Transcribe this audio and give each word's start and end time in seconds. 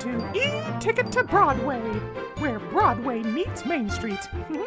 To 0.00 0.30
E-Ticket 0.34 1.12
to 1.12 1.22
Broadway, 1.22 1.80
where 2.38 2.58
Broadway 2.58 3.22
meets 3.22 3.64
Main 3.64 3.88
Street. 3.88 4.18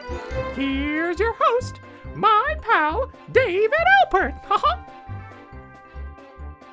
Here's 0.55 1.20
your 1.20 1.36
host, 1.38 1.82
my 2.16 2.55
pal, 2.62 3.12
David 3.34 3.77
Alpert. 4.05 4.40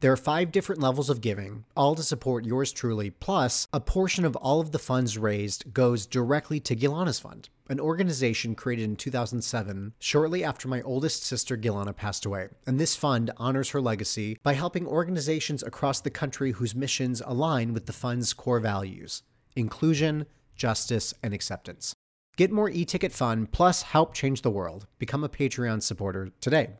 There 0.00 0.12
are 0.12 0.16
five 0.16 0.52
different 0.52 0.80
levels 0.80 1.10
of 1.10 1.20
giving, 1.20 1.64
all 1.76 1.96
to 1.96 2.04
support 2.04 2.44
yours 2.44 2.70
truly, 2.70 3.10
plus, 3.10 3.66
a 3.72 3.80
portion 3.80 4.24
of 4.24 4.36
all 4.36 4.60
of 4.60 4.70
the 4.70 4.78
funds 4.78 5.18
raised 5.18 5.74
goes 5.74 6.06
directly 6.06 6.60
to 6.60 6.76
Gilana's 6.76 7.18
Fund, 7.18 7.48
an 7.68 7.80
organization 7.80 8.54
created 8.54 8.84
in 8.84 8.94
2007, 8.94 9.94
shortly 9.98 10.44
after 10.44 10.68
my 10.68 10.82
oldest 10.82 11.24
sister 11.24 11.56
Gilana 11.56 11.96
passed 11.96 12.24
away. 12.24 12.46
And 12.64 12.78
this 12.78 12.94
fund 12.94 13.32
honors 13.38 13.70
her 13.70 13.80
legacy 13.80 14.38
by 14.44 14.52
helping 14.52 14.86
organizations 14.86 15.64
across 15.64 16.00
the 16.00 16.10
country 16.10 16.52
whose 16.52 16.76
missions 16.76 17.20
align 17.26 17.74
with 17.74 17.86
the 17.86 17.92
fund's 17.92 18.32
core 18.32 18.60
values 18.60 19.24
inclusion, 19.56 20.26
justice, 20.54 21.12
and 21.24 21.34
acceptance. 21.34 21.92
Get 22.36 22.52
more 22.52 22.70
e 22.70 22.84
ticket 22.84 23.10
fun, 23.10 23.48
plus 23.48 23.82
help 23.82 24.14
change 24.14 24.42
the 24.42 24.50
world. 24.50 24.86
Become 25.00 25.24
a 25.24 25.28
Patreon 25.28 25.82
supporter 25.82 26.30
today. 26.40 26.74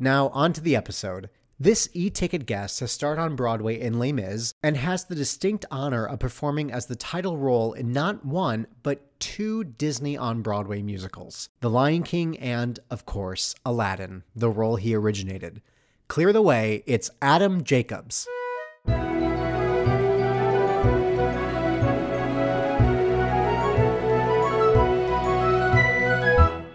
Now, 0.00 0.30
on 0.30 0.52
to 0.54 0.60
the 0.60 0.74
episode. 0.74 1.30
This 1.62 1.90
e 1.92 2.08
ticket 2.08 2.46
guest 2.46 2.80
has 2.80 2.90
starred 2.90 3.18
on 3.18 3.36
Broadway 3.36 3.78
in 3.78 3.98
Les 3.98 4.12
Mis 4.12 4.54
and 4.62 4.78
has 4.78 5.04
the 5.04 5.14
distinct 5.14 5.66
honor 5.70 6.06
of 6.06 6.18
performing 6.18 6.72
as 6.72 6.86
the 6.86 6.96
title 6.96 7.36
role 7.36 7.74
in 7.74 7.92
not 7.92 8.24
one, 8.24 8.66
but 8.82 9.20
two 9.20 9.64
Disney 9.64 10.16
on 10.16 10.40
Broadway 10.40 10.80
musicals 10.80 11.50
The 11.60 11.68
Lion 11.68 12.02
King 12.02 12.38
and, 12.38 12.80
of 12.90 13.04
course, 13.04 13.54
Aladdin, 13.62 14.22
the 14.34 14.48
role 14.48 14.76
he 14.76 14.94
originated. 14.94 15.60
Clear 16.08 16.32
the 16.32 16.40
way, 16.40 16.82
it's 16.86 17.10
Adam 17.20 17.62
Jacobs. 17.62 18.26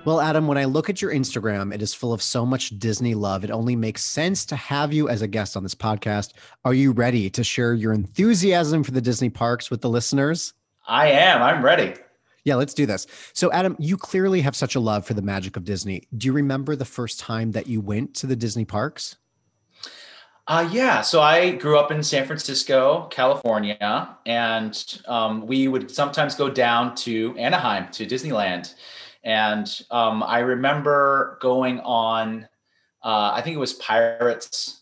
Well, 0.05 0.21
Adam, 0.21 0.45
when 0.45 0.59
I 0.59 0.65
look 0.65 0.87
at 0.87 1.01
your 1.01 1.11
Instagram, 1.11 1.73
it 1.73 1.81
is 1.81 1.95
full 1.95 2.13
of 2.13 2.21
so 2.21 2.45
much 2.45 2.77
Disney 2.77 3.15
love. 3.15 3.43
It 3.43 3.49
only 3.49 3.75
makes 3.75 4.05
sense 4.05 4.45
to 4.45 4.55
have 4.55 4.93
you 4.93 5.09
as 5.09 5.23
a 5.23 5.27
guest 5.27 5.57
on 5.57 5.63
this 5.63 5.73
podcast. 5.73 6.33
Are 6.63 6.75
you 6.75 6.91
ready 6.91 7.27
to 7.31 7.43
share 7.43 7.73
your 7.73 7.91
enthusiasm 7.91 8.83
for 8.83 8.91
the 8.91 9.01
Disney 9.01 9.31
parks 9.31 9.71
with 9.71 9.81
the 9.81 9.89
listeners? 9.89 10.53
I 10.87 11.07
am. 11.07 11.41
I'm 11.41 11.65
ready. 11.65 11.95
Yeah, 12.43 12.53
let's 12.53 12.75
do 12.75 12.85
this. 12.85 13.07
So, 13.33 13.51
Adam, 13.51 13.75
you 13.79 13.97
clearly 13.97 14.41
have 14.41 14.55
such 14.55 14.75
a 14.75 14.79
love 14.79 15.07
for 15.07 15.15
the 15.15 15.23
magic 15.23 15.57
of 15.57 15.63
Disney. 15.63 16.03
Do 16.15 16.27
you 16.27 16.33
remember 16.33 16.75
the 16.75 16.85
first 16.85 17.19
time 17.19 17.53
that 17.53 17.65
you 17.65 17.81
went 17.81 18.13
to 18.17 18.27
the 18.27 18.35
Disney 18.35 18.63
parks? 18.63 19.15
Uh, 20.45 20.69
yeah. 20.71 21.01
So 21.01 21.21
I 21.21 21.53
grew 21.53 21.79
up 21.79 21.89
in 21.89 22.03
San 22.03 22.27
Francisco, 22.27 23.07
California, 23.09 24.15
and 24.27 25.01
um, 25.07 25.47
we 25.47 25.67
would 25.67 25.89
sometimes 25.89 26.35
go 26.35 26.47
down 26.47 26.93
to 26.97 27.35
Anaheim 27.39 27.91
to 27.93 28.05
Disneyland. 28.05 28.75
And 29.25 29.67
um, 29.89 30.21
I 30.23 30.39
remember 30.39 31.39
going 31.41 31.79
on, 31.79 32.47
uh, 33.03 33.31
I 33.33 33.41
think 33.41 33.55
it 33.55 33.59
was 33.59 33.73
Pirates, 33.73 34.81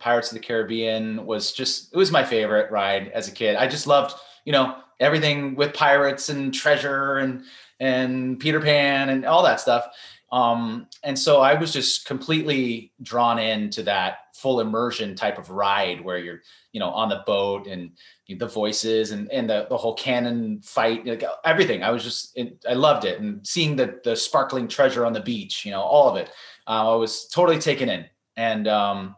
Pirates 0.00 0.32
of 0.32 0.34
the 0.34 0.44
Caribbean 0.44 1.24
was 1.24 1.52
just, 1.52 1.94
it 1.94 1.96
was 1.96 2.10
my 2.10 2.24
favorite 2.24 2.72
ride 2.72 3.08
as 3.14 3.28
a 3.28 3.32
kid. 3.32 3.54
I 3.54 3.68
just 3.68 3.86
loved, 3.86 4.14
you 4.44 4.52
know, 4.52 4.76
everything 4.98 5.54
with 5.54 5.72
pirates 5.72 6.28
and 6.28 6.52
treasure 6.52 7.18
and, 7.18 7.44
and 7.78 8.38
Peter 8.40 8.60
Pan 8.60 9.10
and 9.10 9.24
all 9.24 9.44
that 9.44 9.60
stuff. 9.60 9.86
Um, 10.32 10.88
and 11.04 11.16
so 11.16 11.40
I 11.40 11.54
was 11.54 11.72
just 11.72 12.06
completely 12.06 12.92
drawn 13.00 13.38
into 13.38 13.84
that 13.84 14.18
full 14.34 14.60
immersion 14.60 15.14
type 15.14 15.38
of 15.38 15.48
ride 15.48 16.04
where 16.04 16.18
you're, 16.18 16.40
you 16.72 16.80
know, 16.80 16.90
on 16.90 17.08
the 17.08 17.22
boat 17.24 17.66
and 17.66 17.92
the 18.28 18.46
voices 18.46 19.12
and, 19.12 19.30
and 19.30 19.48
the, 19.48 19.66
the 19.70 19.76
whole 19.76 19.94
cannon 19.94 20.60
fight, 20.62 21.06
like 21.06 21.24
everything. 21.44 21.82
I 21.82 21.90
was 21.90 22.02
just, 22.02 22.38
I 22.68 22.74
loved 22.74 23.04
it. 23.04 23.20
And 23.20 23.46
seeing 23.46 23.76
the, 23.76 24.00
the 24.02 24.16
sparkling 24.16 24.66
treasure 24.68 25.06
on 25.06 25.12
the 25.12 25.20
beach, 25.20 25.64
you 25.64 25.70
know, 25.70 25.80
all 25.80 26.10
of 26.10 26.16
it, 26.16 26.30
uh, 26.66 26.92
I 26.92 26.96
was 26.96 27.28
totally 27.28 27.58
taken 27.58 27.88
in. 27.88 28.06
And 28.36 28.66
um, 28.66 29.14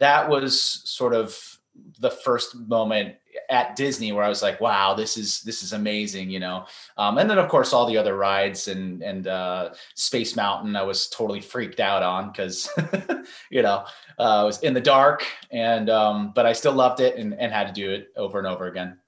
that 0.00 0.28
was 0.28 0.60
sort 0.60 1.14
of 1.14 1.57
the 2.00 2.10
first 2.10 2.56
moment 2.56 3.16
at 3.50 3.76
Disney 3.76 4.12
where 4.12 4.24
I 4.24 4.28
was 4.28 4.42
like, 4.42 4.60
wow, 4.60 4.94
this 4.94 5.16
is 5.16 5.40
this 5.42 5.62
is 5.62 5.72
amazing, 5.72 6.30
you 6.30 6.40
know. 6.40 6.66
Um, 6.96 7.18
and 7.18 7.28
then 7.28 7.38
of 7.38 7.48
course 7.48 7.72
all 7.72 7.86
the 7.86 7.96
other 7.96 8.16
rides 8.16 8.68
and 8.68 9.02
and 9.02 9.26
uh, 9.26 9.70
Space 9.94 10.36
Mountain, 10.36 10.76
I 10.76 10.82
was 10.82 11.08
totally 11.08 11.40
freaked 11.40 11.80
out 11.80 12.02
on 12.02 12.30
because 12.30 12.70
you 13.50 13.62
know 13.62 13.84
uh, 14.18 14.42
I 14.42 14.44
was 14.44 14.60
in 14.60 14.74
the 14.74 14.80
dark, 14.80 15.26
and 15.50 15.90
um, 15.90 16.32
but 16.34 16.46
I 16.46 16.52
still 16.52 16.72
loved 16.72 17.00
it 17.00 17.16
and, 17.16 17.34
and 17.34 17.52
had 17.52 17.66
to 17.68 17.72
do 17.72 17.90
it 17.90 18.08
over 18.16 18.38
and 18.38 18.46
over 18.46 18.66
again. 18.66 18.98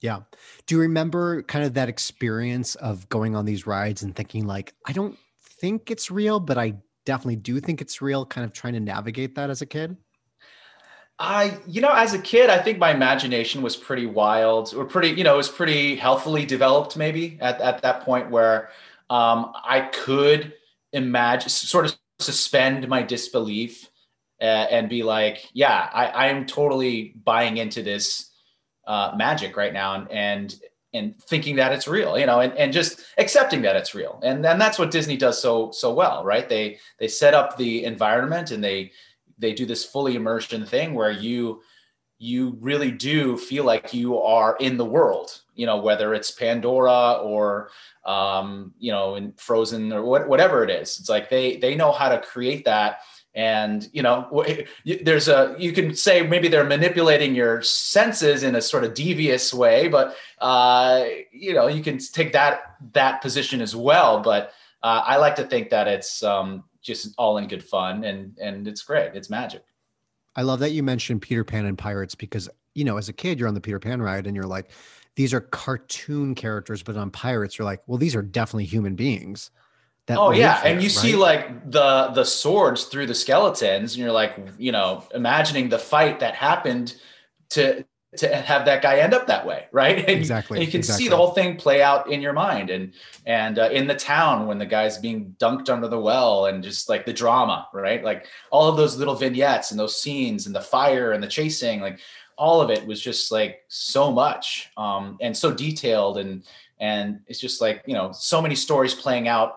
Yeah. 0.00 0.20
Do 0.66 0.74
you 0.74 0.82
remember 0.82 1.42
kind 1.44 1.64
of 1.64 1.72
that 1.74 1.88
experience 1.88 2.74
of 2.74 3.08
going 3.08 3.34
on 3.34 3.46
these 3.46 3.66
rides 3.66 4.02
and 4.02 4.14
thinking 4.14 4.46
like, 4.46 4.74
I 4.84 4.92
don't 4.92 5.16
think 5.40 5.90
it's 5.90 6.10
real, 6.10 6.40
but 6.40 6.58
I 6.58 6.74
definitely 7.06 7.36
do 7.36 7.58
think 7.58 7.80
it's 7.80 8.02
real, 8.02 8.26
kind 8.26 8.44
of 8.44 8.52
trying 8.52 8.74
to 8.74 8.80
navigate 8.80 9.34
that 9.36 9.48
as 9.48 9.62
a 9.62 9.66
kid? 9.66 9.96
I, 11.18 11.58
you 11.66 11.80
know, 11.80 11.92
as 11.92 12.12
a 12.12 12.18
kid, 12.18 12.50
I 12.50 12.58
think 12.58 12.78
my 12.78 12.90
imagination 12.90 13.62
was 13.62 13.76
pretty 13.76 14.06
wild 14.06 14.74
or 14.74 14.84
pretty, 14.84 15.10
you 15.10 15.22
know, 15.22 15.34
it 15.34 15.36
was 15.36 15.48
pretty 15.48 15.94
healthily 15.94 16.44
developed 16.44 16.96
maybe 16.96 17.38
at, 17.40 17.60
at 17.60 17.82
that 17.82 18.00
point 18.02 18.30
where 18.30 18.70
um, 19.10 19.52
I 19.64 19.80
could 19.92 20.54
imagine, 20.92 21.48
sort 21.48 21.84
of 21.86 21.96
suspend 22.18 22.88
my 22.88 23.02
disbelief 23.02 23.88
and 24.40 24.88
be 24.88 25.02
like, 25.04 25.48
yeah, 25.52 25.88
I, 25.92 26.28
I'm 26.28 26.46
totally 26.46 27.14
buying 27.24 27.56
into 27.58 27.82
this 27.82 28.30
uh, 28.86 29.14
magic 29.16 29.56
right 29.56 29.72
now 29.72 29.94
and, 29.94 30.10
and, 30.10 30.56
and 30.92 31.16
thinking 31.22 31.56
that 31.56 31.72
it's 31.72 31.88
real, 31.88 32.18
you 32.18 32.26
know, 32.26 32.40
and, 32.40 32.52
and 32.54 32.72
just 32.72 33.00
accepting 33.18 33.62
that 33.62 33.76
it's 33.76 33.94
real. 33.94 34.20
And 34.22 34.44
then 34.44 34.58
that's 34.58 34.78
what 34.78 34.90
Disney 34.90 35.16
does 35.16 35.40
so, 35.40 35.70
so 35.70 35.94
well, 35.94 36.24
right? 36.24 36.48
They, 36.48 36.78
they 36.98 37.08
set 37.08 37.34
up 37.34 37.56
the 37.56 37.84
environment 37.84 38.50
and 38.50 38.62
they, 38.62 38.92
they 39.38 39.52
do 39.52 39.66
this 39.66 39.84
fully 39.84 40.14
immersion 40.14 40.66
thing 40.66 40.94
where 40.94 41.10
you 41.10 41.62
you 42.18 42.56
really 42.60 42.90
do 42.90 43.36
feel 43.36 43.64
like 43.64 43.92
you 43.92 44.18
are 44.18 44.56
in 44.60 44.76
the 44.76 44.84
world 44.84 45.42
you 45.54 45.66
know 45.66 45.78
whether 45.78 46.14
it's 46.14 46.30
pandora 46.30 47.14
or 47.14 47.70
um, 48.04 48.72
you 48.78 48.92
know 48.92 49.14
in 49.14 49.32
frozen 49.32 49.92
or 49.92 50.04
what, 50.04 50.28
whatever 50.28 50.62
it 50.64 50.70
is. 50.70 50.98
It's 50.98 51.08
like 51.08 51.30
they 51.30 51.56
they 51.56 51.74
know 51.74 51.92
how 51.92 52.08
to 52.08 52.20
create 52.20 52.64
that. 52.66 52.98
And 53.36 53.88
you 53.92 54.02
know 54.02 54.44
there's 55.02 55.28
a 55.28 55.56
you 55.58 55.72
can 55.72 55.94
say 55.94 56.26
maybe 56.26 56.48
they're 56.48 56.64
manipulating 56.64 57.34
your 57.34 57.62
senses 57.62 58.42
in 58.42 58.54
a 58.54 58.60
sort 58.60 58.84
of 58.84 58.94
devious 58.94 59.52
way 59.52 59.88
but 59.88 60.16
uh, 60.40 61.04
you 61.32 61.54
know 61.54 61.66
you 61.66 61.82
can 61.82 61.98
take 61.98 62.32
that 62.32 62.76
that 62.92 63.22
position 63.22 63.60
as 63.60 63.74
well. 63.74 64.20
But 64.20 64.52
uh, 64.82 65.02
i 65.06 65.16
like 65.16 65.36
to 65.36 65.44
think 65.44 65.70
that 65.70 65.88
it's 65.88 66.22
um, 66.22 66.64
just 66.84 67.14
all 67.18 67.38
in 67.38 67.48
good 67.48 67.64
fun 67.64 68.04
and 68.04 68.38
and 68.40 68.68
it's 68.68 68.82
great. 68.82 69.12
It's 69.14 69.28
magic. 69.28 69.64
I 70.36 70.42
love 70.42 70.60
that 70.60 70.70
you 70.70 70.82
mentioned 70.82 71.22
Peter 71.22 71.42
Pan 71.42 71.66
and 71.66 71.76
pirates 71.76 72.14
because 72.14 72.48
you 72.74 72.84
know 72.84 72.96
as 72.96 73.08
a 73.08 73.12
kid 73.12 73.38
you're 73.38 73.48
on 73.48 73.54
the 73.54 73.60
Peter 73.60 73.80
Pan 73.80 74.00
ride 74.00 74.26
and 74.26 74.36
you're 74.36 74.46
like 74.46 74.70
these 75.16 75.32
are 75.32 75.40
cartoon 75.40 76.34
characters 76.34 76.82
but 76.82 76.96
on 76.96 77.10
pirates 77.10 77.58
you're 77.58 77.64
like 77.64 77.82
well 77.86 77.98
these 77.98 78.14
are 78.14 78.22
definitely 78.22 78.64
human 78.64 78.94
beings. 78.94 79.50
that 80.06 80.18
oh 80.18 80.30
yeah 80.30 80.60
here, 80.62 80.72
and 80.72 80.82
you 80.82 80.90
see 80.90 81.16
like 81.16 81.70
the 81.70 82.10
the 82.14 82.24
swords 82.24 82.84
through 82.84 83.06
the 83.06 83.14
skeletons 83.14 83.94
and 83.94 84.02
you're 84.02 84.12
like 84.12 84.36
you 84.58 84.70
know 84.70 85.02
imagining 85.14 85.68
the 85.68 85.78
fight 85.78 86.20
that 86.20 86.34
happened 86.34 86.94
to 87.48 87.84
to 88.16 88.34
have 88.36 88.64
that 88.64 88.82
guy 88.82 88.98
end 88.98 89.14
up 89.14 89.26
that 89.26 89.46
way 89.46 89.66
right 89.72 89.98
and 89.98 90.08
you- 90.08 90.16
Exactly, 90.16 90.58
and 90.58 90.66
you, 90.66 90.70
can 90.70 90.80
exactly. 90.80 91.04
see 91.04 91.08
the 91.08 91.16
whole 91.16 91.32
thing 91.32 91.56
play 91.56 91.82
out 91.82 92.10
in 92.10 92.20
your 92.20 92.32
mind 92.32 92.70
and 92.70 92.92
and 93.26 93.58
uh, 93.58 93.68
in 93.72 93.86
the 93.86 93.94
town 93.94 94.46
when 94.46 94.58
the 94.58 94.66
guy's 94.66 94.98
being 94.98 95.34
dunked 95.38 95.68
under 95.68 95.88
the 95.88 95.98
well 95.98 96.46
and 96.46 96.62
just 96.62 96.88
like 96.88 97.04
the 97.06 97.12
drama 97.12 97.68
right 97.72 98.02
like 98.04 98.26
all 98.50 98.68
of 98.68 98.76
those 98.76 98.96
little 98.96 99.14
vignettes 99.14 99.70
and 99.70 99.78
those 99.80 100.00
scenes 100.00 100.46
and 100.46 100.54
the 100.54 100.60
fire 100.60 101.12
and 101.12 101.22
the 101.22 101.28
chasing 101.28 101.80
like 101.80 101.98
all 102.36 102.60
of 102.60 102.70
it 102.70 102.84
was 102.86 103.00
just 103.00 103.30
like 103.30 103.60
so 103.68 104.10
much 104.10 104.70
um 104.76 105.16
and 105.20 105.36
so 105.36 105.52
detailed 105.52 106.18
and 106.18 106.44
and 106.80 107.20
it's 107.28 107.38
just 107.40 107.60
like 107.60 107.82
you 107.86 107.94
know 107.94 108.10
so 108.12 108.42
many 108.42 108.54
stories 108.54 108.94
playing 108.94 109.28
out 109.28 109.56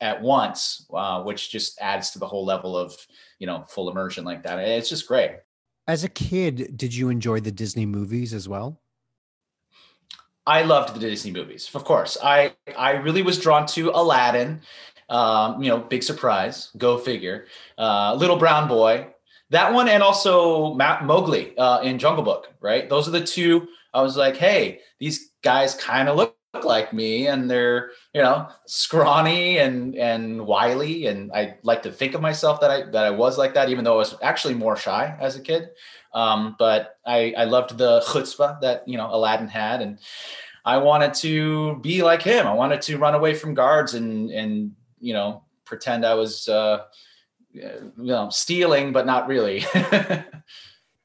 at 0.00 0.20
once, 0.20 0.86
uh, 0.92 1.22
which 1.22 1.50
just 1.50 1.80
adds 1.80 2.10
to 2.10 2.18
the 2.18 2.26
whole 2.26 2.44
level 2.44 2.76
of 2.76 2.94
you 3.38 3.46
know 3.46 3.64
full 3.68 3.88
immersion 3.90 4.24
like 4.24 4.42
that. 4.42 4.58
It's 4.58 4.88
just 4.88 5.06
great. 5.06 5.30
As 5.86 6.02
a 6.02 6.08
kid, 6.08 6.76
did 6.76 6.94
you 6.94 7.10
enjoy 7.10 7.40
the 7.40 7.52
Disney 7.52 7.84
movies 7.84 8.32
as 8.32 8.48
well? 8.48 8.80
I 10.46 10.62
loved 10.62 10.94
the 10.94 11.00
Disney 11.00 11.30
movies, 11.30 11.70
of 11.74 11.84
course. 11.84 12.18
I 12.22 12.54
I 12.76 12.92
really 12.92 13.22
was 13.22 13.38
drawn 13.38 13.66
to 13.68 13.90
Aladdin. 13.90 14.60
Um, 15.10 15.62
you 15.62 15.68
know, 15.68 15.78
big 15.78 16.02
surprise, 16.02 16.70
go 16.78 16.96
figure. 16.96 17.46
Uh, 17.76 18.14
Little 18.14 18.36
Brown 18.36 18.68
Boy, 18.68 19.08
that 19.50 19.72
one, 19.72 19.88
and 19.88 20.02
also 20.02 20.72
Ma- 20.74 21.02
Mowgli 21.02 21.56
uh, 21.58 21.80
in 21.80 21.98
Jungle 21.98 22.24
Book. 22.24 22.48
Right, 22.60 22.88
those 22.88 23.06
are 23.06 23.10
the 23.10 23.24
two. 23.24 23.68
I 23.92 24.02
was 24.02 24.16
like, 24.16 24.36
hey, 24.36 24.80
these 24.98 25.30
guys 25.42 25.74
kind 25.74 26.08
of 26.08 26.16
look 26.16 26.36
like 26.62 26.92
me, 26.92 27.26
and 27.26 27.50
they're 27.50 27.90
you 28.12 28.22
know 28.22 28.48
scrawny 28.66 29.58
and 29.58 29.96
and 29.96 30.46
wily, 30.46 31.06
and 31.06 31.32
I 31.32 31.56
like 31.62 31.82
to 31.82 31.92
think 31.92 32.14
of 32.14 32.20
myself 32.20 32.60
that 32.60 32.70
I 32.70 32.82
that 32.90 33.04
I 33.04 33.10
was 33.10 33.38
like 33.38 33.54
that, 33.54 33.68
even 33.70 33.84
though 33.84 33.94
I 33.94 33.98
was 33.98 34.16
actually 34.22 34.54
more 34.54 34.76
shy 34.76 35.16
as 35.20 35.36
a 35.36 35.40
kid. 35.40 35.70
Um, 36.12 36.54
but 36.58 36.98
I, 37.04 37.34
I 37.36 37.44
loved 37.44 37.76
the 37.76 38.00
chutzpah 38.06 38.60
that 38.60 38.86
you 38.86 38.96
know 38.96 39.12
Aladdin 39.12 39.48
had, 39.48 39.82
and 39.82 39.98
I 40.64 40.78
wanted 40.78 41.14
to 41.14 41.76
be 41.80 42.02
like 42.02 42.22
him. 42.22 42.46
I 42.46 42.54
wanted 42.54 42.82
to 42.82 42.98
run 42.98 43.14
away 43.14 43.34
from 43.34 43.54
guards 43.54 43.94
and 43.94 44.30
and 44.30 44.72
you 45.00 45.12
know 45.12 45.42
pretend 45.64 46.06
I 46.06 46.14
was 46.14 46.48
uh, 46.48 46.84
you 47.52 47.92
know 47.96 48.30
stealing, 48.30 48.92
but 48.92 49.06
not 49.06 49.26
really. 49.28 49.64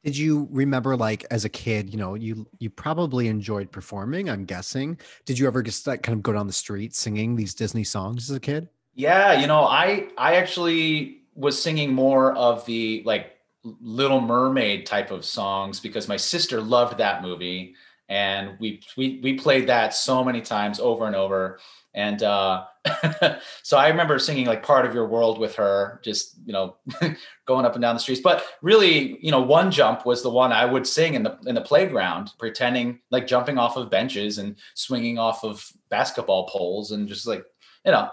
Did 0.03 0.17
you 0.17 0.47
remember 0.51 0.95
like 0.95 1.25
as 1.29 1.43
a 1.45 1.49
kid, 1.49 1.89
you 1.89 1.97
know, 1.97 2.15
you 2.15 2.47
you 2.59 2.69
probably 2.69 3.27
enjoyed 3.27 3.71
performing, 3.71 4.29
I'm 4.29 4.45
guessing. 4.45 4.97
Did 5.25 5.37
you 5.37 5.47
ever 5.47 5.61
just 5.61 5.85
like 5.87 6.03
kind 6.03 6.17
of 6.17 6.23
go 6.23 6.31
down 6.31 6.47
the 6.47 6.53
street 6.53 6.95
singing 6.95 7.35
these 7.35 7.53
Disney 7.53 7.83
songs 7.83 8.29
as 8.29 8.35
a 8.35 8.39
kid? 8.39 8.69
Yeah, 8.95 9.39
you 9.39 9.47
know, 9.47 9.63
I 9.65 10.09
I 10.17 10.35
actually 10.35 11.23
was 11.35 11.61
singing 11.61 11.93
more 11.93 12.33
of 12.33 12.65
the 12.65 13.03
like 13.05 13.35
Little 13.63 14.21
Mermaid 14.21 14.85
type 14.85 15.11
of 15.11 15.25
songs 15.25 15.79
because 15.79 16.07
my 16.07 16.17
sister 16.17 16.61
loved 16.61 16.97
that 16.97 17.21
movie 17.21 17.75
and 18.09 18.57
we 18.59 18.81
we 18.97 19.19
we 19.23 19.35
played 19.35 19.67
that 19.67 19.93
so 19.93 20.23
many 20.23 20.41
times 20.41 20.79
over 20.79 21.05
and 21.05 21.15
over. 21.15 21.59
And 21.93 22.21
uh 22.23 22.65
so 23.63 23.77
I 23.77 23.87
remember 23.89 24.17
singing 24.19 24.47
like 24.47 24.63
part 24.63 24.85
of 24.85 24.93
your 24.93 25.07
world 25.07 25.39
with 25.39 25.55
her 25.55 26.01
just 26.03 26.35
you 26.45 26.51
know 26.51 26.75
going 27.45 27.65
up 27.65 27.75
and 27.75 27.81
down 27.81 27.95
the 27.95 27.99
streets. 27.99 28.21
But 28.21 28.43
really 28.61 29.17
you 29.23 29.31
know 29.31 29.41
one 29.41 29.71
jump 29.71 30.05
was 30.05 30.23
the 30.23 30.29
one 30.29 30.51
I 30.51 30.65
would 30.65 30.87
sing 30.87 31.13
in 31.13 31.23
the 31.23 31.37
in 31.45 31.55
the 31.55 31.61
playground 31.61 32.31
pretending 32.39 32.99
like 33.11 33.27
jumping 33.27 33.57
off 33.57 33.77
of 33.77 33.91
benches 33.91 34.39
and 34.39 34.55
swinging 34.73 35.19
off 35.19 35.43
of 35.43 35.65
basketball 35.89 36.47
poles 36.47 36.91
and 36.91 37.07
just 37.07 37.27
like 37.27 37.45
you 37.85 37.91
know 37.91 38.09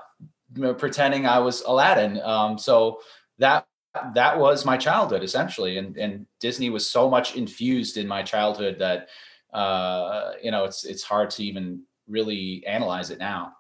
pretending 0.75 1.27
I 1.27 1.39
was 1.39 1.63
Aladdin. 1.63 2.21
Um, 2.21 2.59
so 2.59 3.01
that 3.39 3.67
that 4.15 4.39
was 4.39 4.65
my 4.65 4.77
childhood 4.77 5.23
essentially, 5.23 5.79
and 5.79 5.97
and 5.97 6.27
Disney 6.41 6.71
was 6.71 6.89
so 6.89 7.09
much 7.09 7.37
infused 7.37 7.97
in 7.97 8.07
my 8.07 8.23
childhood 8.23 8.79
that 8.79 9.09
uh, 9.57 10.33
you 10.43 10.51
know 10.51 10.65
it's 10.65 10.85
it's 10.85 11.03
hard 11.03 11.31
to 11.31 11.45
even 11.45 11.83
really 12.07 12.63
analyze 12.67 13.11
it 13.11 13.19
now. 13.19 13.53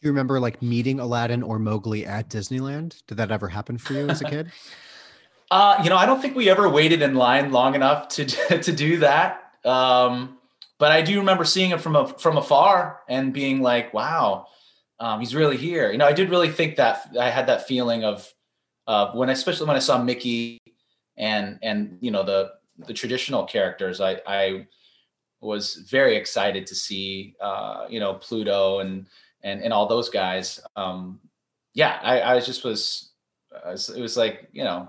Do 0.00 0.08
you 0.08 0.12
remember 0.12 0.40
like 0.40 0.62
meeting 0.62 0.98
Aladdin 0.98 1.42
or 1.42 1.58
Mowgli 1.58 2.06
at 2.06 2.28
Disneyland? 2.28 3.02
Did 3.06 3.18
that 3.18 3.30
ever 3.30 3.48
happen 3.48 3.78
for 3.78 3.92
you 3.92 4.08
as 4.08 4.20
a 4.20 4.24
kid? 4.24 4.50
Uh, 5.50 5.78
you 5.84 5.90
know, 5.90 5.96
I 5.96 6.06
don't 6.06 6.20
think 6.22 6.34
we 6.34 6.48
ever 6.48 6.68
waited 6.68 7.02
in 7.02 7.14
line 7.14 7.52
long 7.52 7.74
enough 7.74 8.08
to 8.08 8.24
to 8.60 8.72
do 8.72 8.96
that. 8.96 9.52
Um, 9.64 10.38
but 10.78 10.90
I 10.90 11.02
do 11.02 11.18
remember 11.18 11.44
seeing 11.44 11.70
it 11.70 11.82
from 11.82 11.94
a, 11.94 12.08
from 12.08 12.38
afar 12.38 13.00
and 13.08 13.32
being 13.32 13.60
like, 13.60 13.92
"Wow, 13.92 14.46
um, 14.98 15.20
he's 15.20 15.34
really 15.34 15.58
here." 15.58 15.92
You 15.92 15.98
know, 15.98 16.06
I 16.06 16.14
did 16.14 16.30
really 16.30 16.48
think 16.48 16.76
that 16.76 17.14
I 17.20 17.28
had 17.28 17.46
that 17.48 17.68
feeling 17.68 18.04
of 18.04 18.32
uh, 18.86 19.12
when, 19.12 19.28
especially 19.28 19.66
when 19.66 19.76
I 19.76 19.80
saw 19.80 20.02
Mickey 20.02 20.58
and 21.16 21.58
and 21.62 21.98
you 22.00 22.10
know 22.10 22.24
the 22.24 22.52
the 22.78 22.94
traditional 22.94 23.44
characters. 23.44 24.00
I 24.00 24.22
I 24.26 24.66
was 25.44 25.74
very 25.90 26.16
excited 26.16 26.66
to 26.66 26.74
see 26.74 27.36
uh, 27.40 27.86
you 27.88 28.00
know 28.00 28.14
Pluto 28.14 28.80
and 28.80 29.06
and 29.42 29.62
and 29.62 29.72
all 29.72 29.86
those 29.86 30.08
guys. 30.08 30.60
Um, 30.76 31.20
yeah, 31.74 31.98
I, 32.02 32.36
I 32.36 32.40
just 32.40 32.64
was, 32.64 33.12
I 33.64 33.72
was 33.72 33.88
it 33.90 34.00
was 34.00 34.16
like 34.16 34.48
you 34.52 34.64
know 34.64 34.88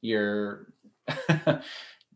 you're 0.00 0.72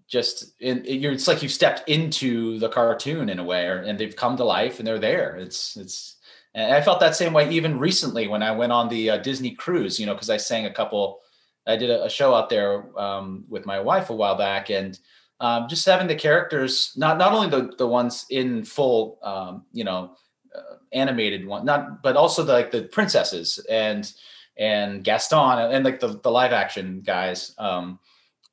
just 0.09 0.53
in 0.61 0.85
you're 0.85 1.13
it's 1.13 1.29
like 1.29 1.43
you've 1.43 1.53
stepped 1.53 1.89
into 1.89 2.59
the 2.59 2.69
cartoon 2.69 3.29
in 3.29 3.39
a 3.39 3.45
way 3.45 3.67
or, 3.67 3.79
and 3.79 3.99
they've 3.99 4.17
come 4.17 4.37
to 4.37 4.45
life 4.45 4.79
and 4.79 4.87
they're 4.87 4.99
there 4.99 5.37
it's 5.37 5.77
it's 5.77 6.17
and 6.55 6.73
i 6.73 6.81
felt 6.81 7.01
that 7.01 7.17
same 7.17 7.33
way 7.33 7.51
even 7.51 7.79
recently 7.79 8.29
when 8.29 8.43
i 8.43 8.53
went 8.53 8.71
on 8.71 8.89
the 8.89 9.11
uh, 9.11 9.19
disney 9.19 9.51
cruise 9.51 9.99
you 9.99 10.07
know 10.07 10.15
because 10.15 10.31
i 10.31 10.37
sang 10.37 10.67
a 10.67 10.73
couple 10.73 11.19
i 11.67 11.75
did 11.75 11.91
a, 11.91 12.05
a 12.05 12.11
show 12.11 12.35
out 12.35 12.49
there 12.49 12.85
um, 12.99 13.45
with 13.49 13.67
my 13.67 13.81
wife 13.81 14.11
a 14.11 14.15
while 14.15 14.37
back 14.37 14.71
and 14.71 15.01
um, 15.41 15.69
just 15.69 15.87
having 15.87 16.07
the 16.07 16.15
characters 16.15 16.93
not 16.97 17.19
not 17.19 17.33
only 17.33 17.49
the 17.49 17.75
the 17.77 17.87
ones 17.87 18.27
in 18.31 18.65
full 18.65 19.19
um, 19.23 19.65
you 19.73 19.85
know 19.85 20.15
uh, 20.55 20.77
animated 20.93 21.47
one 21.47 21.65
not 21.65 22.03
but 22.03 22.17
also 22.17 22.43
the, 22.43 22.53
like 22.53 22.71
the 22.71 22.83
princesses 22.83 23.65
and 23.69 24.13
and 24.57 25.05
gaston 25.05 25.59
and, 25.59 25.75
and 25.75 25.85
like 25.85 26.01
the, 26.01 26.09
the 26.23 26.31
live 26.31 26.53
action 26.53 27.03
guys. 27.05 27.55
Um, 27.59 27.99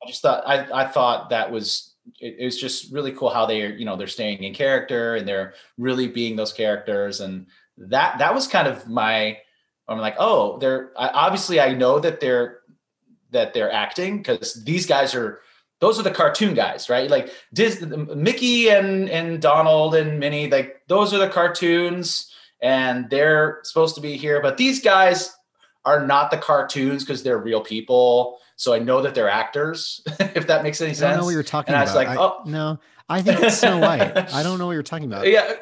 I 0.03 0.07
just 0.07 0.21
thought 0.21 0.43
I, 0.45 0.83
I 0.83 0.87
thought 0.87 1.29
that 1.29 1.51
was 1.51 1.95
it, 2.19 2.35
it 2.39 2.45
was 2.45 2.59
just 2.59 2.91
really 2.91 3.11
cool 3.11 3.29
how 3.29 3.45
they're 3.45 3.73
you 3.73 3.85
know 3.85 3.95
they're 3.95 4.07
staying 4.07 4.43
in 4.43 4.53
character 4.53 5.15
and 5.15 5.27
they're 5.27 5.53
really 5.77 6.07
being 6.07 6.35
those 6.35 6.53
characters. 6.53 7.21
And 7.21 7.47
that 7.77 8.19
that 8.19 8.35
was 8.35 8.47
kind 8.47 8.67
of 8.67 8.87
my 8.87 9.37
I'm 9.87 9.99
like 9.99 10.15
oh 10.19 10.57
they're 10.59 10.91
I, 10.97 11.07
obviously 11.09 11.59
I 11.59 11.73
know 11.73 11.99
that 11.99 12.19
they're 12.19 12.59
that 13.31 13.53
they're 13.53 13.71
acting 13.71 14.17
because 14.17 14.63
these 14.63 14.85
guys 14.85 15.15
are 15.15 15.39
those 15.83 15.99
are 15.99 16.03
the 16.03 16.11
cartoon 16.11 16.53
guys 16.53 16.89
right 16.89 17.09
like 17.09 17.29
Disney, 17.53 17.95
Mickey 18.15 18.69
and 18.69 19.09
and 19.09 19.41
Donald 19.41 19.95
and 19.95 20.19
Minnie 20.19 20.49
like 20.49 20.81
those 20.87 21.13
are 21.13 21.19
the 21.19 21.29
cartoons 21.29 22.31
and 22.61 23.09
they're 23.09 23.59
supposed 23.63 23.95
to 23.95 24.01
be 24.01 24.15
here 24.17 24.41
but 24.41 24.57
these 24.57 24.81
guys 24.81 25.35
are 25.85 26.05
not 26.05 26.31
the 26.31 26.37
cartoons 26.37 27.03
because 27.03 27.23
they're 27.23 27.37
real 27.37 27.61
people 27.61 28.39
so 28.55 28.73
I 28.73 28.79
know 28.79 29.01
that 29.01 29.15
they're 29.15 29.29
actors, 29.29 30.01
if 30.19 30.47
that 30.47 30.63
makes 30.63 30.79
any 30.79 30.93
sense. 30.93 31.01
I 31.03 31.09
don't 31.09 31.19
know 31.19 31.25
what 31.25 31.31
you're 31.31 31.43
talking 31.43 31.73
about. 31.73 31.87
And 31.87 31.89
I 31.89 31.93
was 31.93 32.01
about. 32.01 32.07
like, 32.07 32.19
I- 32.19 32.21
oh. 32.21 32.49
no, 32.49 32.79
I 33.09 33.21
think 33.21 33.41
it's 33.41 33.57
Snow 33.57 33.79
White. 33.79 34.33
I 34.33 34.43
don't 34.43 34.59
know 34.59 34.67
what 34.67 34.73
you're 34.73 34.83
talking 34.83 35.07
about. 35.07 35.27
Yeah. 35.33 35.53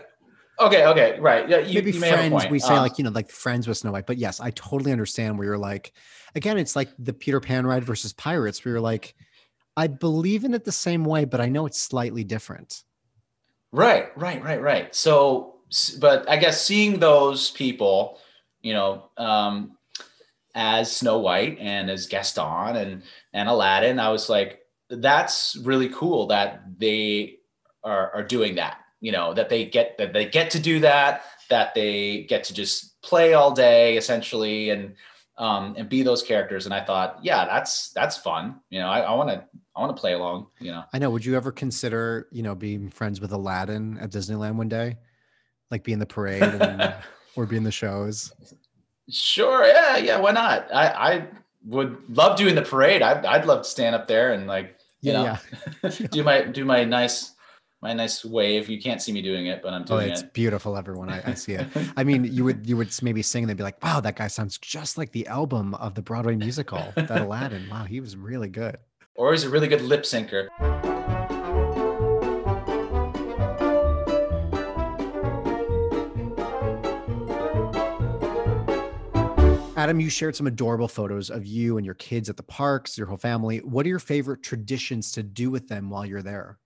Okay. 0.59 0.85
Okay. 0.85 1.19
Right. 1.19 1.49
Yeah. 1.49 1.57
You, 1.59 1.75
Maybe 1.75 1.91
you 1.91 1.99
friends, 1.99 2.45
we 2.51 2.59
say 2.59 2.75
Um, 2.75 2.81
like, 2.81 2.99
you 2.99 3.03
know, 3.03 3.09
like 3.09 3.31
friends 3.31 3.67
with 3.67 3.77
Snow 3.77 3.91
White. 3.93 4.05
But 4.05 4.19
yes, 4.19 4.39
I 4.39 4.51
totally 4.51 4.91
understand 4.91 5.39
where 5.39 5.47
you're 5.47 5.57
like, 5.57 5.93
again, 6.35 6.59
it's 6.59 6.75
like 6.75 6.89
the 6.99 7.13
Peter 7.13 7.39
Pan 7.39 7.65
ride 7.65 7.83
versus 7.83 8.13
pirates, 8.13 8.63
where 8.63 8.73
you're 8.73 8.81
like, 8.81 9.15
I 9.77 9.87
believe 9.87 10.43
in 10.43 10.53
it 10.53 10.65
the 10.65 10.71
same 10.71 11.05
way, 11.05 11.25
but 11.25 11.41
I 11.41 11.47
know 11.47 11.65
it's 11.65 11.79
slightly 11.79 12.23
different. 12.23 12.83
Right. 13.71 14.15
Right. 14.17 14.43
Right. 14.43 14.61
Right. 14.61 14.93
So, 14.93 15.55
but 15.99 16.29
I 16.29 16.37
guess 16.37 16.65
seeing 16.65 16.99
those 16.99 17.51
people, 17.51 18.19
you 18.61 18.73
know, 18.73 19.09
um, 19.17 19.77
as 20.53 20.95
Snow 20.95 21.19
White 21.19 21.57
and 21.59 21.89
as 21.89 22.07
Gaston 22.07 22.75
and 22.75 23.03
and 23.33 23.47
Aladdin, 23.47 23.99
I 23.99 24.09
was 24.09 24.29
like, 24.29 24.59
that's 24.89 25.55
really 25.63 25.87
cool 25.89 26.27
that 26.27 26.63
they 26.77 27.37
are 27.83 28.13
are 28.13 28.23
doing 28.23 28.55
that. 28.55 28.79
You 28.99 29.13
know, 29.13 29.33
that 29.33 29.49
they 29.49 29.65
get 29.65 29.97
that 29.97 30.11
they 30.11 30.25
get 30.25 30.51
to 30.51 30.59
do 30.59 30.81
that, 30.81 31.23
that 31.49 31.73
they 31.73 32.23
get 32.23 32.43
to 32.45 32.53
just 32.53 33.01
play 33.01 33.33
all 33.33 33.51
day 33.51 33.95
essentially, 33.95 34.69
and 34.69 34.95
um, 35.37 35.75
and 35.77 35.89
be 35.89 36.03
those 36.03 36.21
characters. 36.21 36.65
And 36.65 36.73
I 36.73 36.83
thought, 36.83 37.19
yeah, 37.23 37.45
that's 37.45 37.89
that's 37.91 38.17
fun. 38.17 38.59
You 38.69 38.79
know, 38.79 38.87
I 38.87 39.13
want 39.13 39.29
to 39.29 39.43
I 39.75 39.81
want 39.81 39.95
to 39.95 39.99
play 39.99 40.13
along. 40.13 40.47
You 40.59 40.71
know. 40.71 40.83
I 40.93 40.99
know. 40.99 41.09
Would 41.09 41.25
you 41.25 41.35
ever 41.35 41.51
consider, 41.51 42.27
you 42.31 42.43
know, 42.43 42.55
being 42.55 42.89
friends 42.89 43.21
with 43.21 43.31
Aladdin 43.31 43.97
at 43.99 44.11
Disneyland 44.11 44.55
one 44.55 44.69
day? 44.69 44.97
Like 45.69 45.83
be 45.83 45.93
in 45.93 45.99
the 45.99 46.05
parade 46.05 46.43
and, 46.43 46.93
or 47.35 47.45
be 47.45 47.55
in 47.55 47.63
the 47.63 47.71
shows? 47.71 48.33
Sure. 49.09 49.65
Yeah. 49.65 49.97
Yeah. 49.97 50.19
Why 50.19 50.31
not? 50.31 50.67
I, 50.73 50.87
I 50.87 51.27
would 51.65 51.97
love 52.09 52.37
doing 52.37 52.55
the 52.55 52.61
parade. 52.61 53.01
I'd, 53.01 53.25
I'd 53.25 53.45
love 53.45 53.63
to 53.63 53.69
stand 53.69 53.95
up 53.95 54.07
there 54.07 54.33
and 54.33 54.47
like, 54.47 54.77
you 55.01 55.13
Yeah, 55.13 55.37
know, 55.83 55.89
do 56.11 56.23
my, 56.23 56.41
do 56.41 56.65
my 56.65 56.83
nice 56.83 57.31
my 57.81 57.93
nice 57.93 58.23
wave. 58.23 58.69
You 58.69 58.79
can't 58.79 59.01
see 59.01 59.11
me 59.11 59.21
doing 59.21 59.47
it, 59.47 59.61
but 59.61 59.73
I'm 59.73 59.81
oh, 59.83 59.85
doing 59.85 60.09
Oh, 60.09 60.11
it's 60.11 60.21
it. 60.21 60.33
beautiful, 60.33 60.77
everyone. 60.77 61.09
I, 61.09 61.31
I 61.31 61.33
see 61.33 61.53
it. 61.53 61.67
I 61.97 62.03
mean, 62.03 62.23
you 62.25 62.43
would 62.43 62.67
you 62.67 62.77
would 62.77 62.89
maybe 63.01 63.21
sing 63.21 63.43
and 63.43 63.49
they'd 63.49 63.57
be 63.57 63.63
like, 63.63 63.83
"Wow, 63.83 63.99
that 64.01 64.15
guy 64.15 64.27
sounds 64.27 64.57
just 64.57 64.97
like 64.97 65.11
the 65.11 65.27
album 65.27 65.73
of 65.75 65.95
the 65.95 66.01
Broadway 66.01 66.35
musical, 66.35 66.93
that 66.95 67.09
Aladdin. 67.21 67.67
Wow, 67.69 67.85
he 67.85 67.99
was 67.99 68.15
really 68.15 68.49
good." 68.49 68.77
Or 69.15 69.31
he's 69.31 69.43
a 69.43 69.49
really 69.49 69.67
good 69.67 69.81
lip 69.81 70.03
syncer. 70.03 70.47
Adam, 79.75 79.99
you 79.99 80.11
shared 80.11 80.35
some 80.35 80.45
adorable 80.45 80.87
photos 80.87 81.31
of 81.31 81.43
you 81.43 81.77
and 81.77 81.85
your 81.85 81.95
kids 81.95 82.29
at 82.29 82.37
the 82.37 82.43
parks, 82.43 82.99
your 82.99 83.07
whole 83.07 83.17
family. 83.17 83.57
What 83.59 83.83
are 83.87 83.89
your 83.89 83.97
favorite 83.97 84.43
traditions 84.43 85.11
to 85.13 85.23
do 85.23 85.49
with 85.49 85.69
them 85.69 85.89
while 85.89 86.05
you're 86.05 86.21
there? 86.21 86.59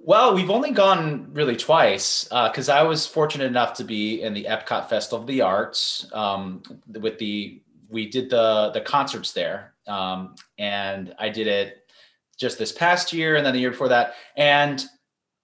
Well, 0.00 0.34
we've 0.34 0.50
only 0.50 0.70
gone 0.70 1.32
really 1.32 1.56
twice 1.56 2.24
because 2.24 2.68
I 2.68 2.82
was 2.84 3.06
fortunate 3.06 3.46
enough 3.46 3.74
to 3.74 3.84
be 3.84 4.22
in 4.22 4.32
the 4.32 4.44
Epcot 4.44 4.88
Festival 4.88 5.20
of 5.20 5.26
the 5.26 5.40
Arts 5.40 6.06
um, 6.12 6.62
with 6.86 7.18
the 7.18 7.60
we 7.90 8.08
did 8.08 8.30
the 8.30 8.70
the 8.72 8.80
concerts 8.80 9.32
there, 9.32 9.74
um, 9.86 10.36
and 10.58 11.14
I 11.18 11.30
did 11.30 11.46
it 11.46 11.90
just 12.38 12.58
this 12.58 12.70
past 12.70 13.12
year 13.12 13.34
and 13.36 13.44
then 13.44 13.54
the 13.54 13.60
year 13.60 13.70
before 13.70 13.88
that, 13.88 14.14
and 14.36 14.84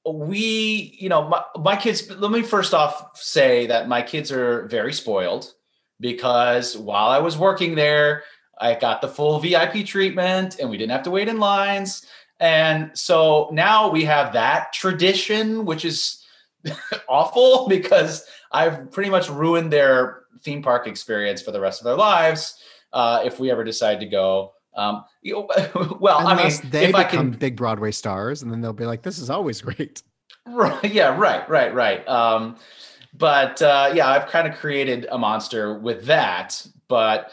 we, 0.06 0.96
you 1.00 1.08
know, 1.08 1.28
my, 1.28 1.42
my 1.56 1.76
kids. 1.76 2.08
Let 2.10 2.30
me 2.30 2.42
first 2.42 2.74
off 2.74 3.18
say 3.20 3.66
that 3.66 3.88
my 3.88 4.02
kids 4.02 4.30
are 4.30 4.66
very 4.68 4.92
spoiled 4.92 5.52
because 5.98 6.76
while 6.76 7.08
I 7.08 7.18
was 7.18 7.36
working 7.36 7.74
there, 7.74 8.22
I 8.58 8.74
got 8.74 9.00
the 9.00 9.08
full 9.08 9.40
VIP 9.40 9.84
treatment, 9.84 10.58
and 10.60 10.70
we 10.70 10.76
didn't 10.76 10.92
have 10.92 11.04
to 11.04 11.10
wait 11.10 11.28
in 11.28 11.38
lines. 11.38 12.06
And 12.40 12.90
so 12.94 13.48
now 13.52 13.90
we 13.90 14.04
have 14.04 14.32
that 14.32 14.72
tradition, 14.72 15.64
which 15.64 15.84
is 15.84 16.24
awful 17.08 17.68
because 17.68 18.24
I've 18.52 18.90
pretty 18.90 19.10
much 19.10 19.28
ruined 19.28 19.72
their 19.72 20.22
theme 20.42 20.62
park 20.62 20.86
experience 20.86 21.42
for 21.42 21.52
the 21.52 21.60
rest 21.60 21.80
of 21.80 21.84
their 21.84 21.96
lives 21.96 22.58
uh, 22.92 23.22
if 23.24 23.40
we 23.40 23.50
ever 23.50 23.64
decide 23.64 24.00
to 24.00 24.06
go. 24.06 24.52
Um, 24.76 25.04
well, 25.24 26.18
Unless 26.26 26.60
I 26.60 26.62
mean, 26.62 26.70
they 26.70 26.84
if 26.86 26.94
I 26.94 27.04
become 27.04 27.30
can, 27.30 27.38
big 27.38 27.56
Broadway 27.56 27.92
stars, 27.92 28.42
and 28.42 28.50
then 28.50 28.60
they'll 28.60 28.72
be 28.72 28.86
like, 28.86 29.02
"This 29.02 29.18
is 29.18 29.30
always 29.30 29.60
great." 29.60 30.02
right, 30.46 30.92
yeah, 30.92 31.16
right, 31.16 31.48
right, 31.48 31.72
right. 31.72 32.06
Um, 32.08 32.56
but 33.16 33.62
uh, 33.62 33.92
yeah, 33.94 34.08
I've 34.08 34.26
kind 34.26 34.48
of 34.48 34.56
created 34.56 35.06
a 35.10 35.16
monster 35.16 35.78
with 35.78 36.06
that. 36.06 36.66
But 36.88 37.30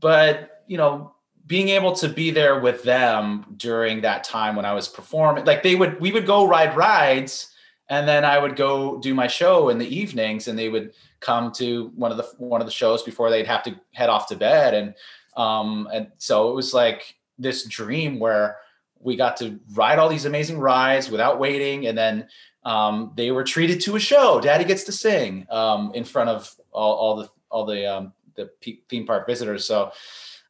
but 0.00 0.62
you 0.66 0.78
know, 0.78 1.14
being 1.48 1.70
able 1.70 1.92
to 1.94 2.08
be 2.08 2.30
there 2.30 2.60
with 2.60 2.82
them 2.82 3.54
during 3.56 4.02
that 4.02 4.22
time 4.22 4.54
when 4.54 4.66
I 4.66 4.74
was 4.74 4.86
performing, 4.86 5.46
like 5.46 5.62
they 5.62 5.74
would, 5.74 5.98
we 5.98 6.12
would 6.12 6.26
go 6.26 6.46
ride 6.46 6.76
rides, 6.76 7.52
and 7.88 8.06
then 8.06 8.24
I 8.24 8.38
would 8.38 8.54
go 8.54 8.98
do 8.98 9.14
my 9.14 9.26
show 9.26 9.70
in 9.70 9.78
the 9.78 9.88
evenings, 9.88 10.46
and 10.46 10.58
they 10.58 10.68
would 10.68 10.92
come 11.20 11.50
to 11.52 11.90
one 11.96 12.12
of 12.12 12.18
the 12.18 12.28
one 12.36 12.60
of 12.60 12.66
the 12.66 12.72
shows 12.72 13.02
before 13.02 13.30
they'd 13.30 13.46
have 13.46 13.62
to 13.64 13.74
head 13.94 14.10
off 14.10 14.28
to 14.28 14.36
bed, 14.36 14.74
and 14.74 14.94
um, 15.36 15.88
and 15.92 16.08
so 16.18 16.50
it 16.50 16.54
was 16.54 16.74
like 16.74 17.16
this 17.38 17.64
dream 17.64 18.20
where 18.20 18.58
we 19.00 19.16
got 19.16 19.36
to 19.38 19.58
ride 19.72 19.98
all 19.98 20.08
these 20.08 20.26
amazing 20.26 20.58
rides 20.58 21.10
without 21.10 21.40
waiting, 21.40 21.86
and 21.86 21.96
then 21.96 22.28
um, 22.64 23.12
they 23.16 23.30
were 23.30 23.44
treated 23.44 23.80
to 23.80 23.96
a 23.96 24.00
show. 24.00 24.38
Daddy 24.38 24.64
gets 24.64 24.84
to 24.84 24.92
sing 24.92 25.46
um, 25.50 25.92
in 25.94 26.04
front 26.04 26.28
of 26.28 26.54
all, 26.72 26.94
all 26.94 27.16
the 27.16 27.30
all 27.50 27.64
the 27.64 27.86
um, 27.86 28.12
the 28.34 28.50
theme 28.90 29.06
park 29.06 29.26
visitors. 29.26 29.64
So 29.64 29.92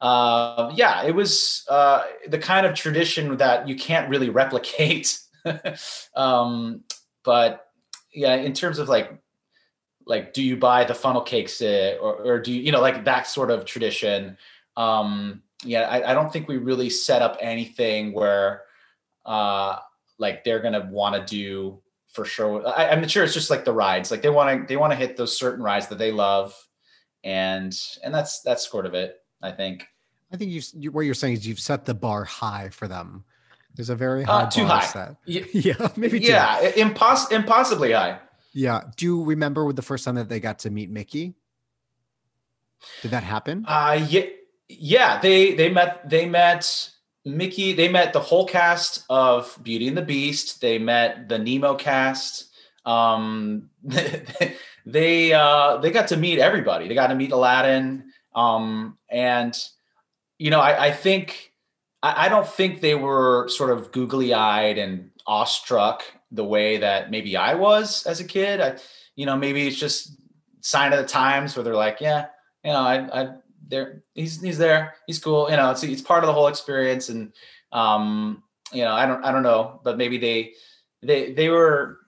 uh, 0.01 0.71
yeah, 0.75 1.03
it 1.03 1.15
was 1.15 1.65
uh, 1.69 2.05
the 2.29 2.39
kind 2.39 2.67
of 2.67 2.75
tradition 2.75 3.37
that 3.39 3.69
you 3.69 3.77
can't 3.77 4.09
really 4.09 4.31
replicate. 4.31 5.19
um, 6.17 6.85
but 7.25 7.67
yeah, 8.15 8.35
in 8.37 8.53
terms 8.53 8.79
of 8.79 8.89
like, 8.89 9.21
like, 10.07 10.33
do 10.33 10.43
you 10.43 10.57
buy 10.57 10.85
the 10.85 10.95
funnel 10.95 11.23
cakes 11.23 11.61
uh, 11.61 11.97
or, 12.01 12.15
or 12.25 12.39
do 12.41 12.53
you, 12.53 12.63
you 12.63 12.73
know, 12.73 12.81
like 12.81 13.05
that 13.05 13.27
sort 13.27 13.51
of 13.51 13.65
tradition? 13.65 14.39
Um, 14.77 15.43
yeah, 15.65 15.83
I, 15.83 16.13
I 16.13 16.15
don't 16.15 16.33
think 16.33 16.49
we 16.49 16.57
really 16.57 16.89
set 16.89 17.21
up 17.21 17.37
anything 17.41 18.13
where, 18.13 18.63
uh, 19.27 19.79
like 20.19 20.45
they're 20.45 20.61
gonna 20.61 20.89
want 20.91 21.15
to 21.15 21.25
do 21.25 21.81
for 22.09 22.25
sure. 22.25 22.67
I, 22.67 22.89
I'm 22.89 23.07
sure 23.07 23.25
it's 23.25 23.35
just 23.35 23.51
like 23.51 23.65
the 23.65 23.73
rides. 23.73 24.11
Like 24.11 24.23
they 24.23 24.31
want 24.31 24.61
to, 24.63 24.67
they 24.67 24.77
want 24.77 24.93
to 24.93 24.97
hit 24.97 25.17
those 25.17 25.37
certain 25.37 25.63
rides 25.63 25.89
that 25.89 25.99
they 25.99 26.11
love, 26.11 26.55
and 27.23 27.77
and 28.03 28.15
that's 28.15 28.41
that's 28.41 28.69
sort 28.69 28.87
of 28.87 28.95
it. 28.95 29.17
I 29.43 29.51
think. 29.53 29.87
I 30.33 30.37
think 30.37 30.51
you, 30.51 30.61
you 30.75 30.91
what 30.93 31.03
you're 31.03 31.15
saying 31.15 31.35
is 31.35 31.47
you've 31.47 31.61
set 31.61 31.85
the 31.85 31.95
bar 31.95 32.25
high 32.25 32.69
for 32.71 32.87
them. 32.89 33.25
There's 33.75 33.91
a 33.91 33.97
very 33.97 34.25
high 34.25 34.43
Uh, 34.43 34.51
too 34.51 34.67
bar 34.67 34.81
high. 34.81 34.87
set. 34.87 35.17
Y- 35.27 35.45
Yeah, 35.53 35.89
maybe. 35.97 36.21
too 36.21 36.27
yeah, 36.27 36.71
impos- 36.73 37.31
impossibly 37.33 37.93
high. 37.93 38.19
Yeah. 38.53 38.83
Do 38.97 39.07
you 39.07 39.25
remember 39.25 39.65
with 39.65 39.77
the 39.77 39.83
first 39.83 40.05
time 40.05 40.17
that 40.17 40.29
they 40.29 40.41
got 40.41 40.59
to 40.61 40.71
meet 40.71 40.91
Mickey? 40.91 41.35
Did 43.03 43.11
that 43.13 43.23
happen? 43.25 43.65
Uh 43.67 44.05
yeah, 44.09 44.23
yeah. 44.69 45.21
They 45.21 45.55
they 45.55 45.69
met 45.71 46.09
they 46.09 46.27
met 46.27 46.91
Mickey. 47.25 47.73
They 47.73 47.89
met 47.89 48.13
the 48.13 48.21
whole 48.21 48.47
cast 48.47 49.05
of 49.11 49.57
Beauty 49.63 49.89
and 49.89 49.97
the 49.97 50.03
Beast. 50.03 50.61
They 50.61 50.79
met 50.79 51.29
the 51.29 51.39
Nemo 51.39 51.75
cast. 51.75 52.47
Um, 52.85 53.71
they 54.87 55.33
uh 55.33 55.79
they 55.79 55.91
got 55.91 56.09
to 56.09 56.17
meet 56.17 56.39
everybody. 56.39 56.89
They 56.89 56.95
got 56.95 57.09
to 57.09 57.15
meet 57.15 57.33
Aladdin. 57.33 58.05
Um, 58.35 58.99
and 59.11 59.57
you 60.39 60.51
know, 60.51 60.61
I, 60.61 60.87
I 60.87 60.93
think 60.93 61.53
I, 62.03 62.27
I 62.27 62.29
don't 62.29 62.49
think 62.49 62.81
they 62.81 62.95
were 62.95 63.49
sort 63.49 63.71
of 63.71 63.93
googly 63.93 64.33
eyed 64.33 64.79
and 64.79 65.11
awestruck 65.27 66.03
the 66.31 66.45
way 66.45 66.79
that 66.79 67.11
maybe 67.11 67.37
I 67.37 67.55
was 67.55 68.07
as 68.07 68.21
a 68.21 68.25
kid. 68.25 68.61
I, 68.61 68.77
you 69.17 69.27
know, 69.27 69.37
maybe 69.37 69.67
it's 69.67 69.79
just 69.79 70.17
sign 70.61 70.93
of 70.93 70.99
the 70.99 71.07
times 71.07 71.57
where 71.57 71.65
they're 71.65 71.75
like, 71.75 72.01
yeah, 72.01 72.27
you 72.65 72.73
know, 72.73 72.81
I, 72.81 73.23
I, 73.23 73.29
there, 73.67 74.03
he's, 74.15 74.41
he's 74.41 74.59
there, 74.59 74.95
he's 75.07 75.19
cool. 75.19 75.51
You 75.51 75.57
know, 75.57 75.71
it's, 75.71 75.83
it's 75.83 76.03
part 76.03 76.23
of 76.23 76.29
the 76.29 76.33
whole 76.33 76.49
experience. 76.49 77.09
And, 77.09 77.33
um, 77.73 78.43
you 78.73 78.85
know, 78.85 78.93
I 78.93 79.07
don't, 79.07 79.25
I 79.25 79.33
don't 79.33 79.43
know, 79.43 79.81
but 79.83 79.97
maybe 79.97 80.19
they, 80.19 80.53
they, 81.03 81.33
they 81.33 81.49
were, 81.49 81.99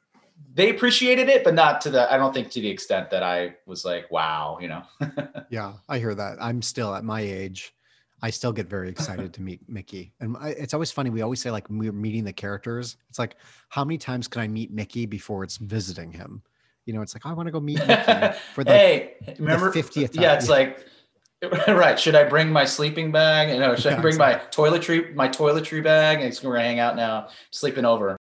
they 0.53 0.71
appreciated 0.71 1.29
it, 1.29 1.45
but 1.45 1.55
not 1.55 1.81
to 1.83 1.91
the, 1.91 2.13
I 2.13 2.17
don't 2.17 2.35
think 2.35 2.51
to 2.53 2.61
the 2.61 2.69
extent 2.69 3.11
that 3.11 3.23
I 3.23 3.55
was 3.67 3.85
like, 3.85 4.11
wow, 4.11 4.59
you 4.61 4.69
know? 4.69 4.83
Yeah, 5.51 5.73
I 5.89 5.99
hear 5.99 6.15
that. 6.15 6.37
I'm 6.41 6.63
still 6.63 6.95
at 6.95 7.03
my 7.03 7.21
age. 7.21 7.75
I 8.23 8.31
still 8.31 8.53
get 8.53 8.69
very 8.69 8.89
excited 8.89 9.33
to 9.33 9.43
meet 9.43 9.61
Mickey. 9.69 10.13
And 10.21 10.37
I, 10.39 10.51
it's 10.51 10.75
always 10.75 10.93
funny. 10.93 11.11
We 11.11 11.23
always 11.23 11.41
say, 11.41 11.51
like, 11.51 11.67
we're 11.69 11.91
meeting 11.91 12.23
the 12.23 12.33
characters. 12.33 12.97
It's 13.09 13.19
like, 13.19 13.35
how 13.69 13.85
many 13.85 13.99
times 13.99 14.29
can 14.29 14.43
I 14.43 14.47
meet 14.49 14.71
Mickey 14.71 15.07
before 15.07 15.43
it's 15.43 15.57
visiting 15.57 16.13
him? 16.13 16.43
You 16.87 16.95
know, 16.95 17.03
it's 17.03 17.15
like, 17.15 17.27
I 17.27 17.33
want 17.33 17.47
to 17.49 17.51
go 17.51 17.59
meet 17.59 17.79
Mickey 17.89 18.37
for 18.55 18.63
the 18.63 18.73
hey, 18.73 19.15
remember 19.39 19.73
50th 19.73 20.13
time. 20.15 20.23
Yeah, 20.23 20.35
it's 20.35 20.47
Yeah. 20.47 20.53
like 20.53 20.87
right. 21.69 21.99
Should 21.99 22.15
I 22.15 22.25
bring 22.25 22.53
my 22.53 22.65
sleeping 22.67 23.11
bag? 23.11 23.49
You 23.49 23.59
know, 23.59 23.75
should 23.75 23.93
Yeah, 23.93 23.99
I 23.99 24.03
bring 24.03 24.19
my 24.19 24.35
toiletry 24.53 25.15
my 25.15 25.29
toiletry 25.29 25.83
bag? 25.83 26.21
And 26.21 26.39
we're 26.45 26.53
gonna 26.53 26.65
hang 26.65 26.79
out 26.79 26.97
now, 26.97 27.29
sleeping 27.51 27.87
over. 27.87 28.17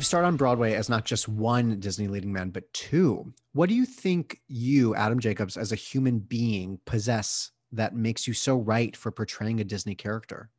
You've 0.00 0.24
on 0.24 0.36
Broadway 0.36 0.74
as 0.74 0.88
not 0.88 1.04
just 1.04 1.28
one 1.28 1.78
Disney 1.78 2.08
leading 2.08 2.32
man, 2.32 2.50
but 2.50 2.72
two. 2.72 3.32
What 3.52 3.68
do 3.68 3.74
you 3.74 3.84
think 3.84 4.40
you, 4.48 4.94
Adam 4.94 5.18
Jacobs, 5.18 5.56
as 5.56 5.72
a 5.72 5.76
human 5.76 6.18
being, 6.18 6.78
possess 6.84 7.50
that 7.72 7.94
makes 7.94 8.26
you 8.26 8.34
so 8.34 8.56
right 8.56 8.96
for 8.96 9.10
portraying 9.10 9.60
a 9.60 9.64
Disney 9.64 9.94
character? 9.94 10.50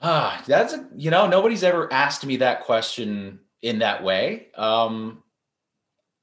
Ah, 0.00 0.42
that's 0.46 0.74
a 0.74 0.86
you 0.94 1.10
know 1.10 1.26
nobody's 1.26 1.64
ever 1.64 1.92
asked 1.92 2.24
me 2.24 2.36
that 2.36 2.62
question 2.64 3.40
in 3.62 3.80
that 3.80 4.04
way. 4.04 4.48
Um, 4.54 5.22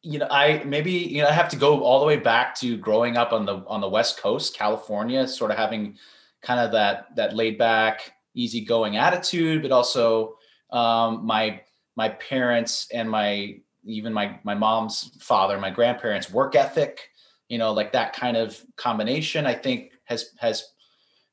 you 0.02 0.20
know, 0.20 0.28
I 0.30 0.64
maybe 0.66 0.92
you 0.92 1.22
know 1.22 1.28
I 1.28 1.34
have 1.34 1.50
to 1.50 1.58
go 1.58 1.84
all 1.84 2.00
the 2.00 2.06
way 2.06 2.18
back 2.18 2.56
to 2.60 2.78
growing 2.78 3.18
up 3.18 3.34
on 3.34 3.46
the 3.46 3.66
on 3.68 3.82
the 3.82 3.90
West 3.90 4.18
Coast, 4.18 4.56
California, 4.56 5.28
sort 5.28 5.52
of 5.52 5.58
having 5.58 5.98
kind 6.42 6.60
of 6.60 6.72
that 6.72 7.16
that 7.16 7.36
laid 7.36 7.58
back, 7.58 8.14
easygoing 8.34 8.98
attitude, 8.98 9.62
but 9.62 9.72
also 9.72 10.38
um, 10.72 11.26
my 11.26 11.62
my 11.96 12.10
parents 12.10 12.88
and 12.94 13.10
my 13.10 13.58
even 13.86 14.14
my 14.14 14.40
my 14.44 14.56
mom's 14.56 15.12
father, 15.20 15.60
my 15.60 15.70
grandparents' 15.70 16.32
work 16.32 16.56
ethic, 16.56 17.10
you 17.50 17.58
know, 17.58 17.72
like 17.74 17.92
that 17.94 18.14
kind 18.14 18.38
of 18.38 18.60
combination, 18.76 19.46
I 19.46 19.54
think 19.54 19.92
has 20.06 20.32
has 20.38 20.64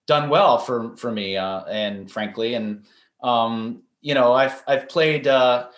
done 0.07 0.29
well 0.29 0.59
for 0.59 0.97
for 0.97 1.11
me 1.13 1.37
uh, 1.37 1.65
and 1.65 2.11
frankly 2.11 2.55
and 2.55 2.85
um 3.23 3.83
you 4.01 4.15
know 4.15 4.33
i've 4.33 4.63
i've 4.67 4.89
played 4.89 5.27
uh 5.27 5.69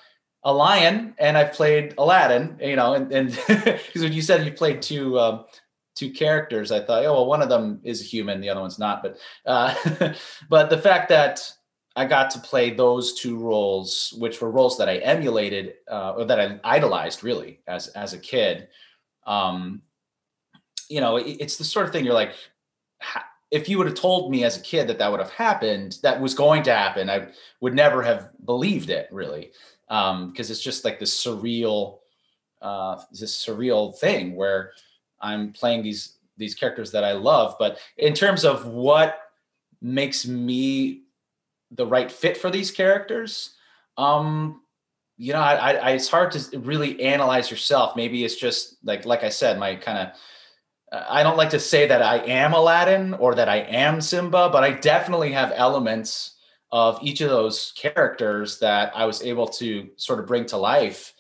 a 0.44 0.52
lion 0.52 1.14
and 1.18 1.36
i've 1.36 1.52
played 1.52 1.94
aladdin 1.98 2.58
you 2.60 2.76
know 2.76 2.94
and 2.94 3.12
and 3.12 3.28
because 3.48 4.02
when 4.02 4.12
you 4.12 4.22
said 4.22 4.44
you 4.44 4.52
played 4.52 4.80
two 4.80 5.18
um 5.18 5.44
two 5.94 6.10
characters 6.10 6.72
i 6.72 6.80
thought 6.80 7.04
oh 7.04 7.12
well 7.12 7.26
one 7.26 7.42
of 7.42 7.48
them 7.48 7.80
is 7.84 8.00
a 8.00 8.04
human 8.04 8.40
the 8.40 8.48
other 8.48 8.60
one's 8.60 8.78
not 8.78 9.02
but 9.02 9.18
uh 9.46 9.74
but 10.48 10.70
the 10.70 10.78
fact 10.78 11.10
that 11.10 11.52
I 11.96 12.04
got 12.06 12.30
to 12.30 12.40
play 12.40 12.70
those 12.70 13.14
two 13.14 13.38
roles, 13.38 14.14
which 14.18 14.40
were 14.40 14.50
roles 14.50 14.76
that 14.78 14.88
I 14.88 14.96
emulated 14.96 15.74
uh, 15.88 16.14
or 16.16 16.24
that 16.24 16.40
I 16.40 16.58
idolized 16.64 17.22
really 17.22 17.60
as 17.66 17.88
as 17.88 18.12
a 18.12 18.18
kid. 18.18 18.68
Um, 19.26 19.82
you 20.88 21.00
know, 21.00 21.16
it, 21.16 21.36
it's 21.40 21.56
the 21.56 21.64
sort 21.64 21.86
of 21.86 21.92
thing 21.92 22.04
you're 22.04 22.14
like, 22.14 22.34
if 23.50 23.68
you 23.68 23.78
would 23.78 23.86
have 23.86 23.96
told 23.96 24.30
me 24.30 24.44
as 24.44 24.56
a 24.56 24.60
kid 24.60 24.88
that 24.88 24.98
that 24.98 25.10
would 25.10 25.20
have 25.20 25.30
happened, 25.30 25.98
that 26.02 26.20
was 26.20 26.34
going 26.34 26.64
to 26.64 26.74
happen, 26.74 27.08
I 27.08 27.28
would 27.60 27.74
never 27.74 28.02
have 28.02 28.30
believed 28.44 28.90
it 28.90 29.08
really, 29.12 29.52
because 29.88 30.10
um, 30.12 30.34
it's 30.36 30.60
just 30.60 30.84
like 30.84 30.98
this 30.98 31.24
surreal, 31.24 32.00
uh, 32.60 33.00
this 33.12 33.46
surreal 33.46 33.96
thing 33.96 34.34
where 34.34 34.72
I'm 35.20 35.52
playing 35.52 35.84
these 35.84 36.18
these 36.36 36.56
characters 36.56 36.90
that 36.90 37.04
I 37.04 37.12
love. 37.12 37.54
But 37.60 37.78
in 37.96 38.12
terms 38.12 38.44
of 38.44 38.66
what 38.66 39.20
makes 39.80 40.26
me 40.26 41.03
the 41.71 41.87
right 41.87 42.11
fit 42.11 42.37
for 42.37 42.50
these 42.50 42.71
characters. 42.71 43.54
Um 43.97 44.61
you 45.16 45.33
know 45.33 45.40
I, 45.40 45.75
I 45.75 45.90
it's 45.90 46.09
hard 46.09 46.33
to 46.33 46.59
really 46.59 47.00
analyze 47.02 47.50
yourself. 47.50 47.97
Maybe 47.97 48.25
it's 48.25 48.37
just 48.37 48.76
like 48.83 49.04
like 49.04 49.23
i 49.23 49.28
said 49.28 49.59
my 49.59 49.76
kind 49.76 49.99
of 49.99 50.16
i 51.09 51.23
don't 51.23 51.37
like 51.37 51.50
to 51.50 51.61
say 51.61 51.87
that 51.87 52.02
i 52.02 52.18
am 52.18 52.52
aladdin 52.52 53.14
or 53.14 53.35
that 53.35 53.49
i 53.49 53.56
am 53.56 54.00
simba 54.00 54.49
but 54.50 54.62
i 54.62 54.71
definitely 54.71 55.33
have 55.33 55.52
elements 55.54 56.37
of 56.71 56.99
each 57.02 57.21
of 57.21 57.30
those 57.30 57.73
characters 57.76 58.59
that 58.59 58.92
i 58.94 59.04
was 59.04 59.23
able 59.23 59.47
to 59.47 59.88
sort 59.97 60.18
of 60.18 60.26
bring 60.26 60.44
to 60.47 60.56
life. 60.56 61.12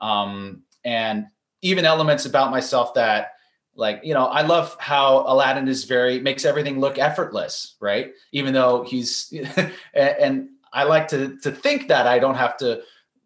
Um 0.00 0.62
and 0.84 1.26
even 1.62 1.84
elements 1.84 2.26
about 2.26 2.50
myself 2.50 2.94
that 2.94 3.32
like 3.76 4.00
you 4.02 4.14
know 4.14 4.26
i 4.26 4.42
love 4.42 4.76
how 4.80 5.24
aladdin 5.26 5.68
is 5.68 5.84
very 5.84 6.18
makes 6.18 6.44
everything 6.44 6.80
look 6.80 6.98
effortless 6.98 7.76
right? 7.80 8.12
Even 8.32 8.52
though 8.54 8.84
he's 8.84 9.32
and 9.94 10.48
i 10.72 10.84
like 10.84 11.08
to 11.08 11.36
to 11.42 11.50
think 11.50 11.88
that 11.88 12.06
i 12.06 12.18
don't 12.18 12.34
have 12.34 12.56
to 12.56 12.80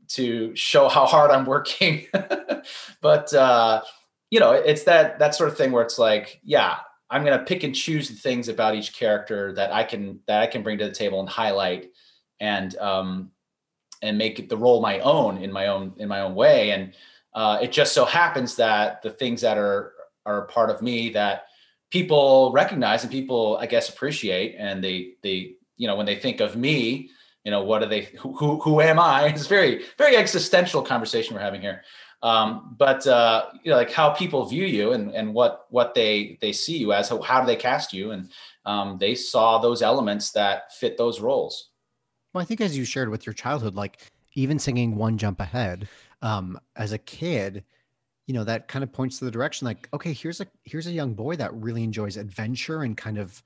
to 0.08 0.54
show 0.56 0.88
how 0.88 1.06
hard 1.06 1.30
i'm 1.30 1.46
working. 1.46 2.06
But 3.00 3.32
uh 3.32 3.82
you 4.28 4.38
know 4.38 4.52
it's 4.52 4.84
that 4.84 5.18
that 5.18 5.34
sort 5.34 5.48
of 5.48 5.56
thing 5.56 5.72
where 5.72 5.82
it's 5.82 5.98
like 5.98 6.40
yeah 6.44 6.76
i'm 7.08 7.24
going 7.24 7.38
to 7.38 7.44
pick 7.44 7.64
and 7.64 7.74
choose 7.74 8.08
the 8.08 8.14
things 8.14 8.48
about 8.48 8.74
each 8.74 8.92
character 8.94 9.54
that 9.54 9.72
i 9.72 9.82
can 9.82 10.20
that 10.26 10.42
i 10.42 10.46
can 10.46 10.62
bring 10.62 10.76
to 10.78 10.84
the 10.84 10.92
table 10.92 11.20
and 11.20 11.28
highlight 11.28 11.90
and 12.38 12.76
um 12.76 13.30
and 14.02 14.16
make 14.16 14.48
the 14.48 14.56
role 14.56 14.80
my 14.80 14.98
own 15.00 15.38
in 15.38 15.52
my 15.52 15.66
own 15.66 15.92
in 15.98 16.08
my 16.08 16.20
own 16.20 16.34
way. 16.34 16.70
And 16.70 16.94
uh, 17.34 17.58
it 17.62 17.72
just 17.72 17.92
so 17.92 18.04
happens 18.04 18.56
that 18.56 19.02
the 19.02 19.10
things 19.10 19.40
that 19.42 19.58
are 19.58 19.92
are 20.30 20.44
a 20.44 20.46
part 20.46 20.70
of 20.70 20.82
me 20.82 21.10
that 21.10 21.44
people 21.90 22.52
recognize 22.52 23.02
and 23.02 23.12
people 23.12 23.58
I 23.60 23.66
guess 23.66 23.88
appreciate. 23.88 24.56
And 24.58 24.82
they 24.82 25.14
they 25.22 25.54
you 25.76 25.86
know 25.86 25.96
when 25.96 26.06
they 26.06 26.16
think 26.16 26.40
of 26.40 26.56
me 26.56 27.10
you 27.44 27.50
know 27.50 27.64
what 27.64 27.82
are 27.82 27.86
they 27.86 28.02
who 28.18 28.34
who, 28.36 28.60
who 28.60 28.80
am 28.80 28.98
I? 28.98 29.26
It's 29.34 29.46
very 29.46 29.84
very 29.98 30.16
existential 30.16 30.82
conversation 30.82 31.34
we're 31.34 31.42
having 31.42 31.60
here. 31.60 31.82
Um, 32.22 32.76
but 32.78 33.06
uh, 33.06 33.46
you 33.62 33.70
know 33.70 33.76
like 33.76 33.92
how 33.92 34.10
people 34.10 34.44
view 34.44 34.66
you 34.66 34.92
and 34.92 35.10
and 35.14 35.32
what 35.32 35.66
what 35.70 35.94
they 35.94 36.38
they 36.40 36.52
see 36.52 36.76
you 36.76 36.92
as 36.92 37.08
how, 37.08 37.20
how 37.22 37.40
do 37.40 37.46
they 37.46 37.56
cast 37.56 37.92
you? 37.92 38.10
And 38.10 38.30
um, 38.66 38.98
they 38.98 39.14
saw 39.14 39.58
those 39.58 39.80
elements 39.80 40.32
that 40.32 40.72
fit 40.74 40.98
those 40.98 41.20
roles. 41.20 41.70
Well 42.34 42.42
I 42.42 42.44
think 42.44 42.60
as 42.60 42.76
you 42.76 42.84
shared 42.84 43.08
with 43.08 43.26
your 43.26 43.32
childhood 43.32 43.74
like 43.74 44.00
even 44.34 44.58
singing 44.58 44.96
one 44.96 45.18
jump 45.18 45.40
ahead 45.40 45.88
um, 46.22 46.60
as 46.76 46.92
a 46.92 46.98
kid 46.98 47.64
you 48.30 48.34
know 48.34 48.44
that 48.44 48.68
kind 48.68 48.84
of 48.84 48.92
points 48.92 49.18
to 49.18 49.24
the 49.24 49.30
direction 49.32 49.64
like 49.64 49.88
okay 49.92 50.12
here's 50.12 50.40
a 50.40 50.46
here's 50.62 50.86
a 50.86 50.92
young 50.92 51.14
boy 51.14 51.34
that 51.34 51.52
really 51.52 51.82
enjoys 51.82 52.16
adventure 52.16 52.84
and 52.84 52.96
kind 52.96 53.18
of 53.18 53.42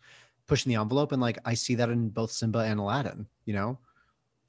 pushing 0.46 0.68
the 0.68 0.78
envelope 0.78 1.10
and 1.10 1.22
like 1.22 1.38
i 1.46 1.54
see 1.54 1.74
that 1.74 1.88
in 1.88 2.10
both 2.10 2.30
simba 2.30 2.58
and 2.58 2.78
aladdin 2.78 3.26
you 3.46 3.54
know? 3.54 3.78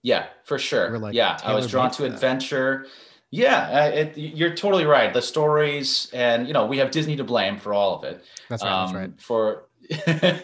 Yeah 0.02 0.26
for 0.44 0.60
sure. 0.60 1.00
Like 1.00 1.14
yeah 1.14 1.40
i 1.42 1.54
was 1.54 1.68
drawn 1.68 1.90
to 1.92 2.04
adventure. 2.04 2.86
Yeah 3.32 3.86
it, 3.88 4.18
you're 4.18 4.54
totally 4.54 4.86
right. 4.86 5.14
The 5.14 5.22
stories 5.22 6.10
and 6.14 6.48
you 6.48 6.54
know 6.54 6.66
we 6.66 6.80
have 6.80 6.92
disney 6.92 7.16
to 7.16 7.24
blame 7.24 7.58
for 7.58 7.74
all 7.74 7.96
of 7.96 8.04
it. 8.04 8.22
That's 8.50 8.62
right, 8.62 8.72
um, 8.74 8.94
that's 8.94 8.98
right. 8.98 9.22
for 9.22 9.70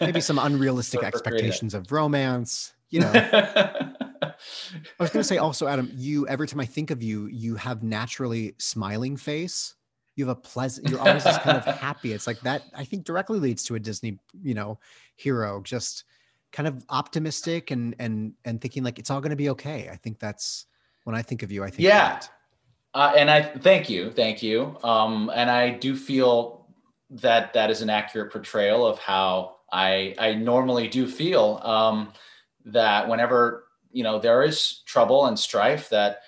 maybe 0.00 0.22
some 0.22 0.38
unrealistic 0.38 1.00
for, 1.00 1.06
expectations 1.06 1.74
for 1.74 1.80
of 1.80 1.92
romance 1.92 2.72
you 2.88 3.00
know? 3.00 3.12
I 3.14 4.34
was 5.00 5.10
going 5.10 5.22
to 5.22 5.24
say 5.24 5.38
also, 5.38 5.66
Adam, 5.66 5.90
you 5.94 6.26
every 6.28 6.46
time 6.46 6.60
I 6.60 6.66
think 6.66 6.90
of 6.90 7.02
you, 7.02 7.26
you 7.26 7.56
have 7.56 7.82
naturally 7.82 8.54
smiling 8.58 9.16
face 9.16 9.74
you 10.16 10.26
have 10.26 10.36
a 10.36 10.40
pleasant 10.40 10.88
you're 10.88 11.00
always 11.00 11.24
just 11.24 11.40
kind 11.42 11.56
of 11.56 11.64
happy. 11.78 12.12
It's 12.12 12.26
like 12.26 12.40
that 12.40 12.62
i 12.74 12.84
think 12.84 13.04
directly 13.04 13.38
leads 13.38 13.64
to 13.64 13.74
a 13.74 13.80
disney 13.80 14.18
you 14.42 14.54
know 14.54 14.78
hero 15.16 15.60
just 15.62 16.04
kind 16.52 16.68
of 16.68 16.84
optimistic 16.90 17.70
and 17.70 17.94
and 17.98 18.34
and 18.44 18.60
thinking 18.60 18.82
like 18.82 18.98
it's 18.98 19.10
all 19.10 19.20
going 19.20 19.30
to 19.30 19.36
be 19.36 19.50
okay. 19.50 19.88
I 19.90 19.96
think 19.96 20.18
that's 20.18 20.66
when 21.04 21.16
i 21.16 21.22
think 21.22 21.42
of 21.42 21.50
you 21.50 21.64
i 21.64 21.70
think 21.70 21.80
yeah. 21.80 22.20
uh, 22.94 23.12
and 23.16 23.30
i 23.30 23.42
thank 23.42 23.90
you 23.90 24.10
thank 24.10 24.42
you. 24.42 24.76
Um 24.84 25.30
and 25.34 25.50
i 25.50 25.70
do 25.70 25.96
feel 25.96 26.66
that 27.10 27.52
that 27.54 27.70
is 27.70 27.82
an 27.82 27.90
accurate 27.90 28.32
portrayal 28.32 28.86
of 28.86 28.98
how 28.98 29.56
i 29.72 30.14
i 30.18 30.34
normally 30.34 30.88
do 30.88 31.06
feel 31.06 31.60
um 31.62 32.12
that 32.64 33.08
whenever 33.08 33.64
you 33.90 34.02
know 34.02 34.18
there 34.18 34.42
is 34.42 34.82
trouble 34.86 35.26
and 35.26 35.38
strife 35.38 35.88
that 35.88 36.20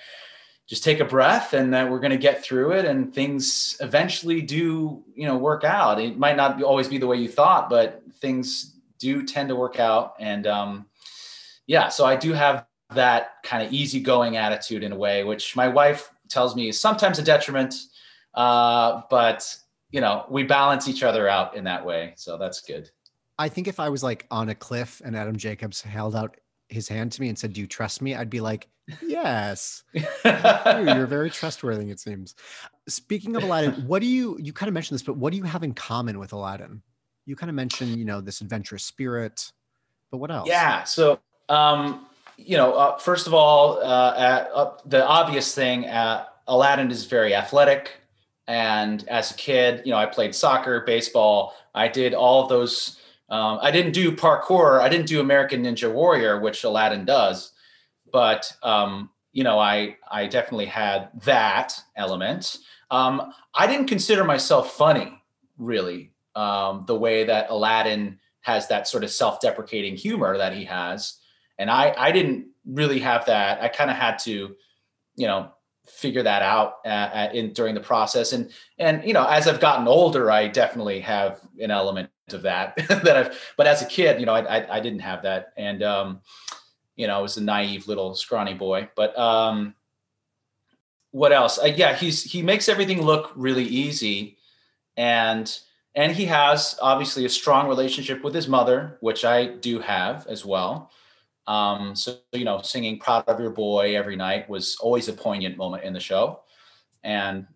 just 0.67 0.83
take 0.83 1.01
a 1.01 1.05
breath 1.05 1.53
and 1.53 1.75
that 1.75 1.91
we're 1.91 2.01
going 2.01 2.11
to 2.11 2.17
get 2.17 2.43
through 2.43 2.73
it 2.73 2.85
and 2.85 3.15
things 3.15 3.77
eventually 3.81 4.41
do 4.41 5.05
you 5.15 5.27
know 5.27 5.37
work 5.37 5.65
out. 5.65 6.01
It 6.01 6.19
might 6.19 6.37
not 6.37 6.63
always 6.63 6.89
be 6.89 6.99
the 6.99 7.07
way 7.07 7.17
you 7.17 7.29
thought 7.29 7.69
but 7.69 8.03
things 8.21 8.75
do 8.99 9.25
tend 9.25 9.49
to 9.51 9.57
work 9.57 9.79
out. 9.79 10.15
And 10.19 10.47
um 10.47 10.87
yeah 11.67 11.89
so 11.89 12.05
i 12.05 12.15
do 12.15 12.35
have 12.35 12.67
that 12.95 13.43
kind 13.43 13.67
of 13.67 13.73
easygoing 13.73 14.37
attitude 14.37 14.83
in 14.83 14.93
a 14.93 14.97
way 14.97 15.25
which 15.25 15.57
my 15.57 15.67
wife 15.67 16.11
tells 16.29 16.55
me 16.55 16.69
is 16.69 16.79
sometimes 16.79 17.19
a 17.19 17.23
detriment 17.23 17.75
uh 18.35 19.01
but 19.09 19.57
you 19.91 20.01
know 20.01 20.27
we 20.29 20.43
balance 20.43 20.89
each 20.89 21.03
other 21.03 21.29
out 21.29 21.57
in 21.57 21.65
that 21.65 21.85
way. 21.85 22.15
So 22.17 22.37
that's 22.37 22.61
good. 22.61 22.91
I 23.39 23.49
think 23.49 23.69
if 23.69 23.81
i 23.81 23.89
was 23.89 24.03
like 24.03 24.27
on 24.31 24.49
a 24.49 24.55
cliff 24.55 25.01
and 25.05 25.17
adam 25.17 25.37
jacobs 25.37 25.83
held 25.83 26.15
out 26.17 26.37
his 26.69 26.89
hand 26.89 27.13
to 27.13 27.21
me 27.21 27.29
and 27.29 27.39
said, 27.39 27.53
"Do 27.53 27.61
you 27.61 27.67
trust 27.67 28.03
me?" 28.03 28.15
I'd 28.15 28.31
be 28.31 28.41
like, 28.41 28.69
"Yes, 29.03 29.83
you're 30.25 31.07
very 31.07 31.31
trustworthy." 31.31 31.91
It 31.91 32.01
seems. 32.01 32.35
Speaking 32.89 33.37
of 33.37 33.43
Aladdin, 33.43 33.87
what 33.87 34.01
do 34.01 34.07
you 34.07 34.37
you 34.41 34.53
kind 34.53 34.69
of 34.69 34.75
mentioned 34.75 34.97
this, 34.97 35.03
but 35.03 35.17
what 35.17 35.33
do 35.33 35.37
you 35.39 35.45
have 35.45 35.63
in 35.63 35.75
common 35.75 36.19
with 36.19 36.33
Aladdin? 36.33 36.83
You 37.27 37.37
kind 37.37 37.51
of 37.51 37.57
mentioned, 37.57 37.97
you 37.97 38.05
know, 38.05 38.21
this 38.21 38.41
adventurous 38.41 38.85
spirit, 38.85 39.51
but 40.11 40.19
what 40.19 40.31
else? 40.31 40.49
Yeah. 40.49 40.85
So, 40.85 41.21
um, 41.49 42.07
you 42.37 42.57
know, 42.57 42.75
uh, 42.75 42.99
first 42.99 43.27
of 43.27 43.33
all, 43.33 43.79
uh, 43.79 44.15
at, 44.17 44.51
uh, 44.53 44.73
the 44.85 45.07
obvious 45.07 45.55
thing, 45.55 45.87
uh, 45.87 46.27
Aladdin 46.47 46.91
is 46.91 47.07
very 47.07 47.35
athletic. 47.35 47.93
And 48.47 49.09
as 49.09 49.31
a 49.31 49.35
kid, 49.35 49.81
you 49.87 49.93
know, 49.93 49.97
I 49.97 50.05
played 50.05 50.35
soccer, 50.35 50.83
baseball. 50.83 51.55
I 51.75 51.89
did 51.89 52.13
all 52.13 52.43
of 52.43 52.51
those 52.51 53.01
um, 53.29 53.59
I 53.63 53.71
didn't 53.71 53.93
do 53.93 54.13
parkour. 54.13 54.81
I 54.81 54.89
didn't 54.89 55.07
do 55.07 55.21
American 55.21 55.65
Ninja 55.65 55.93
Warrior, 55.93 56.41
which 56.41 56.65
Aladdin 56.65 57.05
does, 57.05 57.53
but 58.15 58.57
um, 58.63 59.11
you 59.33 59.43
know, 59.43 59.59
I 59.59 59.97
I 60.09 60.29
definitely 60.29 60.67
had 60.67 61.11
that 61.25 61.77
element. 61.97 62.59
Um, 62.93 63.33
I 63.53 63.67
didn't 63.67 63.89
consider 63.89 64.23
myself 64.23 64.77
funny, 64.77 65.21
really, 65.59 66.13
um, 66.37 66.85
the 66.87 66.97
way 66.97 67.25
that 67.25 67.51
Aladdin 67.51 68.21
has 68.43 68.69
that 68.69 68.87
sort 68.87 69.03
of 69.03 69.11
self-deprecating 69.11 69.97
humor 69.97 70.39
that 70.39 70.53
he 70.55 70.65
has, 70.67 71.19
and 71.59 71.69
I 71.69 71.93
I 71.99 72.13
didn't 72.13 72.47
really 72.65 73.01
have 73.01 73.27
that. 73.27 73.61
I 73.61 73.67
kind 73.67 73.91
of 73.91 73.97
had 73.97 74.21
to, 74.21 74.55
you 75.17 75.27
know, 75.27 75.51
figure 75.85 76.23
that 76.23 76.43
out 76.43 76.87
uh, 76.87 77.31
in 77.35 77.53
during 77.53 77.75
the 77.75 77.81
process 77.81 78.33
and 78.33 78.51
and 78.79 79.05
you 79.05 79.13
know 79.13 79.27
as 79.27 79.47
i've 79.47 79.61
gotten 79.61 79.87
older 79.87 80.31
i 80.31 80.49
definitely 80.49 80.99
have 80.99 81.43
an 81.61 81.71
element 81.71 82.09
of 82.33 82.41
that 82.41 82.75
that 82.89 83.17
I've 83.19 83.53
but 83.59 83.67
as 83.67 83.83
a 83.83 83.85
kid 83.85 84.19
you 84.19 84.25
know 84.25 84.33
I, 84.33 84.61
I, 84.61 84.77
I 84.77 84.81
didn't 84.81 85.01
have 85.01 85.23
that 85.25 85.53
and 85.59 85.83
um 85.83 86.21
you 86.97 87.07
know 87.07 87.17
I 87.19 87.21
was 87.21 87.37
a 87.37 87.43
naive 87.43 87.89
little 87.89 88.15
scrawny 88.15 88.55
boy 88.55 88.89
but 88.97 89.17
um 89.19 89.75
what 91.11 91.33
else? 91.33 91.59
Uh, 91.59 91.73
yeah 91.77 91.95
he's 91.95 92.23
he 92.23 92.43
makes 92.43 92.69
everything 92.69 93.03
look 93.03 93.33
really 93.37 93.65
easy 93.65 94.37
and 94.97 95.59
and 95.95 96.13
he 96.13 96.25
has 96.25 96.77
obviously 96.83 97.25
a 97.25 97.29
strong 97.29 97.69
relationship 97.69 98.25
with 98.25 98.35
his 98.35 98.49
mother 98.49 98.99
which 99.01 99.25
I 99.25 99.47
do 99.47 99.79
have 99.81 100.27
as 100.27 100.45
well. 100.45 100.91
Um 101.47 101.95
so 101.95 102.19
you 102.33 102.45
know 102.45 102.61
singing 102.63 102.99
proud 102.99 103.29
of 103.29 103.41
your 103.41 103.51
boy 103.51 103.97
every 103.97 104.17
night 104.17 104.49
was 104.49 104.77
always 104.81 105.09
a 105.09 105.13
poignant 105.13 105.57
moment 105.57 105.85
in 105.85 105.93
the 105.93 106.01
show. 106.01 106.41
And 107.03 107.47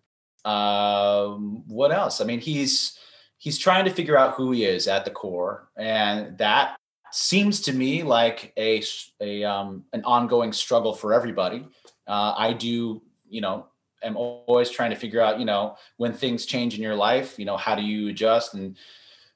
um 0.45 1.63
what 1.67 1.91
else? 1.91 2.21
I 2.21 2.25
mean 2.25 2.39
he's 2.39 2.97
he's 3.39 3.57
trying 3.57 3.85
to 3.85 3.91
figure 3.91 4.17
out 4.17 4.35
who 4.35 4.51
he 4.51 4.65
is 4.65 4.87
at 4.87 5.05
the 5.05 5.11
core, 5.11 5.69
and 5.75 6.37
that 6.37 6.78
seems 7.11 7.61
to 7.61 7.73
me 7.73 8.03
like 8.03 8.53
a 8.57 8.83
a 9.21 9.43
um, 9.43 9.83
an 9.93 10.03
ongoing 10.03 10.53
struggle 10.53 10.93
for 10.93 11.13
everybody. 11.13 11.67
Uh, 12.07 12.33
I 12.37 12.53
do, 12.53 13.01
you 13.29 13.41
know, 13.41 13.67
am 14.03 14.17
always 14.17 14.69
trying 14.69 14.89
to 14.89 14.95
figure 14.95 15.21
out, 15.21 15.39
you 15.39 15.45
know, 15.45 15.75
when 15.97 16.13
things 16.13 16.45
change 16.45 16.75
in 16.75 16.81
your 16.81 16.95
life, 16.95 17.37
you 17.37 17.45
know, 17.45 17.57
how 17.57 17.75
do 17.75 17.81
you 17.81 18.09
adjust 18.09 18.53
and 18.53 18.77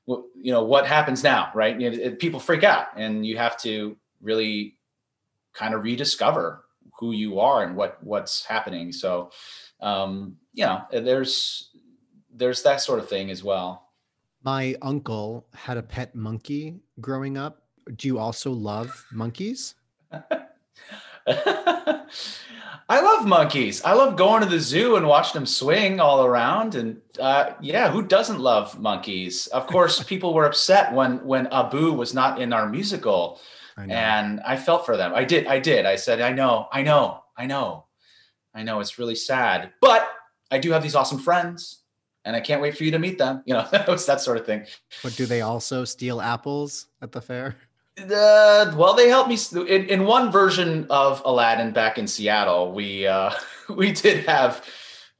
you 0.06 0.52
know 0.52 0.64
what 0.64 0.86
happens 0.86 1.24
now, 1.24 1.50
right? 1.54 1.80
You 1.80 1.92
know, 1.92 2.16
people 2.16 2.40
freak 2.40 2.64
out, 2.64 2.88
and 2.96 3.26
you 3.26 3.38
have 3.38 3.58
to 3.62 3.96
really 4.22 4.78
kind 5.54 5.74
of 5.74 5.84
rediscover 5.84 6.66
who 7.00 7.12
you 7.12 7.40
are 7.40 7.64
and 7.64 7.76
what 7.76 8.04
what's 8.04 8.46
happening. 8.46 8.92
So, 8.92 9.32
um, 9.80 10.38
you 10.54 10.66
know, 10.66 10.82
there's 10.92 11.70
there's 12.34 12.64
that 12.64 12.82
sort 12.82 13.00
of 13.00 13.08
thing 13.08 13.30
as 13.32 13.44
well. 13.44 13.92
My 14.44 14.76
uncle 14.82 15.48
had 15.54 15.78
a 15.78 15.84
pet 15.84 16.16
monkey 16.16 16.82
growing 17.00 17.38
up. 17.38 17.62
Do 17.96 18.08
you 18.08 18.19
also 18.19 18.52
love 18.52 19.06
monkeys? 19.12 19.76
I 22.89 23.00
love 23.00 23.26
monkeys. 23.26 23.84
I 23.84 23.93
love 23.93 24.17
going 24.17 24.43
to 24.43 24.50
the 24.50 24.60
zoo 24.60 24.98
and 24.98 25.08
watching 25.08 25.39
them 25.39 25.46
swing 25.46 26.00
all 26.00 26.26
around. 26.26 26.76
And 26.76 27.02
uh, 27.19 27.54
yeah, 27.62 27.89
who 27.89 28.04
doesn't 28.04 28.39
love 28.39 28.80
monkeys? 28.80 29.48
Of 29.48 29.67
course, 29.67 30.04
people 30.12 30.34
were 30.34 30.46
upset 30.46 30.93
when 30.93 31.26
when 31.26 31.48
Abu 31.48 31.93
was 31.93 32.13
not 32.13 32.41
in 32.41 32.52
our 32.52 32.67
musical, 32.67 33.39
I 33.78 33.86
and 33.86 34.41
I 34.41 34.58
felt 34.58 34.86
for 34.86 34.98
them. 34.98 35.13
I 35.15 35.24
did. 35.24 35.48
I 35.48 35.60
did. 35.60 35.86
I 35.86 35.96
said, 35.96 36.22
I 36.22 36.34
know, 36.34 36.67
I 36.72 36.84
know, 36.84 37.24
I 37.38 37.46
know, 37.46 37.86
I 38.54 38.63
know. 38.63 38.80
It's 38.80 39.00
really 39.00 39.15
sad, 39.15 39.72
but 39.82 40.08
I 40.52 40.60
do 40.60 40.72
have 40.72 40.84
these 40.84 40.96
awesome 40.96 41.19
friends, 41.19 41.84
and 42.26 42.36
I 42.36 42.41
can't 42.41 42.62
wait 42.62 42.78
for 42.78 42.84
you 42.84 42.91
to 42.91 43.00
meet 43.00 43.17
them. 43.17 43.43
You 43.46 43.54
know, 43.56 43.67
it's 43.74 44.06
that 44.06 44.22
sort 44.22 44.38
of 44.38 44.46
thing. 44.46 44.65
But 45.02 45.15
do 45.15 45.26
they 45.26 45.41
also 45.41 45.86
steal 45.86 46.19
apples 46.22 46.88
at 47.02 47.12
the 47.13 47.22
fair? 47.22 47.56
Uh, 47.98 48.74
well, 48.76 48.96
they 48.96 49.08
helped 49.08 49.30
me 49.30 49.38
in, 49.68 49.86
in 49.86 50.06
one 50.06 50.32
version 50.32 50.88
of 50.90 51.22
Aladdin 51.26 51.72
back 51.72 51.98
in 51.98 52.08
Seattle. 52.08 52.72
We 52.72 53.06
uh, 53.06 53.32
we 53.70 53.92
did 53.92 54.26
have 54.26 54.66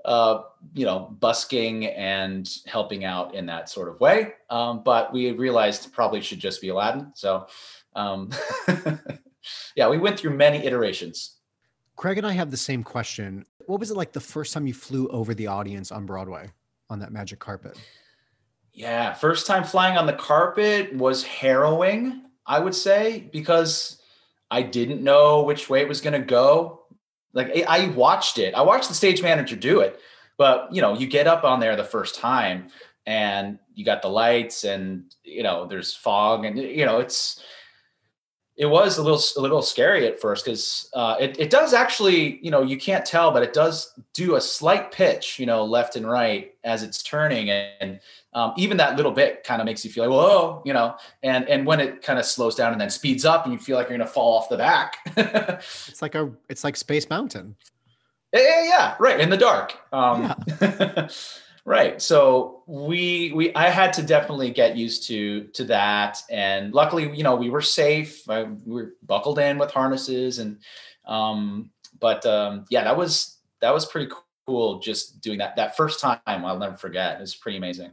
uh, 0.04 0.42
you 0.74 0.86
know 0.86 1.16
busking 1.20 1.86
and 1.86 2.50
helping 2.66 3.06
out 3.06 3.36
in 3.36 3.46
that 3.46 3.70
sort 3.70 3.90
of 3.90 4.00
way, 4.00 4.34
um, 4.50 4.82
but 4.84 5.14
we 5.14 5.32
realized 5.32 5.94
probably 5.94 6.22
should 6.22 6.40
just 6.40 6.62
be 6.62 6.70
Aladdin. 6.70 7.12
So 7.16 7.48
um, 7.96 8.32
yeah, 9.76 9.88
we 9.88 10.00
went 10.00 10.20
through 10.20 10.36
many 10.36 10.66
iterations. 10.66 11.38
Craig 11.96 12.18
and 12.18 12.26
I 12.26 12.32
have 12.32 12.50
the 12.50 12.58
same 12.58 12.84
question. 12.84 13.46
What 13.68 13.80
was 13.80 13.92
it 13.92 13.98
like 13.98 14.14
the 14.14 14.20
first 14.20 14.52
time 14.54 14.66
you 14.66 14.74
flew 14.74 15.08
over 15.10 15.36
the 15.36 15.48
audience 15.48 15.92
on 15.92 16.06
Broadway 16.06 16.50
on 16.90 17.00
that 17.00 17.12
magic 17.12 17.40
carpet? 17.40 17.80
Yeah, 18.74 19.14
first 19.14 19.46
time 19.46 19.64
flying 19.64 19.96
on 19.96 20.08
the 20.08 20.14
carpet 20.14 20.96
was 20.96 21.24
harrowing. 21.24 22.24
I 22.46 22.60
would 22.60 22.76
say, 22.76 23.30
because 23.32 24.02
I 24.52 24.62
didn't 24.62 25.04
know 25.04 25.44
which 25.44 25.70
way 25.70 25.82
it 25.82 25.88
was 25.88 26.02
going 26.02 26.20
to 26.20 26.26
go. 26.26 26.82
Like 27.34 27.64
I 27.68 27.88
watched 27.90 28.38
it. 28.38 28.54
I 28.54 28.62
watched 28.62 28.90
the 28.90 28.96
stage 28.96 29.22
manager 29.22 29.56
do 29.56 29.80
it. 29.80 30.00
But, 30.38 30.74
you 30.74 30.82
know, 30.82 30.94
you 30.98 31.08
get 31.08 31.28
up 31.28 31.44
on 31.44 31.60
there 31.60 31.76
the 31.76 31.84
first 31.84 32.16
time 32.16 32.70
and 33.06 33.60
you 33.76 33.86
got 33.86 34.02
the 34.02 34.10
lights 34.10 34.64
and, 34.64 35.14
you 35.24 35.44
know, 35.44 35.66
there's 35.66 35.94
fog 35.94 36.46
and, 36.46 36.58
you 36.58 36.86
know, 36.86 37.00
it's, 37.00 37.44
it 38.56 38.68
was 38.68 38.98
a 38.98 39.04
little 39.04 39.22
a 39.38 39.42
little 39.42 39.62
scary 39.62 40.06
at 40.06 40.20
first 40.22 40.46
because 40.46 40.90
uh, 40.94 41.16
it 41.20 41.40
it 41.40 41.50
does 41.50 41.74
actually 41.74 42.40
you 42.44 42.52
know 42.52 42.62
you 42.62 42.78
can't 42.78 43.06
tell 43.06 43.32
but 43.32 43.42
it 43.42 43.54
does 43.54 43.94
do 44.14 44.36
a 44.36 44.42
slight 44.42 44.92
pitch 44.92 45.40
you 45.40 45.46
know 45.46 45.66
left 45.66 45.96
and 45.96 46.08
right 46.08 46.54
as 46.64 46.84
it's 46.84 47.02
turning 47.02 47.50
and 47.50 48.00
um, 48.34 48.54
even 48.58 48.78
that 48.78 48.96
little 48.96 49.12
bit 49.12 49.44
kind 49.44 49.62
of 49.62 49.66
makes 49.66 49.84
you 49.84 49.92
feel 49.92 50.04
like 50.04 50.14
whoa 50.14 50.62
you 50.66 50.74
know 50.74 50.96
and 51.24 51.48
and 51.50 51.66
when 51.66 51.80
it 51.80 52.02
kind 52.04 52.20
of 52.20 52.26
slows 52.26 52.56
down 52.56 52.72
and 52.72 52.80
then 52.80 52.90
speeds 52.90 53.26
up 53.26 53.46
and 53.46 53.54
you 53.54 53.60
feel 53.60 53.76
like 53.76 53.90
you're 53.90 53.98
gonna 53.98 54.10
fall 54.10 54.38
off 54.38 54.50
the 54.50 54.58
back 54.58 54.98
it's 55.18 56.02
like 56.02 56.16
a 56.16 56.32
it's 56.50 56.64
like 56.64 56.76
space 56.76 57.10
mountain 57.10 57.56
yeah 58.34 58.64
yeah 58.64 58.96
right 59.00 59.20
in 59.20 59.30
the 59.30 59.38
dark 59.38 59.78
um, 59.92 60.34
yeah. 60.62 61.08
right. 61.66 62.02
So 62.02 62.64
we 62.66 63.32
we 63.34 63.54
i 63.56 63.70
had 63.70 63.94
to 63.94 64.04
definitely 64.04 64.52
get 64.52 64.78
used 64.78 65.08
to 65.08 65.46
to 65.48 65.66
that. 65.66 66.22
And 66.30 66.74
luckily 66.74 67.16
you 67.16 67.24
know 67.24 67.36
we 67.36 67.50
were 67.50 67.62
safe. 67.62 68.30
I, 68.30 68.44
we 68.44 68.74
were 68.74 68.94
buckled 69.06 69.40
in 69.40 69.58
with 69.58 69.72
harnesses 69.72 70.40
and 70.40 70.60
um 71.06 71.70
but 72.00 72.26
um 72.26 72.66
yeah 72.70 72.84
that 72.84 72.98
was 72.98 73.38
that 73.62 73.74
was 73.74 73.86
pretty 73.86 74.12
cool 74.46 74.80
just 74.80 75.22
doing 75.22 75.40
that 75.40 75.56
that 75.56 75.78
first 75.78 76.00
time. 76.00 76.20
I'll 76.28 76.60
never 76.60 76.78
forget. 76.78 77.22
It's 77.22 77.36
pretty 77.36 77.58
amazing. 77.58 77.92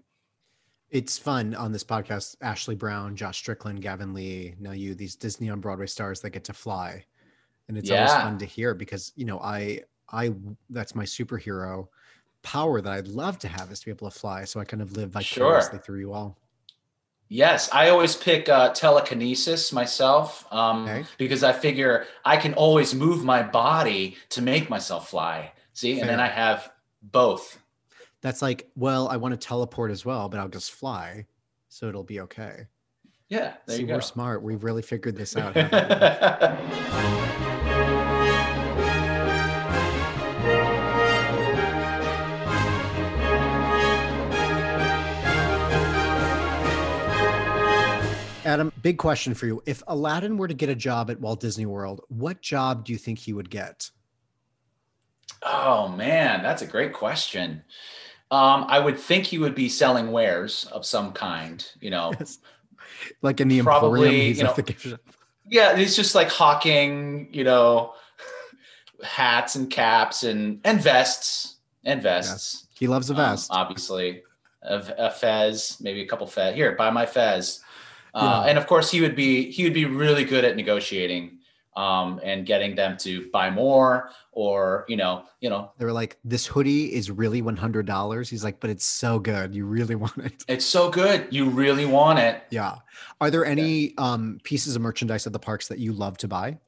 It's 0.91 1.17
fun 1.17 1.55
on 1.55 1.71
this 1.71 1.85
podcast. 1.85 2.37
Ashley 2.43 2.75
Brown, 2.75 3.15
Josh 3.15 3.39
Strickland, 3.39 3.81
Gavin 3.81 4.13
Lee, 4.13 4.57
now 4.59 4.73
you, 4.73 4.95
these 4.95 5.15
Disney 5.15 5.49
on 5.49 5.61
Broadway 5.61 5.87
stars 5.87 6.21
that 6.21 6.31
get 6.31 6.43
to 6.45 6.53
fly. 6.53 7.05
And 7.69 7.79
it's 7.79 7.89
yeah. 7.89 8.07
always 8.07 8.13
fun 8.13 8.39
to 8.39 8.45
hear 8.45 8.75
because, 8.75 9.13
you 9.15 9.25
know, 9.25 9.39
I, 9.39 9.83
I, 10.11 10.35
that's 10.69 10.97
my 10.97 11.05
superhero 11.05 11.87
power 12.43 12.81
that 12.81 12.93
I'd 12.93 13.09
love 13.09 13.39
to 13.41 13.49
have 13.49 13.71
is 13.71 13.81
to 13.81 13.87
be 13.87 13.91
able 13.91 14.11
to 14.11 14.19
fly. 14.19 14.45
So 14.45 14.61
I 14.61 14.65
kind 14.65 14.83
of 14.83 14.93
live 14.93 15.11
vicariously 15.11 15.79
sure. 15.79 15.81
through 15.81 16.01
you 16.01 16.13
all. 16.13 16.39
Yes, 17.29 17.71
I 17.73 17.91
always 17.91 18.17
pick 18.17 18.49
uh, 18.49 18.71
telekinesis 18.71 19.73
myself 19.73 20.45
um, 20.51 20.85
okay. 20.85 21.05
because 21.17 21.45
I 21.45 21.53
figure 21.53 22.07
I 22.25 22.37
can 22.37 22.55
always 22.55 22.93
move 22.93 23.25
my 23.25 23.43
body 23.43 24.17
to 24.31 24.43
make 24.43 24.69
myself 24.69 25.11
fly. 25.11 25.53
See, 25.73 25.95
Fair. 25.95 26.01
and 26.01 26.11
then 26.11 26.21
I 26.21 26.27
have 26.27 26.73
both 27.03 27.61
that's 28.23 28.43
like, 28.43 28.69
well, 28.77 29.09
I 29.09 29.17
want 29.17 29.33
to 29.33 29.39
teleport 29.39 29.91
as 29.91 30.05
well, 30.05 30.29
but 30.29 30.41
I'll 30.41 30.49
just 30.49 30.73
fly, 30.73 31.27
so 31.69 31.89
it'll 31.89 32.05
be 32.05 32.21
okay. 32.21 32.67
Yeah, 33.29 33.55
there 33.67 33.77
See, 33.77 33.83
you 33.83 33.89
go. 33.89 33.95
We're 33.95 34.01
smart. 34.01 34.43
We've 34.43 34.65
really 34.65 34.83
figured 34.83 35.17
this 35.17 35.37
out. 35.37 35.55
Adam, 48.45 48.73
big 48.83 48.99
question 48.99 49.35
for 49.35 49.47
you. 49.47 49.63
If 49.67 49.83
Aladdin 49.87 50.37
were 50.37 50.49
to 50.49 50.55
get 50.55 50.69
a 50.69 50.75
job 50.75 51.11
at 51.11 51.21
Walt 51.21 51.41
Disney 51.41 51.67
World, 51.67 52.03
what 52.09 52.41
job 52.41 52.85
do 52.85 52.93
you 52.93 52.99
think 52.99 53.19
he 53.19 53.33
would 53.33 53.51
get? 53.51 53.91
Oh 55.43 55.89
man, 55.89 56.43
that's 56.43 56.63
a 56.63 56.67
great 56.67 56.93
question. 56.93 57.63
Um, 58.31 58.65
I 58.69 58.79
would 58.79 58.99
think 58.99 59.27
he 59.27 59.39
would 59.39 59.55
be 59.55 59.69
selling 59.69 60.13
wares 60.13 60.65
of 60.73 60.87
some 60.87 61.13
kind, 61.13 61.67
you 61.81 61.91
know, 61.91 62.13
yes. 62.19 62.39
like 63.23 63.41
in 63.41 63.49
the 63.49 63.63
probably, 63.63 64.31
Emporium, 64.31 64.37
you 64.37 64.45
know, 64.45 64.55
the 64.55 65.01
yeah, 65.49 65.77
he's 65.77 65.97
just 65.97 66.15
like 66.15 66.29
hawking, 66.29 67.29
you 67.33 67.45
know, 67.45 67.95
hats 69.03 69.57
and 69.57 69.71
caps 69.71 70.23
and 70.23 70.61
and 70.65 70.81
vests 70.81 71.57
and 71.85 72.03
vests. 72.03 72.67
Yes. 72.69 72.79
He 72.79 72.87
loves 72.87 73.11
a 73.11 73.15
um, 73.15 73.19
vest, 73.19 73.51
um, 73.51 73.59
obviously. 73.59 74.23
A, 74.63 74.77
a, 74.99 75.11
fez, 75.11 75.79
maybe 75.81 76.03
a 76.03 76.07
couple 76.07 76.27
fez. 76.27 76.55
Here, 76.55 76.77
buy 76.77 76.91
my 76.91 77.07
fez. 77.07 77.61
Uh, 78.15 78.43
yeah. 78.45 78.51
And 78.51 78.59
of 78.59 78.67
course, 78.67 78.91
he 78.91 79.01
would 79.01 79.17
be 79.17 79.51
he 79.51 79.65
would 79.65 79.75
be 79.75 79.85
really 79.85 80.25
good 80.25 80.45
at 80.45 80.57
negotiating 80.57 81.39
um, 81.77 82.21
and 82.23 82.47
getting 82.47 82.75
them 82.75 82.97
to 82.99 83.31
buy 83.31 83.51
more 83.51 84.11
or 84.33 84.85
you 84.89 84.97
know 84.97 85.25
you 85.41 85.49
know 85.49 85.71
they 85.79 85.85
were 85.85 85.93
like 85.93 86.19
this 86.25 86.47
hoodie 86.47 86.93
is 86.93 87.11
really 87.11 87.41
$100 87.43 88.29
he's 88.29 88.45
like 88.45 88.61
but 88.61 88.71
it's 88.71 88.85
so 88.85 89.19
good 89.19 89.55
you 89.55 89.65
really 89.65 89.95
want 90.05 90.19
it 90.19 90.45
it's 90.49 90.67
so 90.67 90.91
good 90.91 91.27
you 91.31 91.49
really 91.49 91.87
want 91.87 92.19
it 92.19 92.43
yeah 92.51 92.77
are 93.21 93.31
there 93.31 93.45
any 93.45 93.89
yeah. 93.89 93.93
um, 93.99 94.41
pieces 94.43 94.77
of 94.77 94.83
merchandise 94.83 95.27
at 95.27 95.33
the 95.33 95.39
parks 95.39 95.69
that 95.69 95.79
you 95.79 95.93
love 95.93 96.17
to 96.19 96.29
buy 96.29 96.59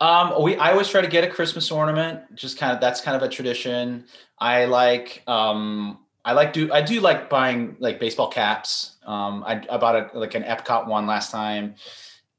um, 0.00 0.42
we 0.42 0.56
I 0.56 0.70
always 0.70 0.88
try 0.88 1.00
to 1.00 1.08
get 1.08 1.24
a 1.24 1.26
Christmas 1.26 1.72
ornament. 1.72 2.36
Just 2.36 2.56
kind 2.56 2.72
of 2.72 2.80
that's 2.80 3.00
kind 3.00 3.16
of 3.16 3.22
a 3.24 3.28
tradition. 3.28 4.04
I 4.38 4.66
like 4.66 5.24
um, 5.26 5.98
I 6.24 6.34
like 6.34 6.52
do 6.52 6.72
I 6.72 6.82
do 6.82 7.00
like 7.00 7.28
buying 7.28 7.76
like 7.80 7.98
baseball 7.98 8.28
caps. 8.28 8.96
Um, 9.08 9.42
I, 9.46 9.62
I 9.70 9.78
bought 9.78 9.96
a 9.96 10.18
like 10.18 10.34
an 10.34 10.42
Epcot 10.42 10.86
one 10.86 11.06
last 11.06 11.30
time. 11.30 11.76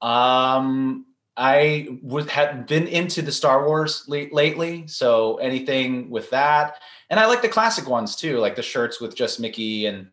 Um, 0.02 1.08
I 1.36 1.88
would 2.04 2.30
have 2.30 2.68
been 2.68 2.86
into 2.88 3.24
the 3.24 3.32
Star 3.32 3.66
Wars 3.66 4.06
lately, 4.08 4.86
so 4.86 5.38
anything 5.38 6.12
with 6.12 6.30
that, 6.30 6.76
and 7.10 7.20
I 7.20 7.26
like 7.26 7.42
the 7.42 7.50
classic 7.50 7.90
ones 7.90 8.16
too, 8.16 8.38
like 8.38 8.56
the 8.56 8.62
shirts 8.62 9.02
with 9.02 9.16
just 9.16 9.40
Mickey, 9.40 9.88
and 9.88 10.10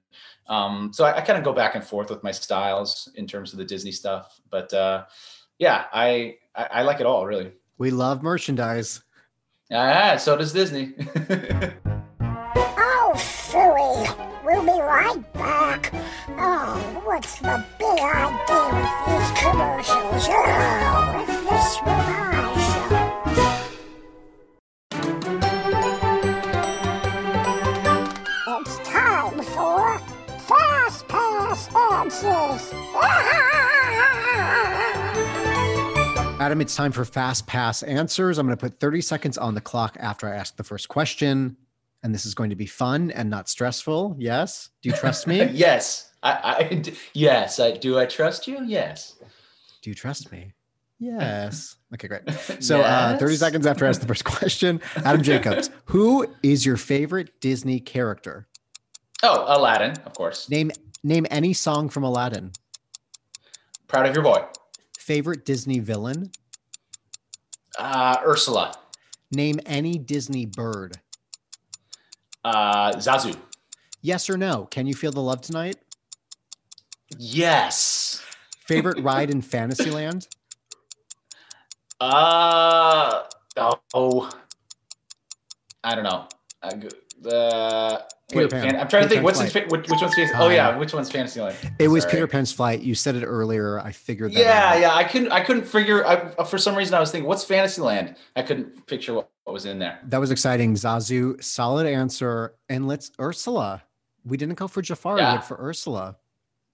um, 0.48 0.92
so 0.94 1.04
I, 1.04 1.18
I 1.18 1.20
kind 1.20 1.38
of 1.38 1.44
go 1.44 1.52
back 1.52 1.74
and 1.74 1.84
forth 1.84 2.08
with 2.08 2.22
my 2.22 2.30
styles 2.30 3.10
in 3.16 3.26
terms 3.26 3.52
of 3.52 3.58
the 3.58 3.64
Disney 3.64 3.92
stuff. 3.92 4.40
But 4.48 4.72
uh, 4.72 5.04
yeah, 5.58 5.84
I, 5.92 6.36
I, 6.54 6.64
I 6.64 6.82
like 6.82 7.00
it 7.00 7.06
all 7.06 7.26
really. 7.26 7.52
We 7.76 7.90
love 7.90 8.22
merchandise. 8.22 9.02
Ah, 9.70 10.16
so 10.16 10.36
does 10.38 10.52
Disney. 10.52 10.94
oh, 12.20 13.12
phooey. 13.14 14.25
We'll 14.46 14.62
be 14.62 14.80
right 14.80 15.32
back. 15.32 15.92
Oh, 16.38 17.02
what's 17.04 17.40
the 17.40 17.64
big 17.80 17.98
idea 17.98 18.74
with 18.76 19.06
these 19.08 19.30
commercials? 19.40 20.28
Oh, 20.30 21.16
if 21.18 21.26
this 21.50 21.80
were 21.82 21.90
my 21.90 22.54
show. 22.62 22.86
It's 28.60 28.78
time 28.88 29.42
for 29.42 29.98
Fast 30.38 31.08
Pass 31.08 31.68
Answers. 31.74 32.72
Adam, 36.40 36.60
it's 36.60 36.76
time 36.76 36.92
for 36.92 37.04
Fast 37.04 37.48
Pass 37.48 37.82
Answers. 37.82 38.38
I'm 38.38 38.46
going 38.46 38.56
to 38.56 38.60
put 38.60 38.78
30 38.78 39.00
seconds 39.00 39.36
on 39.36 39.56
the 39.56 39.60
clock 39.60 39.96
after 39.98 40.28
I 40.28 40.36
ask 40.36 40.54
the 40.54 40.62
first 40.62 40.88
question 40.88 41.56
and 42.06 42.14
this 42.14 42.24
is 42.24 42.36
going 42.36 42.50
to 42.50 42.56
be 42.56 42.66
fun 42.66 43.10
and 43.10 43.28
not 43.28 43.48
stressful. 43.48 44.14
Yes. 44.16 44.70
Do 44.80 44.90
you 44.90 44.94
trust 44.94 45.26
me? 45.26 45.42
yes. 45.52 46.12
I, 46.22 46.30
I, 46.30 46.82
yes. 47.14 47.58
I, 47.58 47.72
do 47.72 47.98
I 47.98 48.06
trust 48.06 48.46
you? 48.46 48.64
Yes. 48.64 49.16
Do 49.82 49.90
you 49.90 49.94
trust 49.94 50.32
me? 50.32 50.52
Yes. 50.98 51.76
Okay, 51.92 52.08
great. 52.08 52.22
So, 52.60 52.80
uh, 52.80 53.18
30 53.18 53.36
seconds 53.36 53.66
after 53.66 53.84
I 53.84 53.90
ask 53.90 54.00
the 54.00 54.06
first 54.06 54.24
question, 54.24 54.80
Adam 55.04 55.20
Jacobs, 55.20 55.68
who 55.84 56.26
is 56.42 56.64
your 56.64 56.78
favorite 56.78 57.38
Disney 57.42 57.80
character? 57.80 58.48
Oh, 59.22 59.44
Aladdin, 59.46 59.90
of 60.06 60.14
course. 60.14 60.48
Name 60.48 60.70
name 61.04 61.26
any 61.30 61.52
song 61.52 61.90
from 61.90 62.02
Aladdin. 62.02 62.52
Proud 63.88 64.06
of 64.06 64.14
your 64.14 64.24
boy. 64.24 64.46
Favorite 64.98 65.44
Disney 65.44 65.80
villain? 65.80 66.30
Uh, 67.78 68.16
Ursula. 68.24 68.72
Name 69.30 69.60
any 69.66 69.98
Disney 69.98 70.46
bird. 70.46 70.98
Uh, 72.46 72.92
Zazu. 72.94 73.36
Yes 74.02 74.30
or 74.30 74.36
no? 74.36 74.66
Can 74.70 74.86
you 74.86 74.94
feel 74.94 75.10
the 75.10 75.20
love 75.20 75.40
tonight? 75.40 75.76
Yes. 77.18 78.22
Favorite 78.66 79.00
ride 79.02 79.30
in 79.30 79.42
Fantasyland? 79.42 80.28
Uh 82.00 83.22
oh. 83.94 84.30
I 85.82 85.94
don't 85.94 86.04
know. 86.04 86.28
Uh, 86.62 87.28
uh, 87.28 87.98
Peter 88.28 88.40
wait, 88.42 88.50
Pan. 88.50 88.62
fan- 88.70 88.80
I'm 88.80 88.88
trying 88.88 89.02
Peter 89.04 89.08
to 89.08 89.08
think. 89.08 89.24
What's 89.24 89.40
his 89.40 89.54
which, 89.54 89.88
which 89.88 90.00
one's 90.00 90.14
fantasy? 90.14 90.34
Oh 90.36 90.48
yeah, 90.48 90.76
which 90.76 90.92
one's 90.92 91.10
Fantasyland? 91.10 91.56
It 91.78 91.88
was 91.88 92.02
Sorry. 92.02 92.12
Peter 92.14 92.26
Pan's 92.26 92.52
flight. 92.52 92.82
You 92.82 92.94
said 92.94 93.16
it 93.16 93.24
earlier. 93.24 93.80
I 93.80 93.92
figured 93.92 94.32
that 94.34 94.40
Yeah, 94.40 94.70
out. 94.74 94.80
yeah. 94.80 94.94
I 94.94 95.04
couldn't. 95.04 95.32
I 95.32 95.40
couldn't 95.40 95.64
figure. 95.64 96.06
I, 96.06 96.44
for 96.44 96.58
some 96.58 96.74
reason, 96.76 96.94
I 96.94 97.00
was 97.00 97.10
thinking, 97.10 97.26
what's 97.28 97.44
Fantasyland? 97.44 98.16
I 98.36 98.42
couldn't 98.42 98.86
picture 98.86 99.14
what, 99.14 99.30
what 99.46 99.52
was 99.52 99.64
in 99.64 99.78
there. 99.78 100.00
That 100.08 100.18
was 100.18 100.32
exciting. 100.32 100.74
Zazu, 100.74 101.40
solid 101.42 101.86
answer. 101.86 102.56
And 102.68 102.88
let's 102.88 103.12
Ursula. 103.20 103.80
We 104.24 104.36
didn't 104.36 104.56
go 104.56 104.66
for 104.66 104.82
Jafar, 104.82 105.18
Yeah. 105.18 105.30
we 105.30 105.32
went 105.36 105.44
for 105.44 105.56
Ursula. 105.60 106.16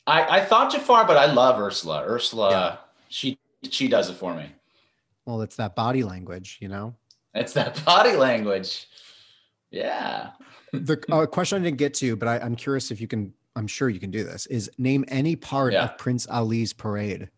I, 0.06 0.38
I 0.38 0.44
thought 0.44 0.72
Jafar, 0.72 1.06
but 1.06 1.18
I 1.18 1.30
love 1.30 1.60
Ursula. 1.60 2.02
Ursula, 2.02 2.50
Yeah. 2.50 2.76
she 3.08 3.38
she 3.70 3.88
does 3.88 4.08
it 4.08 4.14
for 4.14 4.34
me. 4.34 4.46
Well, 5.26 5.42
it's 5.42 5.54
that 5.56 5.76
body 5.76 6.02
language, 6.02 6.58
you 6.62 6.68
know? 6.68 6.94
It's 7.34 7.52
that 7.52 7.84
body 7.84 8.16
language. 8.16 8.88
Yeah. 9.70 10.30
The 10.72 10.98
uh, 11.12 11.26
question 11.26 11.60
I 11.60 11.64
didn't 11.64 11.76
get 11.76 11.92
to, 11.94 12.16
but 12.16 12.26
I, 12.26 12.38
I'm 12.38 12.56
curious 12.56 12.90
if 12.90 13.00
you 13.02 13.06
can, 13.06 13.34
I'm 13.54 13.66
sure 13.66 13.90
you 13.90 14.00
can 14.00 14.10
do 14.10 14.24
this, 14.24 14.46
is 14.46 14.70
name 14.78 15.04
any 15.08 15.36
part 15.36 15.74
Yeah. 15.74 15.84
of 15.84 15.98
Prince 15.98 16.26
Ali's 16.26 16.72
parade. 16.72 17.28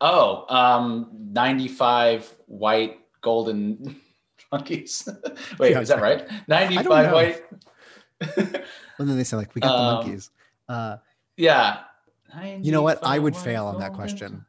Oh, 0.00 0.44
um, 0.54 1.10
95 1.32 2.34
white 2.46 2.98
golden 3.20 4.00
monkeys. 4.52 5.08
Wait, 5.58 5.72
Yeah, 5.72 5.80
is 5.80 5.88
that 5.88 6.00
right? 6.00 6.26
95 6.48 7.12
white. 7.12 7.42
And 9.00 9.08
then 9.08 9.16
they 9.16 9.22
say, 9.24 9.36
like, 9.36 9.54
we 9.54 9.60
got 9.60 9.68
the 9.68 9.74
Um, 9.82 9.94
monkeys. 9.94 10.30
Uh, 10.68 10.96
yeah. 11.36 11.80
you 12.60 12.72
know 12.72 12.82
what? 12.82 12.98
I 13.04 13.16
would 13.18 13.36
fail 13.36 13.66
on 13.66 13.78
that 13.78 13.92
question. 13.92 14.44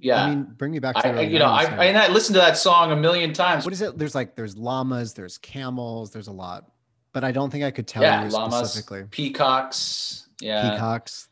Yeah. 0.00 0.24
I 0.24 0.30
mean, 0.30 0.44
bring 0.56 0.72
me 0.72 0.78
back 0.78 0.94
to 0.96 1.06
I, 1.06 1.12
the 1.12 1.24
you 1.26 1.38
know, 1.38 1.52
I, 1.52 1.66
90s 1.66 1.78
I, 1.78 1.84
and 1.84 1.98
I 1.98 2.08
listened 2.08 2.34
to 2.34 2.40
that 2.40 2.56
song 2.56 2.92
a 2.92 2.96
million 2.96 3.34
times. 3.34 3.64
What 3.64 3.74
is 3.74 3.82
it? 3.82 3.98
There's 3.98 4.14
like, 4.14 4.36
there's 4.36 4.56
llamas, 4.56 5.12
there's 5.12 5.36
camels, 5.36 6.12
there's 6.12 6.28
a 6.28 6.32
lot, 6.32 6.70
but 7.12 7.24
I 7.24 7.30
don't 7.32 7.50
think 7.50 7.62
I 7.64 7.70
could 7.70 7.86
tell 7.86 8.02
yeah, 8.02 8.24
you 8.24 8.30
llamas, 8.30 8.70
specifically. 8.70 9.04
peacocks, 9.10 10.28
yeah, 10.40 10.70
Peacocks. 10.70 11.28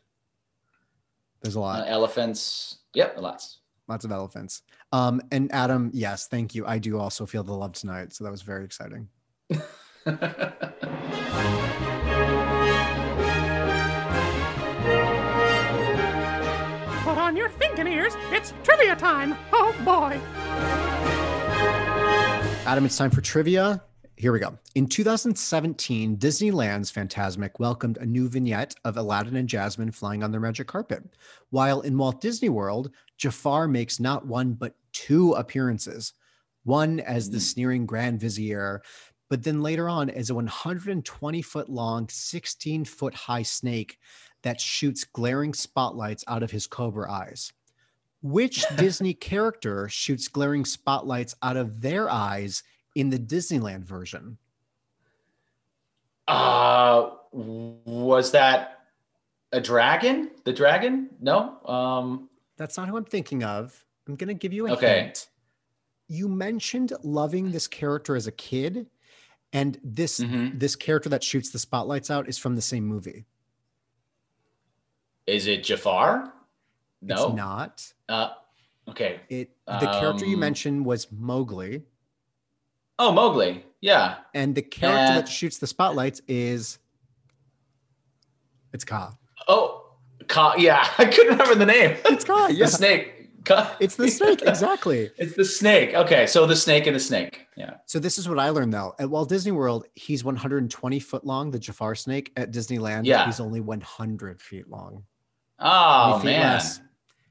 There's 1.41 1.55
a 1.55 1.59
lot. 1.59 1.81
uh, 1.81 1.85
elephants. 1.85 2.77
Yep, 2.93 3.15
lots. 3.19 3.59
Lots 3.87 4.05
of 4.05 4.11
elephants. 4.11 4.61
Um, 4.93 5.21
and 5.31 5.51
Adam, 5.51 5.89
yes, 5.91 6.27
thank 6.27 6.53
you. 6.53 6.67
I 6.67 6.77
do 6.77 6.99
also 6.99 7.25
feel 7.25 7.43
the 7.43 7.51
love 7.51 7.73
tonight. 7.73 8.13
So 8.13 8.23
that 8.23 8.29
was 8.29 8.43
very 8.43 8.63
exciting. 8.63 9.09
Put 9.49 9.57
on 17.17 17.35
your 17.35 17.49
thinking 17.49 17.87
ears. 17.87 18.13
It's 18.31 18.53
trivia 18.63 18.95
time. 18.95 19.35
Oh 19.51 19.75
boy. 19.83 20.21
Adam, 22.67 22.85
it's 22.85 22.95
time 22.95 23.09
for 23.09 23.21
trivia. 23.21 23.81
Here 24.15 24.31
we 24.31 24.39
go. 24.39 24.57
In 24.75 24.87
2017, 24.87 26.17
Disneyland's 26.17 26.91
Fantasmic 26.91 27.59
welcomed 27.59 27.97
a 27.97 28.05
new 28.05 28.29
vignette 28.29 28.75
of 28.85 28.95
Aladdin 28.95 29.35
and 29.35 29.49
Jasmine 29.49 29.91
flying 29.91 30.23
on 30.23 30.31
their 30.31 30.39
magic 30.39 30.67
carpet. 30.67 31.03
While 31.49 31.81
in 31.81 31.97
Walt 31.97 32.21
Disney 32.21 32.49
World, 32.49 32.91
Jafar 33.23 33.69
makes 33.69 34.01
not 34.01 34.27
one 34.27 34.51
but 34.51 34.75
two 34.91 35.31
appearances. 35.31 36.11
One 36.65 36.99
as 36.99 37.29
the 37.29 37.37
Mm. 37.37 37.41
sneering 37.41 37.85
Grand 37.85 38.19
Vizier, 38.19 38.81
but 39.29 39.43
then 39.43 39.61
later 39.61 39.87
on 39.87 40.09
as 40.09 40.29
a 40.29 40.35
120 40.35 41.41
foot 41.41 41.69
long, 41.69 42.09
16 42.09 42.83
foot 42.83 43.13
high 43.13 43.43
snake 43.43 43.97
that 44.41 44.59
shoots 44.59 45.05
glaring 45.05 45.53
spotlights 45.53 46.25
out 46.27 46.43
of 46.43 46.51
his 46.51 46.67
cobra 46.67 47.09
eyes. 47.09 47.53
Which 48.21 48.65
Disney 48.75 49.13
character 49.13 49.87
shoots 49.87 50.27
glaring 50.27 50.65
spotlights 50.65 51.33
out 51.41 51.55
of 51.55 51.79
their 51.79 52.09
eyes 52.09 52.61
in 52.93 53.09
the 53.09 53.19
Disneyland 53.19 53.85
version? 53.85 54.37
uh, 56.27 57.09
was 57.31 58.31
that 58.31 58.79
a 59.53 59.61
dragon? 59.61 60.31
The 60.43 60.51
dragon? 60.51 61.09
No. 61.21 61.61
Um, 61.65 62.29
That's 62.57 62.77
not 62.77 62.87
who 62.87 62.97
I'm 62.97 63.05
thinking 63.05 63.43
of. 63.43 63.83
I'm 64.07 64.15
going 64.15 64.27
to 64.27 64.33
give 64.33 64.53
you 64.53 64.67
a 64.67 64.73
Okay. 64.73 65.01
hint. 65.01 65.29
You 66.07 66.27
mentioned 66.27 66.93
loving 67.03 67.51
this 67.51 67.67
character 67.67 68.15
as 68.15 68.27
a 68.27 68.31
kid, 68.31 68.87
and 69.53 69.79
this 69.83 70.19
Mhm. 70.19 70.59
this 70.59 70.75
character 70.75 71.09
that 71.09 71.23
shoots 71.23 71.49
the 71.51 71.59
spotlights 71.59 72.11
out 72.11 72.27
is 72.27 72.37
from 72.37 72.55
the 72.55 72.61
same 72.61 72.85
movie. 72.85 73.25
is 75.25 75.47
it 75.47 75.63
Jafar? 75.63 76.33
No. 77.01 77.27
It's 77.27 77.33
not. 77.35 77.93
Uh, 78.09 78.33
okay. 78.89 79.21
It 79.29 79.55
the 79.65 79.87
character 79.93 80.25
you 80.25 80.33
Um, 80.35 80.41
mentioned 80.41 80.85
was 80.85 81.09
Mowgli, 81.13 81.85
Oh, 82.99 83.13
Mowgli. 83.13 83.65
Yeah. 83.79 84.19
and 84.33 84.53
the 84.53 84.61
character 84.61 85.13
Uh, 85.13 85.21
that 85.21 85.29
shoots 85.29 85.57
the 85.59 85.67
spotlights 85.67 86.21
is 86.27 86.77
it's 88.73 88.83
Kaa. 88.83 89.17
Kaa- 90.33 90.55
yeah. 90.57 90.87
I 90.97 91.05
couldn't 91.05 91.33
remember 91.37 91.55
the 91.55 91.65
name. 91.65 91.97
It's 92.05 92.23
Kaa. 92.25 92.47
Yeah, 92.47 92.65
The 92.65 92.71
snake. 92.71 93.09
Kaa- 93.45 93.75
it's 93.81 93.95
the 93.97 94.07
snake 94.09 94.41
exactly. 94.45 95.11
It's 95.17 95.35
the 95.35 95.43
snake. 95.45 95.93
Okay, 95.93 96.25
so 96.27 96.45
the 96.45 96.55
snake 96.55 96.87
and 96.87 96.95
the 96.95 96.99
snake. 96.99 97.45
Yeah. 97.57 97.75
So 97.87 97.99
this 97.99 98.17
is 98.17 98.27
what 98.29 98.39
I 98.39 98.49
learned 98.49 98.73
though. 98.73 98.95
At 98.99 99.09
Walt 99.09 99.27
Disney 99.29 99.51
World, 99.51 99.85
he's 99.95 100.23
120 100.23 100.99
foot 100.99 101.25
long, 101.25 101.51
the 101.51 101.59
Jafar 101.59 101.93
snake. 101.95 102.31
At 102.37 102.51
Disneyland, 102.53 103.01
Yeah. 103.05 103.25
he's 103.25 103.39
only 103.41 103.59
100 103.59 104.41
feet 104.41 104.69
long. 104.69 105.03
Oh 105.59 106.19
feet 106.19 106.25
man. 106.27 106.53
less. 106.53 106.77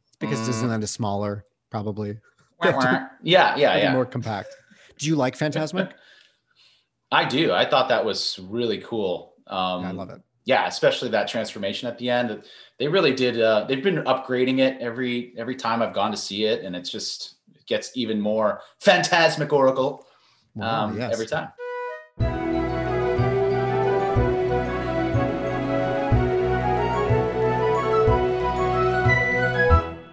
It's 0.09 0.17
because 0.21 0.39
Mm. 0.41 0.49
Disneyland 0.53 0.83
is 0.83 0.91
smaller, 0.91 1.45
probably. 1.71 2.19
Wah, 2.63 2.73
wah. 2.77 3.07
Yeah, 3.23 3.57
yeah, 3.57 3.77
yeah. 3.79 3.93
More 3.93 4.05
compact. 4.07 4.55
Do 4.99 5.07
you 5.07 5.17
like 5.17 5.37
Fantasmic? 5.37 5.91
I 7.11 7.25
do. 7.25 7.53
I 7.53 7.69
thought 7.69 7.89
that 7.89 8.05
was 8.05 8.39
really 8.39 8.79
cool. 8.79 9.35
Um, 9.49 9.83
Yeah, 9.83 9.89
I 9.89 9.93
love 9.93 10.11
it. 10.11 10.21
Yeah, 10.45 10.67
especially 10.67 11.09
that 11.11 11.29
transformation 11.29 11.89
at 11.89 11.99
the 11.99 12.11
end. 12.11 12.43
They 12.79 12.89
really 12.89 13.15
did. 13.15 13.41
Uh, 13.41 13.65
they've 13.69 13.83
been 13.83 14.03
upgrading 14.05 14.59
it 14.59 14.81
every 14.81 15.35
every 15.37 15.55
time 15.57 15.83
I've 15.83 15.95
gone 15.95 16.11
to 16.11 16.17
see 16.17 16.45
it, 16.45 16.65
and 16.65 16.75
it's 16.75 16.91
just 16.91 17.37
it 17.55 17.67
gets 17.67 17.93
even 17.97 18.21
more 18.21 18.61
phantasmic 18.81 19.53
oracle 19.53 20.07
Wow, 20.55 20.85
um, 20.85 20.99
yes. 20.99 21.13
every 21.13 21.27
time. 21.27 21.49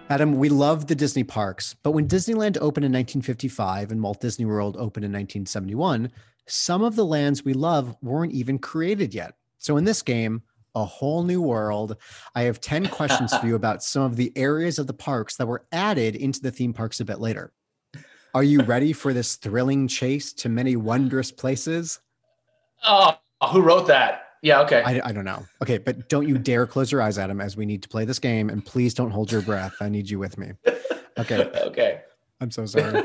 Adam, 0.08 0.38
we 0.38 0.48
love 0.48 0.88
the 0.88 0.96
Disney 0.96 1.22
parks, 1.22 1.76
but 1.84 1.92
when 1.92 2.08
Disneyland 2.08 2.56
opened 2.56 2.84
in 2.84 2.90
1955 2.90 3.92
and 3.92 4.02
Walt 4.02 4.20
Disney 4.20 4.44
World 4.44 4.76
opened 4.76 5.04
in 5.04 5.12
1971, 5.12 6.10
some 6.48 6.82
of 6.82 6.96
the 6.96 7.06
lands 7.06 7.44
we 7.44 7.52
love 7.52 7.96
weren't 8.02 8.32
even 8.32 8.58
created 8.58 9.14
yet. 9.14 9.34
So 9.60 9.76
in 9.76 9.84
this 9.84 10.02
game, 10.02 10.42
a 10.74 10.84
whole 10.84 11.22
new 11.22 11.42
world, 11.42 11.96
I 12.34 12.42
have 12.42 12.60
10 12.60 12.88
questions 12.88 13.36
for 13.36 13.46
you 13.46 13.54
about 13.56 13.82
some 13.82 14.02
of 14.02 14.16
the 14.16 14.32
areas 14.34 14.78
of 14.78 14.86
the 14.86 14.94
parks 14.94 15.36
that 15.36 15.46
were 15.46 15.64
added 15.70 16.16
into 16.16 16.40
the 16.40 16.50
theme 16.50 16.72
parks 16.72 16.98
a 17.00 17.04
bit 17.04 17.20
later. 17.20 17.52
Are 18.34 18.42
you 18.42 18.62
ready 18.62 18.92
for 18.92 19.12
this 19.12 19.36
thrilling 19.36 19.86
chase 19.86 20.32
to 20.34 20.48
many 20.48 20.76
wondrous 20.76 21.30
places? 21.30 22.00
Oh, 22.84 23.18
who 23.52 23.60
wrote 23.60 23.86
that? 23.88 24.28
Yeah. 24.42 24.60
Okay. 24.62 24.82
I, 24.82 25.08
I 25.08 25.12
don't 25.12 25.24
know. 25.24 25.44
Okay, 25.60 25.78
but 25.78 26.08
don't 26.08 26.26
you 26.26 26.38
dare 26.38 26.66
close 26.66 26.90
your 26.90 27.02
eyes, 27.02 27.18
Adam, 27.18 27.40
as 27.40 27.56
we 27.56 27.66
need 27.66 27.82
to 27.82 27.88
play 27.88 28.04
this 28.04 28.18
game. 28.18 28.48
And 28.48 28.64
please 28.64 28.94
don't 28.94 29.10
hold 29.10 29.30
your 29.30 29.42
breath. 29.42 29.74
I 29.80 29.88
need 29.88 30.08
you 30.08 30.18
with 30.18 30.38
me. 30.38 30.52
Okay. 31.18 31.50
okay. 31.66 32.00
I'm 32.40 32.50
so 32.50 32.64
sorry. 32.64 33.02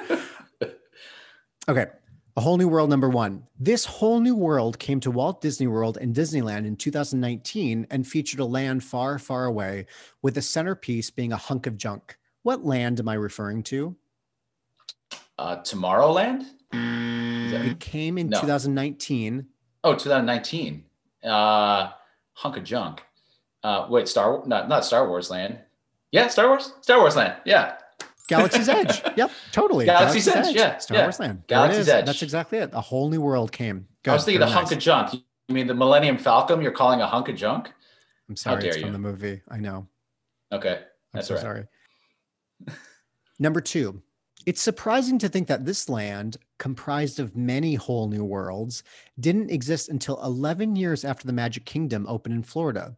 okay. 1.67 1.87
A 2.37 2.41
whole 2.41 2.57
new 2.57 2.67
world 2.67 2.89
number 2.89 3.07
one. 3.09 3.43
This 3.57 3.85
whole 3.85 4.19
new 4.19 4.35
world 4.35 4.77
came 4.77 4.99
to 5.01 5.11
Walt 5.11 5.39
Disney 5.41 5.67
World 5.67 5.97
and 6.01 6.13
Disneyland 6.13 6.65
in 6.65 6.75
2019 6.75 7.87
and 7.89 8.05
featured 8.05 8.41
a 8.41 8.45
land 8.45 8.83
far, 8.83 9.17
far 9.19 9.45
away, 9.45 9.85
with 10.21 10.35
the 10.35 10.41
centerpiece 10.41 11.09
being 11.09 11.31
a 11.31 11.37
hunk 11.37 11.65
of 11.65 11.77
junk. 11.77 12.17
What 12.43 12.65
land 12.65 12.99
am 12.99 13.07
I 13.07 13.13
referring 13.13 13.63
to? 13.63 13.95
Uh, 15.39 15.57
Tomorrowland. 15.57 16.45
That- 16.71 17.65
It 17.65 17.79
came 17.79 18.17
in 18.17 18.27
No. 18.29 18.41
2019. 18.41 19.47
Oh, 19.85 19.93
2019. 19.93 20.83
Uh, 21.23 21.91
hunk 22.33 22.57
of 22.57 22.63
junk. 22.65 23.01
Uh, 23.63 23.87
wait, 23.89 24.09
Star 24.09 24.31
Wars? 24.33 24.47
Not 24.47 24.67
not 24.67 24.83
Star 24.83 25.07
Wars 25.07 25.29
Land. 25.29 25.59
Yeah, 26.11 26.27
Star 26.27 26.49
Wars. 26.49 26.73
Star 26.81 26.99
Wars 26.99 27.15
Land. 27.15 27.35
Yeah. 27.45 27.77
Galaxy's 28.27 28.69
Edge. 28.69 29.01
Yep, 29.15 29.31
totally. 29.51 29.85
Galaxy's 29.85 30.27
Edge, 30.27 30.55
yeah, 30.55 30.77
Star 30.77 30.97
yeah. 30.97 31.03
Wars 31.03 31.19
Land. 31.19 31.43
Galaxy's. 31.47 31.87
Edge. 31.87 32.05
That's 32.05 32.21
exactly 32.21 32.57
it. 32.57 32.69
A 32.73 32.81
whole 32.81 33.09
new 33.09 33.21
world 33.21 33.51
came. 33.51 33.87
Good. 34.03 34.11
I 34.11 34.13
was 34.13 34.25
thinking 34.25 34.39
Very 34.39 34.51
the 34.51 34.55
hunk 34.55 34.71
of 34.71 34.79
junk. 34.79 35.13
You 35.47 35.55
mean 35.55 35.67
the 35.67 35.75
Millennium 35.75 36.17
Falcon? 36.17 36.61
You're 36.61 36.71
calling 36.71 37.01
a 37.01 37.07
hunk 37.07 37.29
of 37.29 37.35
junk? 37.35 37.71
I'm 38.27 38.35
sorry, 38.35 38.67
it's 38.67 38.77
from 38.77 38.87
you. 38.87 38.91
the 38.91 38.99
movie. 38.99 39.41
I 39.49 39.57
know. 39.57 39.87
Okay, 40.51 40.79
I'm 40.79 40.83
that's 41.13 41.27
so 41.27 41.35
all 41.35 41.53
right. 41.53 41.65
sorry. 42.67 42.77
Number 43.39 43.61
two, 43.61 44.01
it's 44.45 44.61
surprising 44.61 45.17
to 45.19 45.29
think 45.29 45.47
that 45.47 45.65
this 45.65 45.89
land, 45.89 46.37
comprised 46.57 47.19
of 47.19 47.35
many 47.35 47.75
whole 47.75 48.07
new 48.07 48.23
worlds, 48.23 48.83
didn't 49.19 49.49
exist 49.51 49.89
until 49.89 50.21
11 50.23 50.75
years 50.75 51.03
after 51.03 51.27
the 51.27 51.33
Magic 51.33 51.65
Kingdom 51.65 52.05
opened 52.07 52.35
in 52.35 52.43
Florida. 52.43 52.95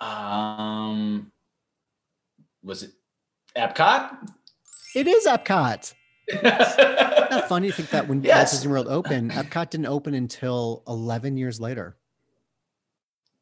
Um, 0.00 0.63
was 2.64 2.82
it 2.82 2.92
Epcot? 3.56 4.28
It 4.96 5.06
is 5.06 5.26
Epcot. 5.26 5.92
Isn't 6.28 6.42
that 6.42 7.48
funny 7.48 7.68
to 7.68 7.74
think 7.74 7.90
that 7.90 8.08
when 8.08 8.22
Walt 8.22 8.50
Disney 8.50 8.70
World 8.70 8.88
opened, 8.88 9.32
Epcot 9.32 9.70
didn't 9.70 9.86
open 9.86 10.14
until 10.14 10.82
11 10.88 11.36
years 11.36 11.60
later. 11.60 11.96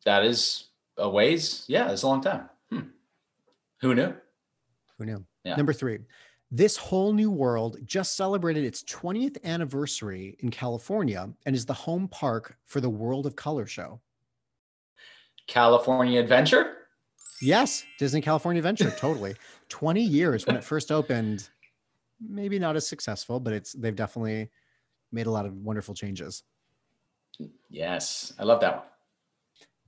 that 0.04 0.24
is 0.24 0.64
a 0.98 1.08
ways. 1.08 1.64
Yeah, 1.68 1.90
it's 1.92 2.02
a 2.02 2.06
long 2.08 2.20
time. 2.22 2.50
Hmm. 2.70 2.80
Who 3.80 3.94
knew? 3.94 4.14
Who 4.98 5.04
knew? 5.06 5.24
Yeah. 5.44 5.56
Number 5.56 5.72
three, 5.72 5.98
this 6.50 6.76
whole 6.76 7.12
new 7.12 7.30
world 7.30 7.78
just 7.84 8.16
celebrated 8.16 8.64
its 8.64 8.82
20th 8.82 9.42
anniversary 9.44 10.36
in 10.40 10.50
California 10.50 11.30
and 11.46 11.54
is 11.54 11.64
the 11.66 11.72
home 11.72 12.08
park 12.08 12.56
for 12.66 12.80
the 12.80 12.90
World 12.90 13.26
of 13.26 13.36
Color 13.36 13.66
show. 13.66 14.00
California 15.46 16.20
Adventure? 16.20 16.76
Yes, 17.42 17.84
Disney 17.98 18.20
California 18.20 18.60
Adventure, 18.60 18.90
totally. 18.98 19.34
20 19.68 20.00
years 20.00 20.46
when 20.46 20.56
it 20.56 20.64
first 20.64 20.92
opened, 20.92 21.48
maybe 22.20 22.58
not 22.58 22.76
as 22.76 22.86
successful, 22.86 23.40
but 23.40 23.52
it's 23.52 23.72
they've 23.72 23.96
definitely 23.96 24.48
made 25.10 25.26
a 25.26 25.30
lot 25.30 25.44
of 25.44 25.54
wonderful 25.56 25.94
changes. 25.94 26.44
Yes, 27.68 28.32
I 28.38 28.44
love 28.44 28.60
that 28.60 28.76
one. 28.76 28.86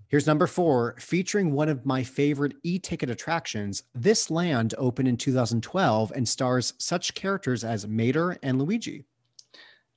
Here's 0.09 0.27
number 0.27 0.47
four, 0.47 0.97
featuring 0.99 1.53
one 1.53 1.69
of 1.69 1.87
my 1.87 2.03
favorite 2.03 2.55
e-ticket 2.63 3.11
attractions. 3.11 3.85
This 3.95 4.31
land 4.31 4.75
opened 4.77 5.09
in 5.09 5.17
2012 5.17 6.13
and 6.15 6.29
stars 6.29 6.75
such 6.79 7.15
characters 7.15 7.65
as 7.65 7.87
Mater 7.87 8.39
and 8.43 8.59
Luigi. 8.59 9.07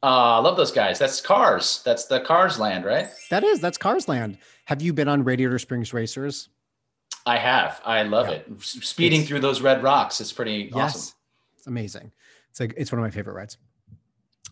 Uh, 0.02 0.38
I 0.38 0.38
love 0.39 0.58
those 0.58 0.72
guys. 0.72 1.00
That's 1.00 1.22
Cars. 1.22 1.82
That's 1.84 2.06
the 2.06 2.22
Cars 2.22 2.60
land, 2.60 2.86
right? 2.86 3.10
That 3.30 3.43
is, 3.43 3.60
that's 3.60 3.78
Cars 3.78 4.08
Land. 4.08 4.38
Have 4.65 4.82
you 4.82 4.93
been 4.93 5.08
on 5.08 5.24
Radiator 5.24 5.60
Springs 5.60 5.93
Racers? 5.93 6.50
I 7.28 7.38
have. 7.38 7.82
I 7.86 8.04
love 8.04 8.28
Yeah. 8.30 8.36
it. 8.36 8.48
Speeding 8.62 9.20
It's- 9.20 9.28
through 9.28 9.42
those 9.42 9.62
red 9.62 9.84
rocks. 9.84 10.22
is 10.22 10.32
pretty 10.32 10.72
Yes. 10.74 10.96
awesome. 10.96 11.16
It's 11.58 11.68
amazing. 11.68 12.12
It's 12.50 12.60
like 12.60 12.74
it's 12.78 12.92
one 12.92 13.00
of 13.00 13.04
my 13.04 13.12
favorite 13.12 13.34
rides. 13.34 13.58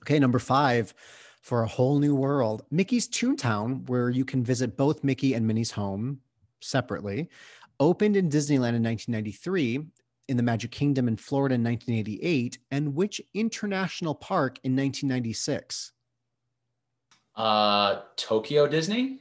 Okay, 0.02 0.20
number 0.20 0.40
five, 0.40 0.94
for 1.42 1.64
a 1.64 1.68
whole 1.68 2.00
new 2.00 2.14
world, 2.16 2.66
Mickey's 2.70 3.08
Toontown, 3.08 3.88
where 3.88 4.10
you 4.10 4.26
can 4.26 4.44
visit 4.44 4.76
both 4.78 5.04
Mickey 5.04 5.34
and 5.34 5.48
Minnie's 5.48 5.72
home 5.72 6.22
separately, 6.62 7.30
opened 7.80 8.16
in 8.18 8.30
Disneyland 8.30 8.76
in 8.76 8.84
1993, 8.84 9.86
in 10.28 10.38
the 10.38 10.44
Magic 10.44 10.72
Kingdom 10.72 11.08
in 11.08 11.16
Florida 11.18 11.56
in 11.56 11.64
1988, 11.64 12.58
and 12.72 12.94
which 12.96 13.22
international 13.34 14.16
park 14.16 14.60
in 14.64 14.76
1996? 14.76 15.92
Uh, 17.36 18.02
Tokyo 18.16 18.68
Disney. 18.68 19.20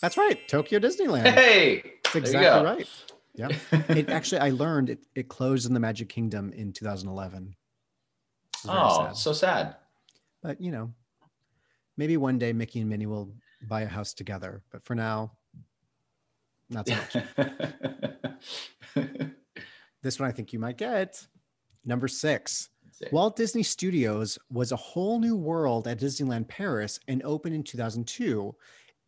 That's 0.00 0.16
right, 0.16 0.46
Tokyo 0.48 0.78
Disneyland. 0.78 1.26
Hey, 1.32 1.94
That's 2.12 2.16
exactly 2.16 2.64
right. 2.64 2.88
Yeah. 3.34 3.48
It 3.88 4.08
actually, 4.10 4.40
I 4.40 4.50
learned 4.50 4.90
it, 4.90 4.98
it 5.14 5.28
closed 5.28 5.66
in 5.66 5.74
the 5.74 5.80
Magic 5.80 6.08
Kingdom 6.08 6.52
in 6.52 6.72
2011. 6.72 7.54
Oh, 8.66 9.06
sad. 9.06 9.16
so 9.16 9.32
sad. 9.32 9.76
but 10.42 10.60
you 10.60 10.72
know, 10.72 10.92
maybe 11.96 12.16
one 12.16 12.38
day 12.38 12.52
Mickey 12.52 12.80
and 12.80 12.88
Minnie 12.88 13.06
will 13.06 13.32
buy 13.68 13.82
a 13.82 13.88
house 13.88 14.12
together. 14.12 14.62
But 14.70 14.84
for 14.84 14.94
now, 14.94 15.32
not 16.70 16.88
so 16.88 16.96
much. 16.96 17.16
this 20.02 20.18
one 20.18 20.28
I 20.28 20.32
think 20.32 20.52
you 20.52 20.58
might 20.58 20.76
get. 20.76 21.26
Number 21.84 22.08
six. 22.08 22.70
Walt 23.12 23.36
Disney 23.36 23.62
Studios 23.62 24.38
was 24.50 24.72
a 24.72 24.76
whole 24.76 25.20
new 25.20 25.36
world 25.36 25.86
at 25.86 26.00
Disneyland 26.00 26.48
Paris 26.48 26.98
and 27.06 27.22
opened 27.22 27.54
in 27.54 27.62
2002. 27.62 28.54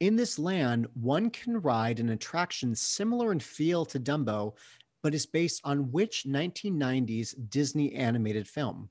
In 0.01 0.17
this 0.17 0.39
land, 0.39 0.87
one 0.95 1.31
can 1.31 1.61
ride 1.61 2.01
an 2.01 2.09
attraction 2.09 2.75
similar 2.75 3.33
in 3.33 3.41
feel 3.41 3.85
to 3.87 4.01
Dumbo, 4.01 4.55
but 5.03 5.15
is 5.15 5.27
based 5.27 5.61
on 5.65 5.93
which 5.93 6.25
1990s 6.27 7.35
Disney 7.51 7.95
animated 7.95 8.49
film? 8.49 8.91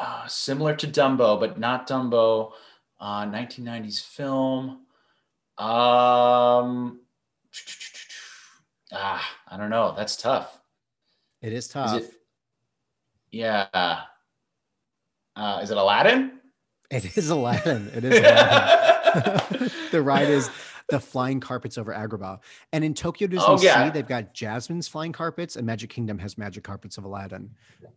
uh, 0.00 0.26
similar 0.26 0.74
to 0.74 0.86
Dumbo, 0.86 1.38
but 1.38 1.58
not 1.58 1.86
Dumbo. 1.86 2.52
Uh, 2.98 3.24
1990s 3.26 4.02
film. 4.02 4.86
Um, 5.58 7.00
ah, 8.92 9.36
I 9.48 9.56
don't 9.56 9.70
know. 9.70 9.94
That's 9.96 10.16
tough. 10.16 10.58
It 11.42 11.52
is 11.52 11.66
Is 11.66 11.72
tough. 11.72 11.94
it? 12.00 12.12
Yeah. 13.30 14.00
Uh, 15.36 15.60
is 15.62 15.70
it 15.70 15.76
Aladdin? 15.76 16.39
It 16.90 17.16
is 17.16 17.30
Aladdin. 17.30 17.90
It 17.94 18.04
is 18.04 18.18
Aladdin. 18.18 19.70
the 19.92 20.02
ride 20.02 20.28
is 20.28 20.50
the 20.88 20.98
flying 21.00 21.38
carpets 21.40 21.78
over 21.78 21.92
Agrabah. 21.92 22.40
And 22.72 22.82
in 22.84 22.94
Tokyo 22.94 23.28
Disney 23.28 23.44
Oh, 23.46 23.60
yeah. 23.60 23.84
Sea, 23.86 23.90
they've 23.90 24.06
got 24.08 24.34
Jasmine's 24.34 24.88
flying 24.88 25.12
carpets, 25.12 25.54
and 25.56 25.64
Magic 25.64 25.90
Kingdom 25.90 26.18
has 26.18 26.36
magic 26.36 26.64
carpets 26.64 26.98
of 26.98 27.04
Aladdin. 27.04 27.50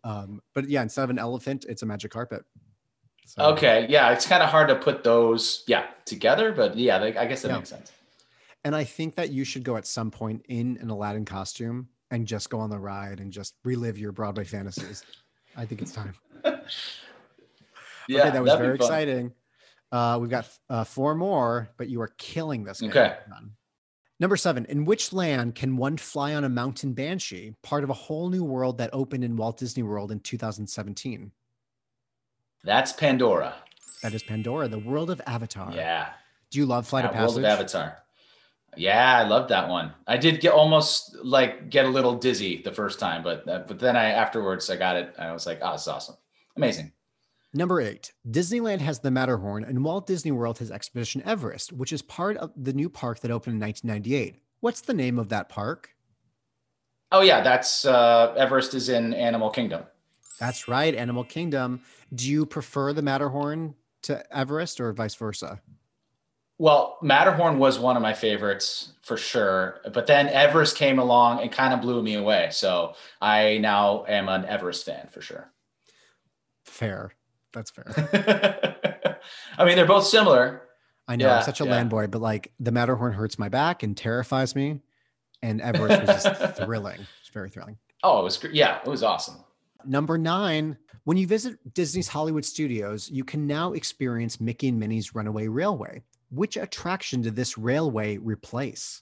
Um, 0.03 0.41
but 0.53 0.69
yeah, 0.69 0.83
instead 0.83 1.03
of 1.03 1.09
an 1.09 1.17
elephant, 1.19 1.65
it's 1.67 1.81
a 1.81 1.85
magic 1.87 2.11
carpet. 2.11 2.43
So, 3.25 3.43
Okay. 3.53 3.87
Yeah, 3.89 4.11
it's 4.11 4.27
kind 4.27 4.43
of 4.43 4.49
hard 4.49 4.67
to 4.67 4.75
put 4.75 5.03
those, 5.03 5.63
yeah, 5.65 5.87
together, 6.05 6.51
but 6.51 6.77
yeah, 6.77 6.99
they, 6.99 7.15
I 7.17 7.25
guess 7.25 7.41
that 7.41 7.47
Yeah. 7.49 7.55
makes 7.57 7.69
sense. 7.69 7.91
And 8.63 8.75
I 8.75 8.83
think 8.83 9.15
that 9.15 9.29
you 9.31 9.43
should 9.43 9.63
go 9.63 9.75
at 9.75 9.87
some 9.87 10.11
point 10.11 10.45
in 10.49 10.77
an 10.81 10.89
Aladdin 10.89 11.25
costume 11.25 11.87
and 12.11 12.27
just 12.27 12.49
go 12.49 12.59
on 12.59 12.69
the 12.69 12.77
ride 12.79 13.19
and 13.19 13.31
just 13.31 13.55
relive 13.63 13.97
your 13.97 14.11
Broadway 14.11 14.43
fantasies. 14.43 15.03
I 15.57 15.65
think 15.65 15.81
it's 15.81 15.91
time. 15.91 16.13
Yeah, 18.07 18.21
okay, 18.21 18.29
that 18.31 18.43
was 18.43 18.53
very 18.53 18.75
exciting. 18.75 19.33
Uh, 19.91 20.17
we've 20.19 20.29
got 20.29 20.49
uh, 20.69 20.83
four 20.83 21.13
more, 21.15 21.69
but 21.77 21.87
you 21.87 22.01
are 22.01 22.11
killing 22.17 22.63
this. 22.63 22.81
game. 22.81 22.89
Okay. 22.89 23.15
Number 24.19 24.37
seven. 24.37 24.65
In 24.65 24.85
which 24.85 25.13
land 25.13 25.55
can 25.55 25.75
one 25.77 25.97
fly 25.97 26.33
on 26.33 26.43
a 26.43 26.49
mountain 26.49 26.93
banshee, 26.93 27.55
part 27.61 27.83
of 27.83 27.89
a 27.89 27.93
whole 27.93 28.29
new 28.29 28.43
world 28.43 28.77
that 28.77 28.89
opened 28.93 29.23
in 29.23 29.35
Walt 29.35 29.57
Disney 29.57 29.83
World 29.83 30.11
in 30.11 30.19
2017? 30.19 31.31
That's 32.63 32.93
Pandora. 32.93 33.55
That 34.01 34.13
is 34.13 34.23
Pandora, 34.23 34.67
the 34.67 34.79
world 34.79 35.09
of 35.09 35.21
Avatar. 35.27 35.71
Yeah. 35.73 36.09
Do 36.51 36.59
you 36.59 36.65
love 36.65 36.87
Flight 36.87 37.05
Yeah, 37.05 37.11
of 37.11 37.19
World 37.19 37.37
of 37.37 37.45
Avatar. 37.45 37.97
Yeah, 38.75 39.17
I 39.19 39.23
love 39.23 39.49
that 39.49 39.69
one. 39.69 39.93
I 40.07 40.17
did 40.17 40.39
get 40.39 40.53
almost 40.53 41.15
like 41.23 41.69
get 41.69 41.85
a 41.85 41.89
little 41.89 42.15
dizzy 42.15 42.61
the 42.61 42.71
first 42.71 42.99
time, 42.99 43.23
but 43.23 43.47
uh, 43.47 43.63
but 43.67 43.79
then 43.79 43.95
I 43.95 44.05
afterwards 44.11 44.69
I 44.69 44.77
got 44.77 44.95
it. 44.95 45.13
I 45.17 45.31
was 45.31 45.45
like, 45.45 45.59
oh, 45.61 45.73
it's 45.73 45.87
awesome, 45.87 46.15
amazing. 46.57 46.91
Number 47.55 47.79
eight, 47.79 48.13
Disneyland 48.27 48.81
has 48.81 48.99
the 48.99 49.11
Matterhorn 49.11 49.63
and 49.63 49.83
Walt 49.83 50.07
Disney 50.07 50.31
World 50.31 50.57
has 50.57 50.71
Expedition 50.71 51.21
Everest, 51.23 51.71
which 51.71 51.93
is 51.93 52.01
part 52.01 52.35
of 52.37 52.51
the 52.57 52.73
new 52.73 52.89
park 52.89 53.19
that 53.19 53.29
opened 53.29 53.55
in 53.55 53.59
1998. 53.61 54.41
What's 54.61 54.81
the 54.81 54.93
name 54.93 55.19
of 55.19 55.29
that 55.29 55.49
park? 55.49 55.91
Oh 57.11 57.21
yeah, 57.21 57.41
that's 57.41 57.85
uh, 57.85 58.33
Everest 58.35 58.73
is 58.73 58.89
in 58.89 59.13
Animal 59.13 59.51
Kingdom. 59.51 59.83
That's 60.39 60.67
right, 60.67 60.95
Animal 60.95 61.23
Kingdom. 61.23 61.81
Do 62.15 62.27
you 62.27 62.47
prefer 62.47 62.91
the 62.91 63.03
Matterhorn 63.03 63.75
to 64.03 64.35
Everest 64.35 64.81
or 64.81 64.91
vice 64.91 65.13
versa? 65.13 65.61
Well, 66.57 66.97
Matterhorn 67.03 67.59
was 67.59 67.77
one 67.77 67.95
of 67.95 68.01
my 68.01 68.13
favorites 68.13 68.93
for 69.03 69.15
sure, 69.15 69.81
but 69.93 70.07
then 70.07 70.27
Everest 70.27 70.75
came 70.75 70.97
along 70.97 71.41
and 71.41 71.51
kind 71.51 71.73
of 71.73 71.81
blew 71.81 72.01
me 72.01 72.15
away. 72.15 72.49
So 72.51 72.95
I 73.21 73.59
now 73.59 74.05
am 74.07 74.27
an 74.27 74.45
Everest 74.45 74.85
fan 74.85 75.07
for 75.11 75.21
sure. 75.21 75.51
Fair. 76.65 77.11
That's 77.53 77.71
fair. 77.71 79.17
I 79.57 79.65
mean, 79.65 79.75
they're 79.75 79.85
both 79.85 80.05
similar. 80.05 80.61
I 81.07 81.15
know 81.15 81.27
Yeah, 81.27 81.37
I'm 81.37 81.43
such 81.43 81.61
a 81.61 81.65
yeah. 81.65 81.71
land 81.71 81.89
boy, 81.89 82.07
but 82.07 82.21
like 82.21 82.51
the 82.59 82.71
Matterhorn 82.71 83.13
hurts 83.13 83.37
my 83.37 83.49
back 83.49 83.83
and 83.83 83.95
terrifies 83.95 84.55
me. 84.55 84.81
And 85.41 85.59
Everest 85.61 86.01
was 86.07 86.23
just 86.23 86.55
thrilling. 86.57 86.99
It's 87.21 87.29
very 87.33 87.49
thrilling. 87.49 87.77
Oh, 88.01 88.19
it 88.21 88.23
was 88.23 88.37
gr- 88.37 88.47
yeah, 88.47 88.79
it 88.85 88.87
was 88.89 89.03
awesome. 89.03 89.35
Number 89.85 90.17
nine, 90.17 90.77
when 91.03 91.17
you 91.17 91.27
visit 91.27 91.73
Disney's 91.73 92.07
Hollywood 92.07 92.45
Studios, 92.45 93.09
you 93.09 93.25
can 93.25 93.45
now 93.45 93.73
experience 93.73 94.39
Mickey 94.39 94.69
and 94.69 94.79
Minnie's 94.79 95.13
Runaway 95.13 95.47
Railway. 95.49 96.01
Which 96.31 96.55
attraction 96.57 97.21
did 97.21 97.35
this 97.35 97.57
railway 97.57 98.17
replace? 98.17 99.01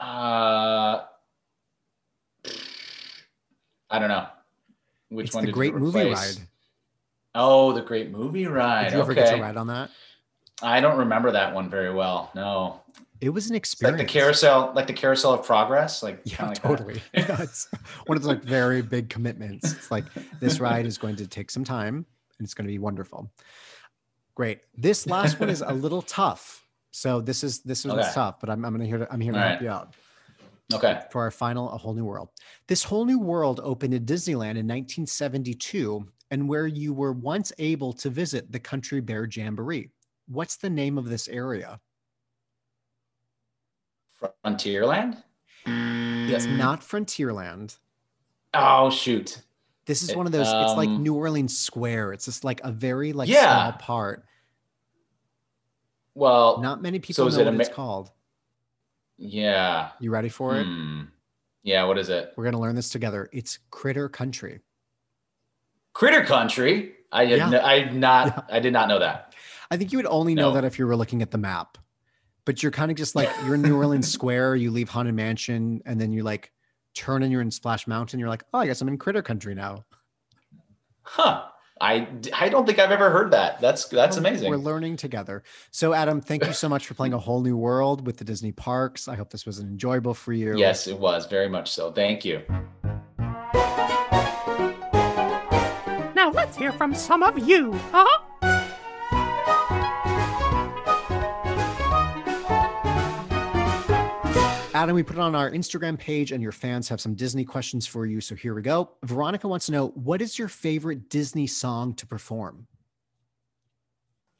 Uh, 0.00 1.02
I 3.90 3.98
don't 3.98 4.08
know. 4.08 4.26
Which 5.12 5.26
it's 5.28 5.34
one 5.34 5.44
the 5.44 5.52
Great 5.52 5.74
Movie? 5.74 6.10
Ride. 6.10 6.36
Oh, 7.34 7.72
the 7.72 7.82
Great 7.82 8.10
Movie 8.10 8.46
Ride. 8.46 8.84
Did 8.84 8.94
you 8.94 9.00
ever 9.00 9.12
okay. 9.12 9.22
get 9.22 9.36
to 9.36 9.42
ride 9.42 9.56
on 9.56 9.66
that? 9.68 9.90
I 10.62 10.80
don't 10.80 10.98
remember 10.98 11.32
that 11.32 11.54
one 11.54 11.68
very 11.68 11.92
well. 11.92 12.30
No. 12.34 12.80
It 13.20 13.30
was 13.30 13.48
an 13.48 13.56
experience. 13.56 13.98
like 13.98 14.06
the 14.06 14.12
carousel, 14.12 14.72
like 14.74 14.86
the 14.86 14.92
carousel 14.92 15.32
of 15.32 15.44
progress. 15.46 16.02
Like 16.02 16.20
Yeah, 16.24 16.48
like 16.48 16.62
totally. 16.62 17.00
Yeah, 17.14 17.42
it's 17.42 17.68
one 18.06 18.16
of 18.16 18.22
the 18.22 18.28
like 18.28 18.42
very 18.42 18.82
big 18.82 19.08
commitments. 19.08 19.72
It's 19.72 19.90
like 19.90 20.04
this 20.40 20.60
ride 20.60 20.86
is 20.86 20.98
going 20.98 21.16
to 21.16 21.26
take 21.26 21.50
some 21.50 21.64
time 21.64 22.04
and 22.38 22.44
it's 22.44 22.54
going 22.54 22.66
to 22.66 22.72
be 22.72 22.78
wonderful. 22.78 23.30
Great. 24.34 24.60
This 24.76 25.06
last 25.06 25.38
one 25.38 25.50
is 25.50 25.62
a 25.62 25.72
little 25.72 26.02
tough. 26.02 26.66
So 26.90 27.20
this 27.20 27.44
is 27.44 27.60
this 27.60 27.84
one's 27.84 28.00
Okay. 28.00 28.10
tough, 28.12 28.40
but 28.40 28.50
I'm 28.50 28.64
I'm 28.64 28.72
gonna 28.72 28.84
here 28.86 28.98
to 28.98 29.12
I'm 29.12 29.20
here 29.20 29.32
to 29.32 29.38
All 29.38 29.48
help 29.48 29.60
right. 29.60 29.64
you 29.64 29.70
out 29.70 29.94
Okay. 30.74 31.00
for 31.10 31.20
our 31.22 31.30
final 31.30 31.70
A 31.72 31.76
Whole 31.76 31.94
New 31.94 32.04
World. 32.04 32.30
This 32.66 32.82
whole 32.82 33.04
new 33.04 33.18
world 33.18 33.60
opened 33.62 33.92
in 33.94 34.04
Disneyland 34.06 34.56
in 34.56 34.66
1972 34.66 36.06
and 36.30 36.48
where 36.48 36.66
you 36.66 36.94
were 36.94 37.12
once 37.12 37.52
able 37.58 37.92
to 37.94 38.08
visit 38.08 38.50
the 38.50 38.58
Country 38.60 39.00
Bear 39.00 39.26
Jamboree. 39.30 39.90
What's 40.28 40.56
the 40.56 40.70
name 40.70 40.96
of 40.96 41.08
this 41.08 41.28
area? 41.28 41.78
Frontierland. 44.44 45.22
Yes, 45.66 46.46
not 46.46 46.80
Frontierland. 46.80 47.76
Oh 48.54 48.90
shoot. 48.90 49.42
This 49.84 50.02
is 50.02 50.14
one 50.14 50.26
of 50.26 50.32
those. 50.32 50.46
it's 50.46 50.76
like 50.76 50.88
um, 50.88 51.02
New 51.02 51.14
Orleans 51.14 51.58
Square. 51.58 52.12
It's 52.12 52.24
just 52.26 52.44
like 52.44 52.60
a 52.62 52.70
very 52.70 53.12
like 53.12 53.28
Yeah. 53.28 53.68
small 53.70 53.72
part. 53.78 54.24
Well, 56.14 56.60
Not 56.60 56.82
many 56.82 56.98
people 56.98 57.26
is 57.26 57.36
know 57.36 57.44
what 57.44 57.54
it's 57.60 57.68
called. 57.68 58.10
Yeah. 59.22 59.90
You 60.00 60.10
ready 60.10 60.28
for 60.28 60.56
it? 60.56 60.64
Hmm. 60.64 61.02
Yeah. 61.62 61.84
What 61.84 61.98
is 61.98 62.08
it? 62.08 62.32
We're 62.36 62.44
gonna 62.44 62.60
learn 62.60 62.74
this 62.74 62.88
together. 62.90 63.28
It's 63.32 63.58
Critter 63.70 64.08
Country. 64.08 64.60
Critter 65.94 66.24
Country. 66.24 66.94
I 67.12 67.26
did. 67.26 67.38
Yeah. 67.38 67.46
n- 67.48 67.54
I 67.62 67.90
not. 67.92 68.48
I 68.50 68.60
did 68.60 68.72
not 68.72 68.88
know 68.88 68.98
that. 68.98 69.34
I 69.70 69.76
think 69.76 69.92
you 69.92 69.98
would 69.98 70.06
only 70.06 70.34
know 70.34 70.48
No. 70.48 70.54
that 70.54 70.64
if 70.64 70.78
you 70.78 70.86
were 70.86 70.96
looking 70.96 71.22
at 71.22 71.30
the 71.30 71.38
map. 71.38 71.78
But 72.44 72.62
you're 72.62 72.72
kind 72.72 72.90
of 72.90 72.96
just 72.96 73.14
like 73.14 73.28
you're 73.44 73.54
in 73.54 73.62
New 73.62 73.76
Orleans 73.76 74.08
Square. 74.12 74.56
You 74.56 74.70
leave 74.70 74.88
Haunted 74.88 75.14
Mansion, 75.14 75.80
and 75.86 76.00
then 76.00 76.12
you 76.12 76.22
like 76.24 76.50
turn 76.94 77.22
and 77.22 77.30
you're 77.30 77.40
in 77.42 77.50
Splash 77.50 77.86
Mountain. 77.86 78.18
You're 78.18 78.28
like, 78.28 78.42
oh, 78.52 78.58
I 78.58 78.66
guess 78.66 78.80
I'm 78.80 78.88
in 78.88 78.98
Critter 78.98 79.22
Country 79.22 79.54
now. 79.54 79.84
Huh. 81.02 81.44
I. 81.82 82.00
d- 82.00 82.30
I 82.32 82.48
don't 82.48 82.64
think 82.64 82.78
I've 82.78 82.92
ever 82.92 83.10
heard 83.10 83.32
that. 83.32 83.60
That's 83.60 83.84
that's 83.86 84.16
Well, 84.16 84.22
We're 84.24 84.28
amazing. 84.30 84.52
learning 84.54 84.96
together. 84.96 85.42
So, 85.70 85.92
Adam, 85.92 86.20
thank 86.20 86.46
you 86.46 86.52
so 86.52 86.68
much 86.68 86.86
for 86.86 86.94
playing 86.94 87.12
a 87.12 87.18
whole 87.18 87.42
new 87.42 87.56
world 87.56 88.06
with 88.06 88.16
the 88.18 88.24
Disney 88.24 88.52
parks. 88.52 89.08
I 89.08 89.16
hope 89.16 89.30
this 89.30 89.44
was 89.44 89.58
enjoyable 89.60 90.14
for 90.14 90.32
you. 90.32 90.56
Yes, 90.56 90.86
it 90.86 90.98
was 90.98 91.26
very 91.26 91.48
much 91.48 91.70
so. 91.72 91.90
Thank 91.92 92.24
you. 92.24 92.42
Now 96.14 96.30
let's 96.30 96.56
hear 96.56 96.70
from 96.72 96.94
some 96.94 97.22
of 97.22 97.46
you, 97.48 97.72
huh? 97.90 98.06
Adam, 104.74 104.94
we 104.96 105.02
put 105.02 105.16
it 105.16 105.20
on 105.20 105.34
our 105.34 105.50
Instagram 105.50 105.98
page, 105.98 106.32
and 106.32 106.42
your 106.42 106.52
fans 106.52 106.88
have 106.88 107.00
some 107.00 107.14
Disney 107.14 107.44
questions 107.44 107.86
for 107.86 108.06
you. 108.06 108.20
So 108.22 108.34
here 108.34 108.54
we 108.54 108.62
go. 108.62 108.90
Veronica 109.02 109.46
wants 109.46 109.66
to 109.66 109.72
know 109.72 109.88
what 109.88 110.22
is 110.22 110.38
your 110.38 110.48
favorite 110.48 111.10
Disney 111.10 111.46
song 111.46 111.92
to 111.94 112.06
perform? 112.06 112.66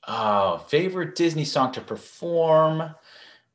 Oh, 0.09 0.59
favorite 0.69 1.15
Disney 1.17 1.45
song 1.45 1.73
to 1.73 1.81
perform. 1.83 2.81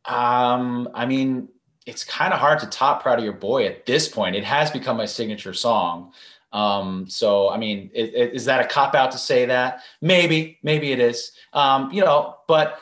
Um, 0.05 0.89
I 0.93 1.05
mean, 1.07 1.49
it's 1.87 2.03
kind 2.03 2.31
of 2.33 2.39
hard 2.39 2.59
to 2.59 2.67
top 2.67 3.01
"Proud 3.01 3.17
of 3.19 3.25
Your 3.25 3.33
Boy" 3.33 3.65
at 3.65 3.85
this 3.85 4.07
point. 4.07 4.35
It 4.35 4.43
has 4.43 4.69
become 4.69 4.97
my 4.97 5.05
signature 5.05 5.53
song. 5.53 6.13
Um, 6.53 7.09
so, 7.09 7.49
I 7.49 7.57
mean, 7.57 7.89
i- 7.95 7.99
i- 7.99 8.31
is 8.33 8.45
that 8.45 8.61
a 8.63 8.67
cop 8.67 8.95
out 8.95 9.11
to 9.11 9.17
say 9.17 9.45
that? 9.47 9.81
Maybe, 10.01 10.59
maybe 10.63 10.91
it 10.93 10.99
is. 10.99 11.33
Um, 11.53 11.91
you 11.91 12.01
know, 12.05 12.37
but 12.47 12.79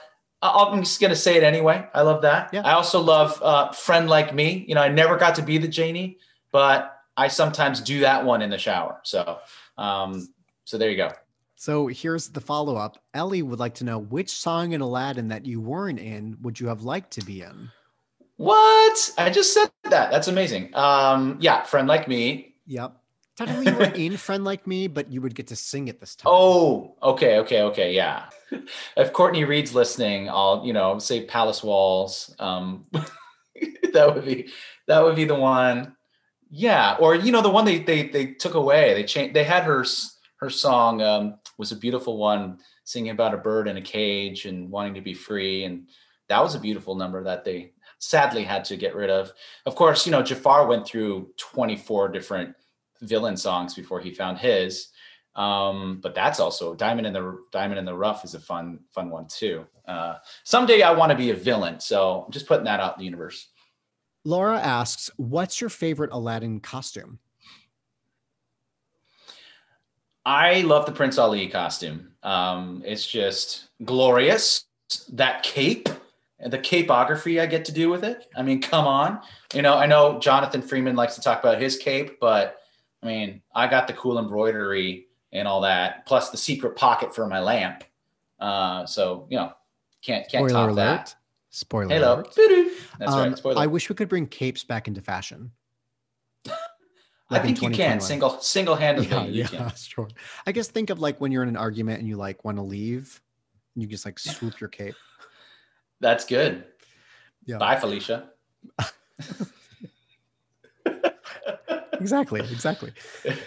I'm 0.54 0.84
just 0.84 1.00
gonna 1.00 1.16
say 1.16 1.38
it 1.38 1.44
anyway. 1.44 1.88
I 1.94 2.02
love 2.02 2.22
that. 2.24 2.50
Yeah. 2.54 2.62
I 2.62 2.74
also 2.74 3.02
love 3.02 3.42
uh, 3.42 3.72
"Friend 3.72 4.10
Like 4.10 4.34
Me." 4.34 4.66
You 4.68 4.76
know, 4.76 4.82
I 4.82 4.90
never 4.90 5.18
got 5.18 5.36
to 5.36 5.42
be 5.42 5.58
the 5.58 5.68
genie, 5.68 6.18
but 6.52 7.02
I 7.18 7.28
sometimes 7.28 7.82
do 7.82 8.02
that 8.02 8.26
one 8.26 8.42
in 8.42 8.50
the 8.50 8.58
shower. 8.58 9.00
So, 9.04 9.40
um, 9.78 10.28
so 10.66 10.78
there 10.78 10.90
you 10.90 10.98
go. 10.98 11.12
So 11.56 11.88
here's 11.88 12.28
the 12.28 12.42
follow 12.42 12.76
up. 12.76 13.02
Ellie 13.14 13.42
would 13.42 13.60
like 13.60 13.76
to 13.76 13.84
know 13.84 14.00
which 14.00 14.30
song 14.30 14.74
in 14.74 14.82
Aladdin 14.82 15.30
that 15.30 15.46
you 15.46 15.62
weren't 15.62 16.00
in 16.00 16.38
would 16.42 16.60
you 16.60 16.68
have 16.68 16.84
liked 16.84 17.12
to 17.12 17.26
be 17.26 17.42
in? 17.42 17.70
What? 18.38 19.12
I 19.18 19.30
just 19.30 19.54
said 19.54 19.72
that. 19.86 20.12
That's 20.12 20.28
amazing. 20.28 20.76
Um, 20.76 21.38
yeah, 21.40 21.64
friend 21.64 21.88
like 21.88 22.08
me. 22.08 22.56
Yep. 22.68 22.98
Technically, 23.36 23.72
you 23.72 23.78
were 23.78 23.84
in 23.96 24.16
Friend 24.16 24.44
Like 24.46 24.66
Me, 24.66 24.88
but 24.88 25.12
you 25.12 25.22
would 25.22 25.36
get 25.36 25.48
to 25.48 25.56
sing 25.58 25.90
it 25.90 26.00
this 26.00 26.16
time. 26.16 26.32
Oh, 26.34 26.96
okay, 27.04 27.40
okay, 27.40 27.64
okay, 27.64 27.94
yeah. 27.94 28.30
if 28.98 29.12
Courtney 29.12 29.44
Reed's 29.44 29.76
listening, 29.76 30.30
I'll 30.30 30.64
you 30.66 30.72
know 30.72 31.00
say 31.00 31.26
Palace 31.26 31.62
Walls. 31.62 32.34
Um, 32.40 32.86
that 33.94 34.16
would 34.16 34.24
be 34.24 34.50
that 34.88 35.04
would 35.04 35.16
be 35.16 35.26
the 35.26 35.36
one. 35.36 35.96
Yeah, 36.50 36.96
or 37.00 37.16
you 37.16 37.34
know 37.34 37.42
the 37.42 37.50
one 37.50 37.66
they 37.66 37.80
they 37.80 38.08
they 38.08 38.28
took 38.28 38.54
away. 38.54 38.94
They 38.94 39.04
changed. 39.04 39.36
They 39.36 39.44
had 39.44 39.64
her 39.64 39.84
her 40.38 40.50
song 40.50 41.02
um, 41.02 41.36
was 41.58 41.74
a 41.74 41.78
beautiful 41.78 42.18
one, 42.18 42.60
singing 42.86 43.12
about 43.12 43.34
a 43.34 43.38
bird 43.38 43.68
in 43.68 43.76
a 43.76 43.82
cage 43.82 44.46
and 44.46 44.72
wanting 44.72 44.94
to 44.94 45.02
be 45.02 45.14
free, 45.14 45.66
and 45.66 45.90
that 46.30 46.42
was 46.42 46.56
a 46.56 46.60
beautiful 46.60 46.96
number 46.96 47.22
that 47.26 47.44
they 47.44 47.74
sadly 48.00 48.44
had 48.44 48.64
to 48.66 48.78
get 48.78 48.96
rid 48.96 49.10
of. 49.10 49.34
Of 49.66 49.76
course, 49.76 50.06
you 50.06 50.14
know 50.14 50.24
Jafar 50.24 50.68
went 50.68 50.88
through 50.88 51.32
24 51.38 52.10
different 52.10 52.56
villain 53.02 53.38
songs 53.38 53.74
before 53.74 54.00
he 54.00 54.12
found 54.14 54.38
his. 54.38 54.90
Um, 55.36 56.00
but 56.02 56.16
that's 56.16 56.40
also 56.40 56.76
Diamond 56.76 57.08
in 57.08 57.14
the 57.14 57.38
Diamond 57.52 57.80
in 57.80 57.86
the 57.86 57.96
Rough 57.96 58.24
is 58.24 58.36
a 58.36 58.40
fun 58.40 58.80
fun 58.94 59.10
one 59.10 59.28
too. 59.28 59.66
Uh, 59.86 60.16
someday 60.44 60.82
I 60.82 60.92
want 60.92 61.12
to 61.12 61.18
be 61.18 61.32
a 61.32 61.36
villain, 61.36 61.80
so 61.80 62.24
I'm 62.26 62.32
just 62.32 62.48
putting 62.48 62.66
that 62.66 62.80
out 62.80 62.96
in 62.96 63.00
the 63.00 63.06
universe. 63.06 63.50
Laura 64.24 64.58
asks, 64.58 65.12
"What's 65.18 65.60
your 65.60 65.70
favorite 65.70 66.12
Aladdin 66.14 66.62
costume?" 66.62 67.20
I 70.26 70.62
love 70.62 70.86
the 70.86 70.92
Prince 70.92 71.18
Ali 71.18 71.48
costume. 71.48 72.14
Um, 72.24 72.82
it's 72.86 73.06
just 73.06 73.68
glorious. 73.84 74.66
That 75.12 75.44
cape 75.44 75.90
and 76.40 76.52
the 76.52 76.58
capeography 76.58 77.40
I 77.40 77.46
get 77.46 77.66
to 77.66 77.72
do 77.72 77.90
with 77.90 78.04
it. 78.04 78.28
I 78.36 78.42
mean, 78.42 78.62
come 78.62 78.88
on. 78.88 79.20
You 79.54 79.62
know, 79.62 79.76
I 79.76 79.86
know 79.86 80.20
Jonathan 80.20 80.62
Freeman 80.62 80.96
likes 80.96 81.16
to 81.16 81.22
talk 81.22 81.40
about 81.40 81.62
his 81.62 81.78
cape, 81.78 82.20
but 82.20 82.58
I 83.06 83.08
mean, 83.08 83.42
I 83.54 83.68
got 83.68 83.86
the 83.88 83.94
cool 83.94 84.18
embroidery 84.18 85.08
and 85.32 85.48
all 85.48 85.62
that, 85.62 86.06
plus 86.08 86.32
the 86.32 86.38
secret 86.38 86.76
pocket 86.76 87.14
for 87.14 87.28
my 87.28 87.40
lamp. 87.40 87.84
Uh, 88.40 88.86
so 88.88 89.28
you 89.30 89.38
know, 89.38 89.54
can't 90.02 90.28
can't 90.28 90.50
Spoiler 90.50 90.50
top 90.50 90.70
alert. 90.72 90.76
that. 90.76 91.16
Spoiler 91.52 91.94
Hello. 91.94 92.14
alert. 92.16 92.36
That's 93.00 93.12
Um, 93.12 93.20
right. 93.30 93.38
Spoiler. 93.38 93.60
I 93.62 93.68
wish 93.68 93.88
we 93.90 93.96
could 93.96 94.10
bring 94.10 94.26
capes 94.28 94.64
back 94.64 94.88
into 94.88 95.02
fashion. 95.02 95.52
I 96.48 96.52
like 97.30 97.42
in 97.42 97.56
think 97.56 97.62
you 97.62 97.70
can 97.70 98.02
single 98.02 98.40
single 98.40 98.76
handedly. 98.76 99.10
Yeah, 99.12 99.24
you 99.26 99.42
yeah, 99.44 99.48
can. 99.48 99.72
sure. 99.76 100.08
I 100.48 100.52
guess 100.52 100.68
think 100.68 100.90
of 100.90 101.00
like 101.00 101.22
when 101.22 101.32
you're 101.32 101.44
in 101.44 101.50
an 101.50 101.58
argument 101.58 102.00
and 102.00 102.08
you 102.08 102.18
like 102.18 102.44
want 102.44 102.58
to 102.58 102.64
leave, 102.64 103.22
you 103.76 103.86
just 103.88 104.06
like 104.06 104.18
swoop 104.20 104.60
your 104.60 104.70
cape. 104.70 104.96
That's 106.02 106.26
good. 106.26 106.66
Yeah. 107.46 107.58
Bye, 107.58 107.76
Felicia. 107.80 108.30
Exactly, 112.00 112.40
exactly. 112.42 112.92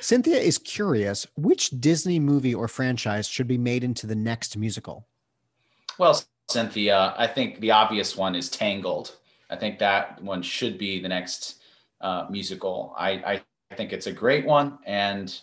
Cynthia 0.01 0.37
is 0.39 0.59
curious 0.59 1.27
which 1.37 1.71
Disney 1.81 2.19
movie 2.19 2.55
or 2.55 2.69
franchise 2.69 3.29
should 3.29 3.49
be 3.49 3.59
made 3.59 3.85
into 3.85 4.07
the 4.07 4.15
next 4.15 4.57
musical? 4.57 5.07
Well, 5.99 6.21
Cynthia, 6.49 7.15
I 7.17 7.27
think 7.27 7.61
the 7.61 7.73
obvious 7.73 8.17
one 8.17 8.35
is 8.35 8.49
Tangled. 8.49 9.17
I 9.51 9.57
think 9.57 9.79
that 9.79 10.23
one 10.23 10.43
should 10.43 10.79
be 10.79 11.01
the 11.01 11.09
next 11.09 11.57
uh, 12.01 12.27
musical. 12.31 12.95
I, 12.99 13.43
I 13.71 13.75
think 13.75 13.93
it's 13.93 14.07
a 14.07 14.13
great 14.13 14.45
one, 14.45 14.79
and 14.85 15.35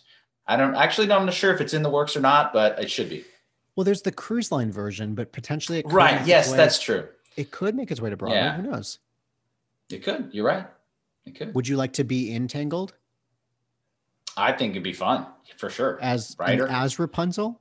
I 0.46 0.56
don't 0.56 0.74
actually. 0.74 1.10
I'm 1.10 1.26
not 1.26 1.34
sure 1.34 1.52
if 1.52 1.60
it's 1.60 1.74
in 1.74 1.82
the 1.82 1.90
works 1.90 2.16
or 2.16 2.20
not, 2.20 2.52
but 2.52 2.78
it 2.80 2.90
should 2.90 3.08
be. 3.08 3.24
Well, 3.74 3.84
there's 3.84 4.02
the 4.02 4.12
cruise 4.12 4.50
line 4.50 4.72
version, 4.72 5.14
but 5.14 5.32
potentially 5.32 5.78
it 5.78 5.84
could 5.84 5.92
Right? 5.92 6.26
Yes, 6.26 6.50
way- 6.50 6.56
that's 6.56 6.80
true. 6.80 7.06
it 7.36 7.50
could 7.50 7.74
make 7.74 7.90
its 7.90 8.00
way 8.00 8.10
to 8.10 8.16
Broadway. 8.16 8.38
Yeah. 8.38 8.56
Who 8.56 8.62
knows? 8.70 8.98
It 9.90 10.02
could. 10.02 10.30
You're 10.32 10.46
right. 10.46 10.66
Could. 11.34 11.54
Would 11.54 11.68
you 11.68 11.76
like 11.76 11.92
to 11.94 12.04
be 12.04 12.34
entangled? 12.34 12.94
I 14.36 14.52
think 14.52 14.72
it'd 14.72 14.82
be 14.82 14.92
fun 14.92 15.26
for 15.56 15.70
sure. 15.70 15.98
as 16.02 16.36
Rider? 16.38 16.68
as 16.68 16.98
Rapunzel? 16.98 17.60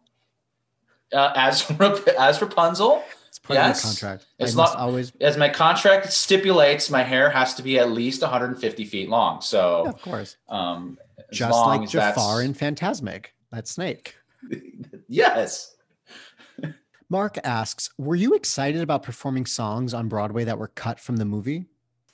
Uh, 1.14 1.32
as 1.36 1.70
as 2.20 2.42
Rapunzel, 2.42 3.04
It's 3.28 3.40
part 3.40 3.58
of 3.60 3.66
Yes. 3.66 3.82
contract. 3.84 4.28
It's 4.40 4.54
I 4.58 4.64
not- 4.64 4.76
always. 4.76 5.12
as 5.22 5.38
my 5.38 5.50
contract 5.50 6.12
stipulates, 6.12 6.90
my 6.90 7.04
hair 7.04 7.30
has 7.30 7.54
to 7.56 7.64
be 7.64 7.80
at 7.80 7.92
least 7.92 8.22
150 8.22 8.86
feet 8.86 9.10
long. 9.10 9.36
Yeah, 9.36 9.40
So, 9.42 9.86
of 9.88 10.02
course. 10.02 10.38
um, 10.50 10.98
Just 11.32 11.52
long 11.52 11.82
like 11.82 11.90
Jafar 11.90 12.42
in 12.44 12.54
Fantasmic, 12.54 13.28
that 13.52 13.68
snake. 13.68 14.16
yes. 15.08 15.76
Mark 17.10 17.38
asks, 17.44 17.92
"Were 17.98 18.16
you 18.16 18.34
excited 18.34 18.82
about 18.82 19.04
performing 19.04 19.46
songs 19.46 19.94
on 19.94 20.08
Broadway 20.10 20.44
that 20.44 20.58
were 20.58 20.70
cut 20.70 21.00
from 21.00 21.18
the 21.18 21.26
movie?" 21.26 21.66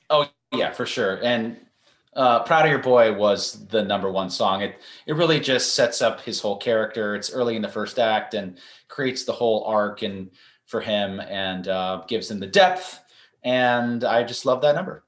Oh 0.09 0.27
yeah, 0.51 0.71
for 0.71 0.85
sure. 0.85 1.19
And 1.23 1.57
uh, 2.13 2.43
"Proud 2.43 2.65
of 2.65 2.71
Your 2.71 2.79
Boy" 2.79 3.13
was 3.13 3.67
the 3.67 3.83
number 3.83 4.11
one 4.11 4.29
song. 4.29 4.61
It 4.61 4.79
it 5.05 5.15
really 5.15 5.39
just 5.39 5.75
sets 5.75 6.01
up 6.01 6.21
his 6.21 6.41
whole 6.41 6.57
character. 6.57 7.15
It's 7.15 7.31
early 7.31 7.55
in 7.55 7.61
the 7.61 7.69
first 7.69 7.99
act 7.99 8.33
and 8.33 8.57
creates 8.87 9.23
the 9.25 9.33
whole 9.33 9.63
arc 9.65 10.01
and 10.01 10.31
for 10.65 10.81
him 10.81 11.19
and 11.19 11.67
uh, 11.67 12.03
gives 12.07 12.31
him 12.31 12.39
the 12.39 12.47
depth 12.47 13.01
and 13.43 14.03
I 14.03 14.23
just 14.23 14.45
love 14.45 14.61
that 14.61 14.75
number. 14.75 15.03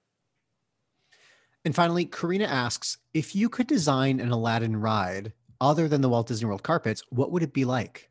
And 1.66 1.74
finally, 1.76 2.06
Karina 2.06 2.46
asks 2.46 2.98
if 3.14 3.36
you 3.36 3.50
could 3.50 3.68
design 3.68 4.20
an 4.20 4.32
Aladdin 4.32 4.78
ride 4.78 5.34
other 5.62 5.88
than 5.88 6.02
the 6.02 6.10
Walt 6.10 6.28
Disney 6.28 6.48
World 6.48 6.64
carpets, 6.64 7.04
what 7.10 7.32
would 7.32 7.44
it 7.44 7.54
be 7.54 7.64
like? 7.64 8.10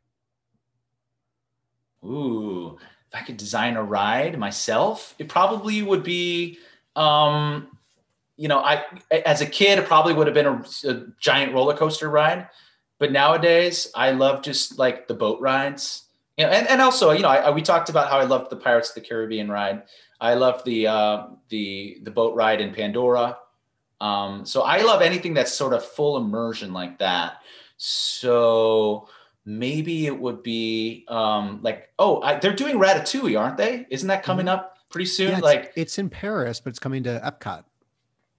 Ooh, 2.03 2.77
if 2.79 3.21
I 3.21 3.23
could 3.23 3.37
design 3.37 3.75
a 3.75 3.83
ride 3.83 4.39
myself, 4.39 5.13
it 5.19 5.29
probably 5.29 5.81
would 5.81 6.03
be, 6.03 6.57
um, 6.95 7.67
you 8.37 8.47
know, 8.47 8.59
I 8.59 8.83
as 9.11 9.41
a 9.41 9.45
kid, 9.45 9.79
it 9.79 9.85
probably 9.85 10.13
would 10.13 10.27
have 10.27 10.33
been 10.33 10.45
a, 10.45 10.63
a 10.87 11.05
giant 11.19 11.53
roller 11.53 11.75
coaster 11.75 12.09
ride. 12.09 12.47
But 12.99 13.11
nowadays, 13.11 13.91
I 13.95 14.11
love 14.11 14.43
just 14.43 14.79
like 14.79 15.07
the 15.07 15.13
boat 15.13 15.41
rides. 15.41 16.03
You 16.37 16.45
know, 16.45 16.51
and, 16.51 16.67
and 16.67 16.81
also, 16.81 17.11
you 17.11 17.21
know, 17.21 17.29
I, 17.29 17.37
I, 17.37 17.49
we 17.51 17.61
talked 17.61 17.89
about 17.89 18.09
how 18.09 18.17
I 18.17 18.23
loved 18.23 18.49
the 18.49 18.55
Pirates 18.55 18.89
of 18.89 18.95
the 18.95 19.01
Caribbean 19.01 19.49
ride. 19.49 19.83
I 20.19 20.35
love 20.35 20.63
the 20.63 20.87
uh, 20.87 21.27
the 21.49 21.99
the 22.03 22.11
boat 22.11 22.35
ride 22.35 22.61
in 22.61 22.73
Pandora. 22.73 23.37
Um, 24.01 24.45
so 24.45 24.63
I 24.63 24.81
love 24.81 25.01
anything 25.01 25.33
that's 25.33 25.53
sort 25.53 25.73
of 25.73 25.85
full 25.85 26.17
immersion 26.17 26.73
like 26.73 26.99
that. 26.99 27.37
So 27.77 29.07
maybe 29.45 30.05
it 30.07 30.19
would 30.19 30.43
be 30.43 31.05
um, 31.07 31.59
like, 31.61 31.89
oh, 31.99 32.21
I, 32.21 32.39
they're 32.39 32.55
doing 32.55 32.77
Ratatouille, 32.77 33.39
aren't 33.39 33.57
they? 33.57 33.85
Isn't 33.89 34.07
that 34.07 34.23
coming 34.23 34.47
mm-hmm. 34.47 34.55
up 34.55 34.72
pretty 34.93 35.07
soon? 35.07 35.31
Yeah, 35.31 35.33
it's, 35.33 35.43
like 35.43 35.73
it's 35.75 35.99
in 35.99 36.09
Paris, 36.09 36.61
but 36.61 36.69
it's 36.69 36.79
coming 36.79 37.03
to 37.03 37.19
Epcot. 37.19 37.65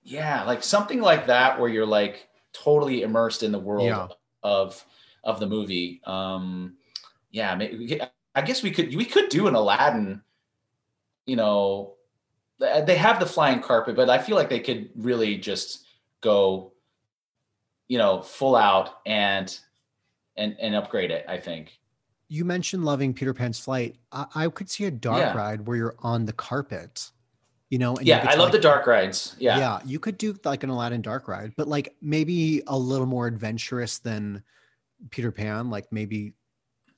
Yeah, 0.04 0.44
like 0.44 0.62
something 0.62 1.02
like 1.02 1.26
that 1.26 1.60
where 1.60 1.68
you're 1.68 1.84
like 1.84 2.28
totally 2.54 3.02
immersed 3.02 3.42
in 3.42 3.52
the 3.52 3.58
world 3.58 3.84
yeah. 3.84 4.08
of 4.42 4.82
of 5.22 5.40
the 5.40 5.46
movie. 5.46 6.00
Um, 6.04 6.76
yeah, 7.30 7.54
maybe, 7.56 8.00
I 8.34 8.42
guess 8.42 8.62
we 8.62 8.70
could 8.70 8.94
we 8.94 9.04
could 9.04 9.28
do 9.28 9.48
an 9.48 9.54
Aladdin. 9.54 10.22
You 11.26 11.36
know, 11.36 11.94
they 12.58 12.96
have 12.96 13.18
the 13.18 13.26
flying 13.26 13.60
carpet, 13.60 13.96
but 13.96 14.08
I 14.08 14.18
feel 14.18 14.36
like 14.36 14.48
they 14.48 14.60
could 14.60 14.90
really 14.94 15.36
just 15.36 15.84
go, 16.20 16.72
you 17.88 17.98
know, 17.98 18.22
full 18.22 18.56
out 18.56 19.00
and 19.04 19.58
and 20.36 20.56
and 20.60 20.74
upgrade 20.74 21.10
it. 21.10 21.24
I 21.28 21.38
think. 21.38 21.78
You 22.34 22.44
mentioned 22.44 22.84
loving 22.84 23.14
Peter 23.14 23.32
Pan's 23.32 23.60
flight. 23.60 23.94
I, 24.10 24.26
I 24.34 24.48
could 24.48 24.68
see 24.68 24.86
a 24.86 24.90
dark 24.90 25.20
yeah. 25.20 25.36
ride 25.36 25.68
where 25.68 25.76
you're 25.76 25.94
on 26.00 26.26
the 26.26 26.32
carpet. 26.32 27.12
You 27.70 27.78
know, 27.78 27.96
yeah, 28.02 28.26
I 28.28 28.34
love 28.34 28.46
like, 28.46 28.52
the 28.52 28.58
dark 28.58 28.88
rides. 28.88 29.36
Yeah, 29.38 29.58
yeah, 29.58 29.80
you 29.84 30.00
could 30.00 30.18
do 30.18 30.36
like 30.44 30.64
an 30.64 30.70
Aladdin 30.70 31.00
dark 31.00 31.28
ride, 31.28 31.54
but 31.56 31.68
like 31.68 31.94
maybe 32.02 32.62
a 32.66 32.76
little 32.76 33.06
more 33.06 33.28
adventurous 33.28 33.98
than 33.98 34.42
Peter 35.10 35.30
Pan. 35.30 35.70
Like 35.70 35.92
maybe 35.92 36.34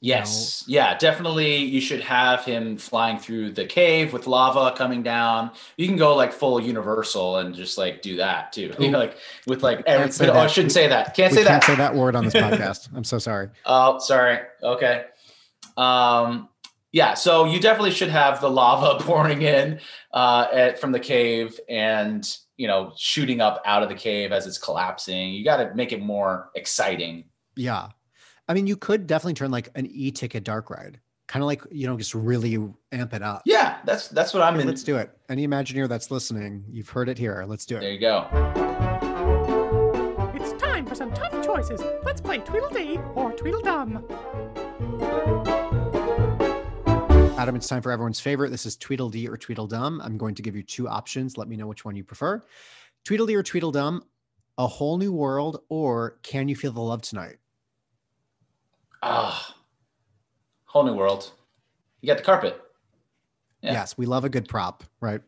Yes. 0.00 0.64
know? 0.68 0.74
Yeah, 0.74 0.98
definitely. 0.98 1.56
You 1.56 1.80
should 1.80 2.00
have 2.00 2.44
him 2.44 2.76
flying 2.76 3.18
through 3.18 3.52
the 3.52 3.64
cave 3.64 4.12
with 4.12 4.26
lava 4.26 4.76
coming 4.76 5.02
down. 5.02 5.50
You 5.76 5.86
can 5.86 5.96
go 5.96 6.14
like 6.14 6.32
full 6.32 6.60
universal 6.60 7.38
and 7.38 7.54
just 7.54 7.78
like 7.78 8.02
do 8.02 8.16
that 8.16 8.52
too. 8.52 8.72
You 8.86 8.90
know, 8.90 8.98
like 8.98 9.16
with 9.46 9.62
like 9.62 9.82
every, 9.86 10.28
oh, 10.28 10.38
I 10.38 10.46
shouldn't 10.46 10.72
say 10.72 10.86
that. 10.86 11.16
Can't 11.16 11.32
we 11.32 11.38
say 11.38 11.44
can't 11.44 11.62
that. 11.62 11.66
say 11.66 11.74
that 11.76 11.94
word 11.94 12.14
on 12.14 12.24
this 12.24 12.34
podcast. 12.34 12.88
I'm 12.94 13.04
so 13.04 13.18
sorry. 13.18 13.48
Oh, 13.64 13.98
sorry. 13.98 14.40
Okay. 14.62 15.06
Um, 15.76 16.48
yeah, 16.92 17.14
so 17.14 17.44
you 17.44 17.60
definitely 17.60 17.90
should 17.90 18.08
have 18.08 18.40
the 18.40 18.50
lava 18.50 19.02
pouring 19.04 19.42
in 19.42 19.80
uh, 20.12 20.46
at, 20.52 20.80
from 20.80 20.92
the 20.92 21.00
cave 21.00 21.60
and 21.68 22.26
you 22.56 22.66
know 22.66 22.94
shooting 22.96 23.40
up 23.42 23.60
out 23.66 23.82
of 23.82 23.90
the 23.90 23.94
cave 23.94 24.32
as 24.32 24.46
it's 24.46 24.56
collapsing. 24.56 25.34
You 25.34 25.44
got 25.44 25.58
to 25.58 25.74
make 25.74 25.92
it 25.92 26.00
more 26.00 26.50
exciting. 26.54 27.24
Yeah, 27.54 27.88
I 28.48 28.54
mean, 28.54 28.66
you 28.66 28.76
could 28.76 29.06
definitely 29.06 29.34
turn 29.34 29.50
like 29.50 29.68
an 29.74 29.86
e-ticket 29.86 30.44
dark 30.44 30.70
ride, 30.70 31.00
kind 31.26 31.42
of 31.42 31.46
like 31.46 31.62
you 31.70 31.86
know, 31.86 31.98
just 31.98 32.14
really 32.14 32.58
amp 32.92 33.12
it 33.12 33.22
up. 33.22 33.42
Yeah, 33.44 33.78
that's 33.84 34.08
that's 34.08 34.32
what 34.32 34.42
I'm 34.42 34.54
okay, 34.54 34.62
in. 34.62 34.68
Let's 34.68 34.82
do 34.82 34.96
it. 34.96 35.10
Any 35.28 35.46
Imagineer 35.46 35.88
that's 35.88 36.10
listening, 36.10 36.64
you've 36.70 36.88
heard 36.88 37.10
it 37.10 37.18
here. 37.18 37.44
Let's 37.46 37.66
do 37.66 37.76
it. 37.76 37.80
There 37.80 37.92
you 37.92 38.00
go. 38.00 38.26
It's 40.34 40.62
time 40.62 40.86
for 40.86 40.94
some 40.94 41.12
tough 41.12 41.44
choices. 41.44 41.82
Let's 42.04 42.22
play 42.22 42.38
Tweedledee 42.38 43.00
or 43.14 43.32
Tweedledum. 43.32 44.04
Adam, 47.38 47.54
it's 47.54 47.68
time 47.68 47.82
for 47.82 47.92
everyone's 47.92 48.18
favorite. 48.18 48.48
This 48.48 48.64
is 48.64 48.76
Tweedledee 48.76 49.28
or 49.28 49.36
Tweedledum. 49.36 50.00
I'm 50.00 50.16
going 50.16 50.34
to 50.36 50.42
give 50.42 50.56
you 50.56 50.62
two 50.62 50.88
options. 50.88 51.36
Let 51.36 51.48
me 51.48 51.56
know 51.56 51.66
which 51.66 51.84
one 51.84 51.94
you 51.94 52.02
prefer. 52.02 52.42
Tweedledee 53.04 53.34
or 53.34 53.42
Tweedledum, 53.42 54.02
A 54.56 54.66
Whole 54.66 54.96
New 54.96 55.12
World, 55.12 55.60
or 55.68 56.18
Can 56.22 56.48
You 56.48 56.56
Feel 56.56 56.72
the 56.72 56.80
Love 56.80 57.02
Tonight? 57.02 57.36
Ah, 59.02 59.54
oh, 59.54 59.54
whole 60.64 60.84
new 60.84 60.94
world. 60.94 61.30
You 62.00 62.06
got 62.06 62.16
the 62.16 62.24
carpet. 62.24 62.58
Yeah. 63.60 63.72
Yes, 63.72 63.98
we 63.98 64.06
love 64.06 64.24
a 64.24 64.30
good 64.30 64.48
prop, 64.48 64.82
right? 65.00 65.20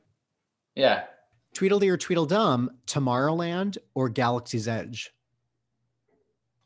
Yeah. 0.75 1.05
Tweedledee 1.53 1.91
or 1.91 1.99
Tweedledum, 1.99 2.71
Tomorrowland 2.87 3.77
or 3.95 4.09
Galaxy's 4.09 4.67
Edge? 4.67 5.13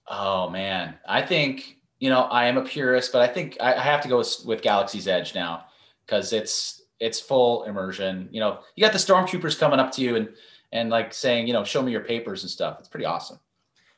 Oh 0.07 0.49
man, 0.51 0.95
I 1.07 1.21
think 1.23 1.79
you 2.03 2.11
know 2.11 2.23
I 2.23 2.47
am 2.47 2.59
a 2.59 2.65
purist, 2.65 3.13
but 3.13 3.23
I 3.23 3.33
think 3.33 3.57
I, 3.61 3.75
I 3.75 3.81
have 3.81 4.01
to 4.01 4.09
go 4.09 4.19
with, 4.19 4.43
with 4.45 4.61
Galaxy's 4.61 5.07
Edge 5.07 5.37
now 5.37 5.67
because 6.05 6.33
it's 6.33 6.83
it's 6.99 7.21
full 7.21 7.63
immersion. 7.63 8.29
You 8.33 8.41
know, 8.41 8.59
you 8.75 8.85
got 8.85 8.93
the 8.93 8.99
stormtroopers 8.99 9.57
coming 9.57 9.79
up 9.79 9.93
to 9.93 10.03
you 10.03 10.17
and 10.17 10.29
and 10.73 10.91
like 10.91 11.15
saying, 11.15 11.47
you 11.47 11.53
know, 11.53 11.63
show 11.63 11.81
me 11.81 11.93
your 11.93 12.01
papers 12.01 12.43
and 12.43 12.51
stuff. 12.51 12.79
It's 12.81 12.89
pretty 12.89 13.07
awesome. 13.07 13.39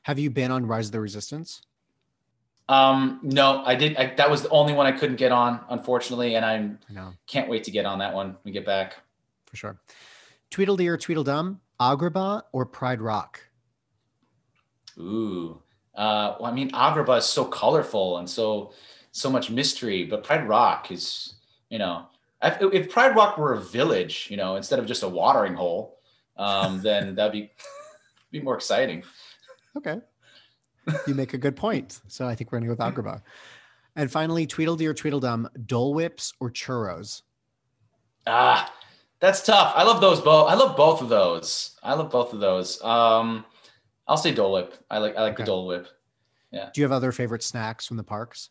Have 0.03 0.19
you 0.19 0.29
been 0.29 0.51
on 0.51 0.67
Rise 0.67 0.87
of 0.87 0.93
the 0.93 1.01
Resistance? 1.01 1.63
Um, 2.69 3.21
no, 3.23 3.63
I 3.65 3.75
did. 3.75 3.97
I, 3.97 4.15
that 4.17 4.31
was 4.31 4.43
the 4.43 4.51
only 4.51 4.75
one 4.75 4.87
I 4.87 4.93
couldn't 4.93 5.17
get 5.17 5.33
on, 5.33 5.61
unfortunately, 5.71 6.35
and 6.35 6.45
I'm 6.45 6.79
I 6.95 7.13
can't 7.27 7.49
wait 7.49 7.65
to 7.65 7.71
get 7.71 7.87
on 7.87 8.01
that 8.01 8.13
one 8.13 8.29
when 8.29 8.37
we 8.45 8.53
get 8.53 8.67
back. 8.67 8.97
For 9.47 9.57
sure. 9.57 9.81
Tweedledee 10.51 10.89
or 10.89 10.99
Tweedledum, 10.99 11.63
Agrabah 11.81 12.43
or 12.53 12.67
Pride 12.67 13.01
Rock? 13.01 13.41
Ooh, 14.99 15.63
uh, 15.95 16.37
well, 16.41 16.51
I 16.51 16.55
mean, 16.55 16.71
Agrabah 16.71 17.19
is 17.19 17.27
so 17.27 17.45
colorful 17.45 18.19
and 18.19 18.29
so 18.29 18.73
so 19.13 19.31
much 19.31 19.51
mystery, 19.51 20.05
but 20.05 20.25
Pride 20.25 20.49
Rock 20.49 20.91
is, 20.91 21.35
you 21.71 21.79
know, 21.79 22.07
if, 22.43 22.61
if 22.75 22.91
Pride 22.91 23.15
Rock 23.15 23.39
were 23.39 23.53
a 23.53 23.61
village, 23.61 24.27
you 24.29 24.37
know, 24.37 24.57
instead 24.57 24.81
of 24.81 24.87
just 24.87 25.05
a 25.05 25.09
watering 25.09 25.55
hole, 25.55 26.01
um, 26.37 26.81
then 26.83 27.15
that'd 27.15 27.33
be 27.33 27.51
be 28.31 28.41
more 28.41 28.57
exciting. 28.57 29.05
Okay 29.77 30.01
you 31.07 31.15
make 31.15 31.35
a 31.35 31.39
good 31.39 31.57
point. 31.57 32.01
So 32.09 32.27
I 32.27 32.35
think 32.35 32.51
we're 32.51 32.59
going 32.61 32.69
to 32.69 32.77
go 32.77 32.85
with 32.85 32.95
Agrabah. 32.95 33.23
And 33.97 34.11
finally, 34.11 34.47
Tweedledee 34.47 34.87
or 34.87 34.95
Tweedledum, 34.95 35.49
Dole 35.67 35.95
Whips 35.95 36.33
or 36.41 36.51
churros? 36.51 37.23
Ah, 38.27 38.73
that's 39.21 39.43
tough. 39.43 39.73
I 39.77 39.85
love 39.85 40.01
those 40.01 40.21
both. 40.21 40.51
I 40.51 40.55
love 40.55 40.77
both 40.77 41.01
of 41.01 41.09
those. 41.09 41.77
I 41.83 41.95
love 41.95 42.11
both 42.11 42.33
of 42.33 42.41
those. 42.41 42.83
Um, 42.83 43.45
I'll 44.07 44.17
say 44.17 44.33
Dole 44.33 44.53
Whip. 44.53 44.75
I 44.91 44.99
like 44.99 45.17
I 45.17 45.23
like 45.23 45.35
okay. 45.35 45.43
the 45.43 45.47
Dole 45.47 45.67
Whip. 45.67 45.89
Yeah. 46.51 46.71
Do 46.73 46.81
you 46.81 46.85
have 46.85 46.93
other 46.93 47.13
favorite 47.13 47.43
snacks 47.43 47.87
from 47.87 47.97
the 47.97 48.05
parks? 48.05 48.51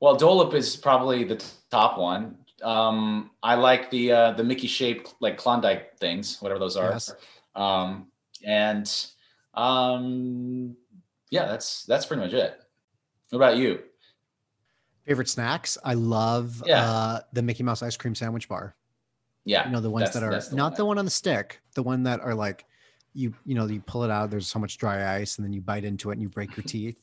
Well, 0.00 0.16
Dole 0.16 0.44
Whip 0.44 0.54
is 0.54 0.76
probably 0.76 1.24
the 1.24 1.42
top 1.70 1.98
one. 1.98 2.38
Um, 2.62 3.30
I 3.42 3.54
like 3.56 3.90
the 3.90 4.12
uh, 4.12 4.32
the 4.32 4.44
Mickey 4.44 4.66
shaped 4.66 5.14
like 5.20 5.36
Klondike 5.36 5.98
things, 5.98 6.40
whatever 6.40 6.58
those 6.58 6.76
are. 6.76 6.90
Yes. 6.90 7.14
Um, 7.54 8.06
and 8.44 8.90
um, 9.54 10.76
yeah, 11.30 11.46
that's 11.46 11.84
that's 11.84 12.06
pretty 12.06 12.22
much 12.22 12.32
it. 12.32 12.58
What 13.30 13.38
about 13.38 13.56
you? 13.56 13.80
Favorite 15.04 15.28
snacks? 15.28 15.78
I 15.84 15.94
love 15.94 16.62
yeah. 16.66 16.82
uh, 16.82 17.20
the 17.32 17.42
Mickey 17.42 17.62
Mouse 17.62 17.82
ice 17.82 17.96
cream 17.96 18.14
sandwich 18.14 18.48
bar. 18.48 18.74
Yeah, 19.44 19.66
you 19.66 19.72
know 19.72 19.80
the 19.80 19.90
ones 19.90 20.12
that 20.12 20.22
are 20.22 20.40
the 20.40 20.56
not 20.56 20.72
one 20.72 20.76
the 20.76 20.84
one 20.84 20.98
on 20.98 21.04
the 21.04 21.10
stick, 21.10 21.60
the 21.74 21.82
one 21.82 22.02
that 22.04 22.20
are 22.20 22.34
like 22.34 22.64
you 23.16 23.34
you 23.44 23.54
know 23.54 23.66
you 23.66 23.80
pull 23.80 24.04
it 24.04 24.10
out. 24.10 24.30
There's 24.30 24.46
so 24.46 24.58
much 24.58 24.78
dry 24.78 25.16
ice, 25.16 25.38
and 25.38 25.44
then 25.44 25.52
you 25.52 25.60
bite 25.60 25.84
into 25.84 26.10
it 26.10 26.14
and 26.14 26.22
you 26.22 26.28
break 26.28 26.56
your 26.56 26.64
teeth. 26.64 26.96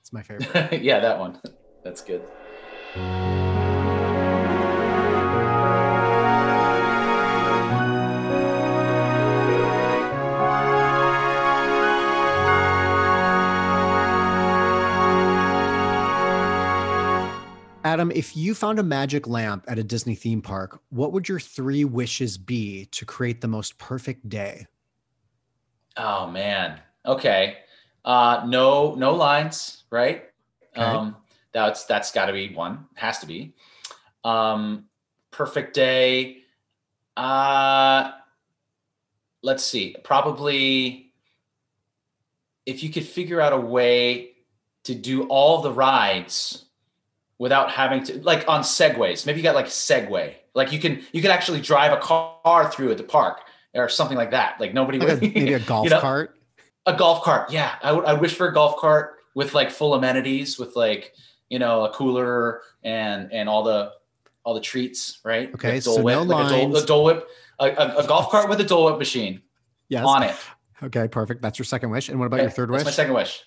It's 0.00 0.12
my 0.12 0.22
favorite. 0.22 0.82
yeah, 0.82 1.00
that 1.00 1.18
one. 1.18 1.40
That's 1.82 2.00
good. 2.00 2.22
Adam, 17.84 18.12
if 18.12 18.36
you 18.36 18.54
found 18.54 18.78
a 18.78 18.82
magic 18.82 19.26
lamp 19.26 19.64
at 19.68 19.78
a 19.78 19.82
Disney 19.82 20.14
theme 20.14 20.40
park, 20.40 20.80
what 20.90 21.12
would 21.12 21.28
your 21.28 21.40
three 21.40 21.84
wishes 21.84 22.38
be 22.38 22.86
to 22.86 23.04
create 23.04 23.40
the 23.40 23.48
most 23.48 23.76
perfect 23.76 24.28
day? 24.28 24.66
Oh 25.96 26.26
man. 26.28 26.80
Okay. 27.04 27.58
Uh 28.04 28.44
no 28.46 28.94
no 28.94 29.14
lines, 29.14 29.84
right? 29.90 30.24
Okay. 30.76 30.82
Um 30.82 31.16
that's 31.52 31.84
that's 31.84 32.12
got 32.12 32.26
to 32.26 32.32
be 32.32 32.54
one. 32.54 32.86
Has 32.94 33.18
to 33.20 33.26
be. 33.26 33.54
Um 34.24 34.86
perfect 35.30 35.74
day. 35.74 36.38
Uh 37.16 38.12
let's 39.42 39.64
see. 39.64 39.96
Probably 40.02 41.12
if 42.64 42.82
you 42.82 42.90
could 42.90 43.04
figure 43.04 43.40
out 43.40 43.52
a 43.52 43.58
way 43.58 44.32
to 44.84 44.94
do 44.94 45.24
all 45.24 45.62
the 45.62 45.72
rides 45.72 46.64
without 47.38 47.70
having 47.70 48.04
to 48.04 48.22
like 48.22 48.44
on 48.48 48.62
segways. 48.62 49.26
Maybe 49.26 49.40
you 49.40 49.42
got 49.42 49.54
like 49.54 49.66
a 49.66 49.70
Segway 49.70 50.34
Like 50.54 50.72
you 50.72 50.78
can 50.78 51.02
you 51.12 51.20
can 51.20 51.30
actually 51.30 51.60
drive 51.60 51.92
a 51.92 51.96
car 51.96 52.70
through 52.70 52.92
at 52.92 52.98
the 52.98 53.04
park 53.04 53.40
or 53.74 53.88
something 53.88 54.16
like 54.16 54.30
that. 54.32 54.60
Like 54.60 54.74
nobody 54.74 54.98
Like 54.98 55.08
a, 55.08 55.12
would 55.14 55.22
maybe 55.34 55.52
a 55.54 55.60
golf 55.60 55.84
you 55.84 55.90
know? 55.90 56.00
cart. 56.00 56.38
A 56.86 56.94
golf 56.96 57.22
cart, 57.22 57.52
yeah. 57.52 57.74
I 57.82 57.92
would 57.92 58.04
I 58.04 58.14
wish 58.14 58.34
for 58.34 58.48
a 58.48 58.52
golf 58.52 58.76
cart 58.76 59.14
with 59.34 59.54
like 59.54 59.70
full 59.70 59.94
amenities, 59.94 60.58
with 60.58 60.74
like 60.74 61.12
you 61.48 61.58
know 61.58 61.84
a 61.84 61.90
cooler 61.92 62.62
and 62.82 63.32
and 63.32 63.48
all 63.48 63.62
the 63.62 63.92
all 64.44 64.54
the 64.54 64.60
treats, 64.60 65.20
right? 65.24 65.54
Okay, 65.54 65.74
Like 65.74 65.82
so 65.82 65.94
Dole 65.96 66.04
no 66.04 66.20
Whip, 66.20 66.28
like 66.28 66.46
a 66.46 66.48
Dole, 66.50 66.68
lines. 66.70 66.82
a 66.82 66.86
Dole 66.86 67.04
Whip, 67.04 67.28
a, 67.60 67.66
a, 67.66 67.96
a 67.98 68.06
golf 68.08 68.30
cart 68.30 68.48
with 68.48 68.60
a 68.60 68.64
Dole 68.64 68.86
Whip 68.86 68.98
machine 68.98 69.42
Yes. 69.88 70.04
on 70.04 70.24
it. 70.24 70.34
Okay, 70.82 71.06
perfect. 71.06 71.40
That's 71.42 71.58
your 71.60 71.64
second 71.66 71.90
wish. 71.90 72.08
And 72.08 72.18
what 72.18 72.26
about 72.26 72.40
Okay, 72.40 72.44
your 72.46 72.50
third 72.50 72.70
wish? 72.72 72.84
my 72.84 72.90
second 72.90 73.14
wish. 73.14 73.40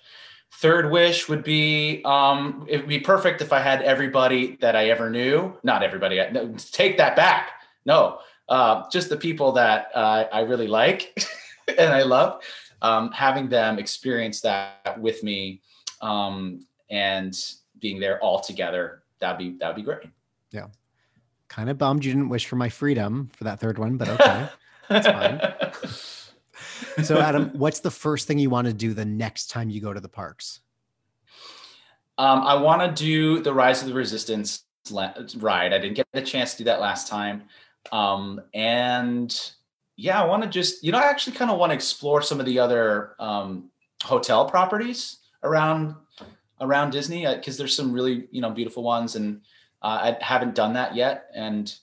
Third 0.54 0.90
wish 0.90 1.28
would 1.28 1.44
be 1.44 2.00
um, 2.06 2.64
it 2.68 2.78
would 2.78 2.88
be 2.88 3.00
perfect 3.00 3.42
if 3.42 3.52
I 3.52 3.60
had 3.60 3.82
everybody 3.82 4.56
that 4.62 4.74
I 4.76 4.88
ever 4.88 5.10
knew. 5.10 5.52
Not 5.62 5.82
everybody. 5.82 6.18
I- 6.22 6.30
No, 6.30 6.54
take 6.72 6.96
that 6.96 7.16
back. 7.16 7.50
No, 7.84 8.20
uh, 8.48 8.84
just 8.90 9.08
the 9.08 9.16
people 9.16 9.52
that 9.52 9.90
uh, 9.94 10.24
I 10.32 10.40
really 10.40 10.68
like 10.68 11.16
and 11.78 11.92
I 11.92 12.02
love. 12.02 12.42
Um, 12.82 13.10
having 13.10 13.48
them 13.48 13.78
experience 13.78 14.42
that 14.42 15.00
with 15.00 15.22
me 15.22 15.62
um, 16.02 16.66
and 16.90 17.36
being 17.80 17.98
there 17.98 18.20
all 18.20 18.40
together. 18.40 19.02
That'd 19.18 19.38
be 19.38 19.56
that'd 19.58 19.76
be 19.76 19.82
great. 19.82 20.08
Yeah, 20.50 20.66
kind 21.48 21.70
of 21.70 21.78
bummed 21.78 22.04
you 22.04 22.12
didn't 22.12 22.28
wish 22.28 22.46
for 22.46 22.56
my 22.56 22.68
freedom 22.68 23.30
for 23.34 23.44
that 23.44 23.60
third 23.60 23.78
one, 23.78 23.96
but 23.96 24.08
okay. 24.08 24.48
That's 24.88 25.06
fine. 25.06 27.04
so, 27.04 27.18
Adam, 27.18 27.50
what's 27.54 27.80
the 27.80 27.90
first 27.90 28.28
thing 28.28 28.38
you 28.38 28.50
want 28.50 28.66
to 28.66 28.72
do 28.72 28.94
the 28.94 29.04
next 29.04 29.50
time 29.50 29.70
you 29.70 29.80
go 29.80 29.92
to 29.92 30.00
the 30.00 30.08
parks? 30.08 30.60
Um, 32.18 32.40
I 32.42 32.54
want 32.54 32.82
to 32.82 33.04
do 33.04 33.42
the 33.42 33.52
Rise 33.52 33.82
of 33.82 33.88
the 33.88 33.94
Resistance 33.94 34.64
ride. 34.90 35.72
I 35.72 35.78
didn't 35.78 35.94
get 35.94 36.06
the 36.12 36.22
chance 36.22 36.52
to 36.52 36.58
do 36.58 36.64
that 36.64 36.80
last 36.80 37.08
time. 37.08 37.44
Um, 37.92 38.40
and 38.54 39.38
yeah, 39.96 40.20
I 40.22 40.26
want 40.26 40.42
to 40.42 40.48
just, 40.48 40.82
you 40.84 40.92
know, 40.92 40.98
I 40.98 41.04
actually 41.04 41.36
kind 41.36 41.50
of 41.50 41.58
want 41.58 41.70
to 41.70 41.74
explore 41.74 42.22
some 42.22 42.40
of 42.40 42.46
the 42.46 42.58
other 42.58 43.14
um, 43.18 43.70
hotel 44.02 44.48
properties 44.48 45.18
around 45.42 45.94
around 46.60 46.90
Disney 46.90 47.26
because 47.26 47.56
there's 47.58 47.76
some 47.76 47.92
really, 47.92 48.28
you 48.30 48.40
know, 48.40 48.50
beautiful 48.50 48.82
ones, 48.82 49.16
and 49.16 49.40
uh, 49.82 50.14
I 50.20 50.24
haven't 50.24 50.54
done 50.54 50.72
that 50.74 50.94
yet. 50.94 51.26
And 51.34 51.74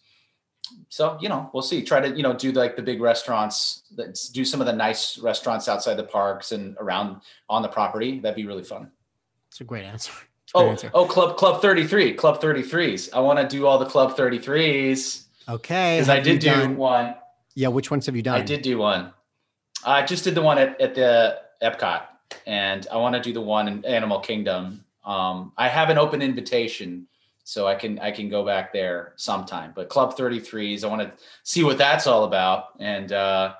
so, 0.90 1.18
you 1.22 1.30
know, 1.30 1.50
we'll 1.54 1.62
see. 1.64 1.84
Try 1.84 2.00
to, 2.02 2.16
you 2.16 2.24
know, 2.24 2.34
do 2.34 2.52
like 2.52 2.76
the 2.76 2.82
big 2.82 3.02
restaurants. 3.02 3.84
That 3.96 4.18
do 4.34 4.44
some 4.46 4.62
of 4.62 4.68
the 4.68 4.74
nice 4.74 5.18
restaurants 5.20 5.68
outside 5.68 5.96
the 5.96 6.04
parks 6.04 6.52
and 6.52 6.76
around 6.80 7.22
on 7.50 7.62
the 7.62 7.68
property. 7.68 8.20
That'd 8.20 8.36
be 8.36 8.46
really 8.46 8.64
fun. 8.64 8.92
It's 9.50 9.62
a 9.62 9.64
great 9.64 9.86
answer. 9.86 10.12
A 10.12 10.16
great 10.16 10.66
Oh, 10.66 10.70
answer. 10.70 10.92
oh, 10.94 11.06
Club 11.06 11.38
Club 11.38 11.62
33, 11.62 12.14
Club 12.14 12.42
33s. 12.42 13.10
I 13.14 13.20
want 13.20 13.40
to 13.40 13.48
do 13.48 13.66
all 13.68 13.78
the 13.80 13.86
Club 13.86 14.16
33s 14.16 15.23
Okay. 15.50 15.98
because 15.98 16.10
I 16.10 16.20
did 16.20 16.40
do 16.40 16.50
done- 16.50 16.78
one. 16.78 17.16
Yeah, 17.56 17.68
which 17.68 17.92
ones 17.92 18.06
have 18.08 18.16
you 18.16 18.24
done? 18.24 18.36
I 18.40 18.42
did 18.44 18.62
do 18.64 18.78
one. 18.80 19.14
I 19.86 20.02
just 20.04 20.24
did 20.24 20.34
the 20.34 20.42
one 20.42 20.58
at, 20.58 20.80
at 20.82 20.96
the 20.96 21.40
Epcot, 21.62 22.04
and 22.48 22.88
I 22.92 22.98
want 22.98 23.14
to 23.16 23.22
do 23.22 23.32
the 23.34 23.42
one 23.42 23.68
in 23.68 23.86
Animal 23.86 24.20
Kingdom. 24.22 24.84
Um, 25.06 25.52
I 25.58 25.68
have 25.68 25.90
an 25.90 25.98
open 26.00 26.22
invitation, 26.22 27.08
so 27.44 27.68
I 27.68 27.76
can 27.76 28.00
I 28.00 28.10
can 28.12 28.30
go 28.30 28.44
back 28.46 28.74
there 28.74 29.14
sometime. 29.18 29.72
But 29.76 29.90
Club 29.90 30.18
33s, 30.18 30.84
I 30.84 30.88
want 30.88 31.02
to 31.02 31.12
see 31.44 31.64
what 31.64 31.78
that's 31.78 32.08
all 32.08 32.24
about, 32.24 32.70
and 32.80 33.12
uh, 33.12 33.54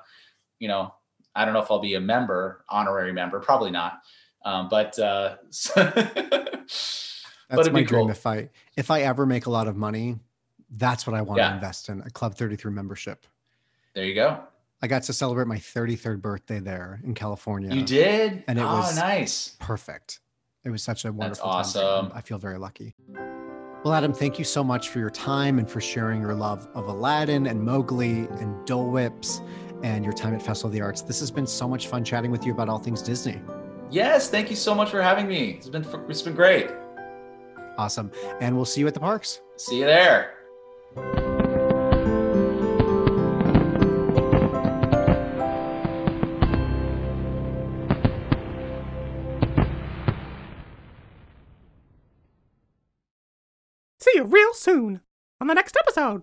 you 0.58 0.66
know, 0.66 0.92
I 1.36 1.44
don't 1.44 1.54
know 1.54 1.60
if 1.62 1.70
I'll 1.70 1.78
be 1.78 1.94
a 1.94 2.00
member, 2.00 2.64
honorary 2.68 3.12
member, 3.12 3.38
probably 3.38 3.70
not. 3.70 4.00
Um, 4.44 4.68
but 4.68 4.98
uh, 4.98 5.36
That's 5.74 7.60
it'd 7.60 7.72
my 7.72 7.80
be 7.80 7.84
dream. 7.86 8.02
cool. 8.02 8.10
If 8.10 8.26
I 8.26 8.48
if 8.76 8.90
I 8.90 9.02
ever 9.02 9.26
make 9.26 9.46
a 9.46 9.50
lot 9.50 9.68
of 9.68 9.76
money, 9.76 10.18
that's 10.76 11.06
what 11.06 11.14
I 11.14 11.22
want 11.22 11.38
to 11.40 11.52
invest 11.54 11.88
in 11.88 12.00
a 12.02 12.10
Club 12.10 12.34
33 12.34 12.72
membership. 12.72 13.26
there 13.94 14.04
you 14.04 14.14
go. 14.14 14.40
I 14.82 14.86
got 14.86 15.02
to 15.04 15.12
celebrate 15.14 15.46
my 15.46 15.56
33rd 15.56 16.20
birthday 16.20 16.58
there 16.60 17.00
in 17.04 17.14
California. 17.14 17.74
You 17.74 17.82
did, 17.84 18.44
And 18.48 18.58
it 18.58 18.62
oh, 18.62 18.76
was- 18.80 18.96
nice. 18.96 19.56
Perfect. 19.60 20.20
It 20.64 20.70
was 20.70 20.82
such 20.82 21.04
a 21.04 21.12
wonderful 21.12 21.50
That's 21.52 21.72
time 21.74 21.84
awesome. 21.84 22.12
I 22.14 22.20
feel 22.20 22.38
very 22.38 22.58
lucky. 22.58 22.94
Well, 23.84 23.92
Adam, 23.92 24.12
thank 24.14 24.38
you 24.38 24.44
so 24.46 24.64
much 24.64 24.88
for 24.88 24.98
your 24.98 25.10
time 25.10 25.58
and 25.58 25.70
for 25.70 25.80
sharing 25.80 26.20
your 26.22 26.34
love 26.34 26.66
of 26.74 26.88
Aladdin 26.88 27.46
and 27.46 27.62
Mowgli 27.62 28.26
and 28.40 28.66
Dole 28.66 28.90
Whips 28.90 29.42
and 29.82 30.04
your 30.04 30.14
time 30.14 30.34
at 30.34 30.40
Festival 30.42 30.68
of 30.68 30.72
the 30.72 30.80
Arts. 30.80 31.02
This 31.02 31.20
has 31.20 31.30
been 31.30 31.46
so 31.46 31.68
much 31.68 31.88
fun 31.88 32.02
chatting 32.02 32.30
with 32.30 32.46
you 32.46 32.52
about 32.52 32.70
all 32.70 32.78
things 32.78 33.02
Disney. 33.02 33.42
Yes, 33.90 34.30
thank 34.30 34.48
you 34.48 34.56
so 34.56 34.74
much 34.74 34.90
for 34.90 35.02
having 35.02 35.28
me. 35.28 35.50
It's 35.58 35.68
been 35.68 35.84
it's 36.08 36.22
been 36.22 36.34
great. 36.34 36.70
Awesome. 37.76 38.10
And 38.40 38.56
we'll 38.56 38.64
see 38.64 38.80
you 38.80 38.86
at 38.86 38.94
the 38.94 39.00
parks. 39.00 39.40
See 39.56 39.78
you 39.80 39.84
there. 39.84 40.34
See 40.96 41.00
you 54.14 54.24
real 54.24 54.54
soon 54.54 55.00
on 55.40 55.48
the 55.48 55.54
next 55.54 55.76
episode. 55.76 56.22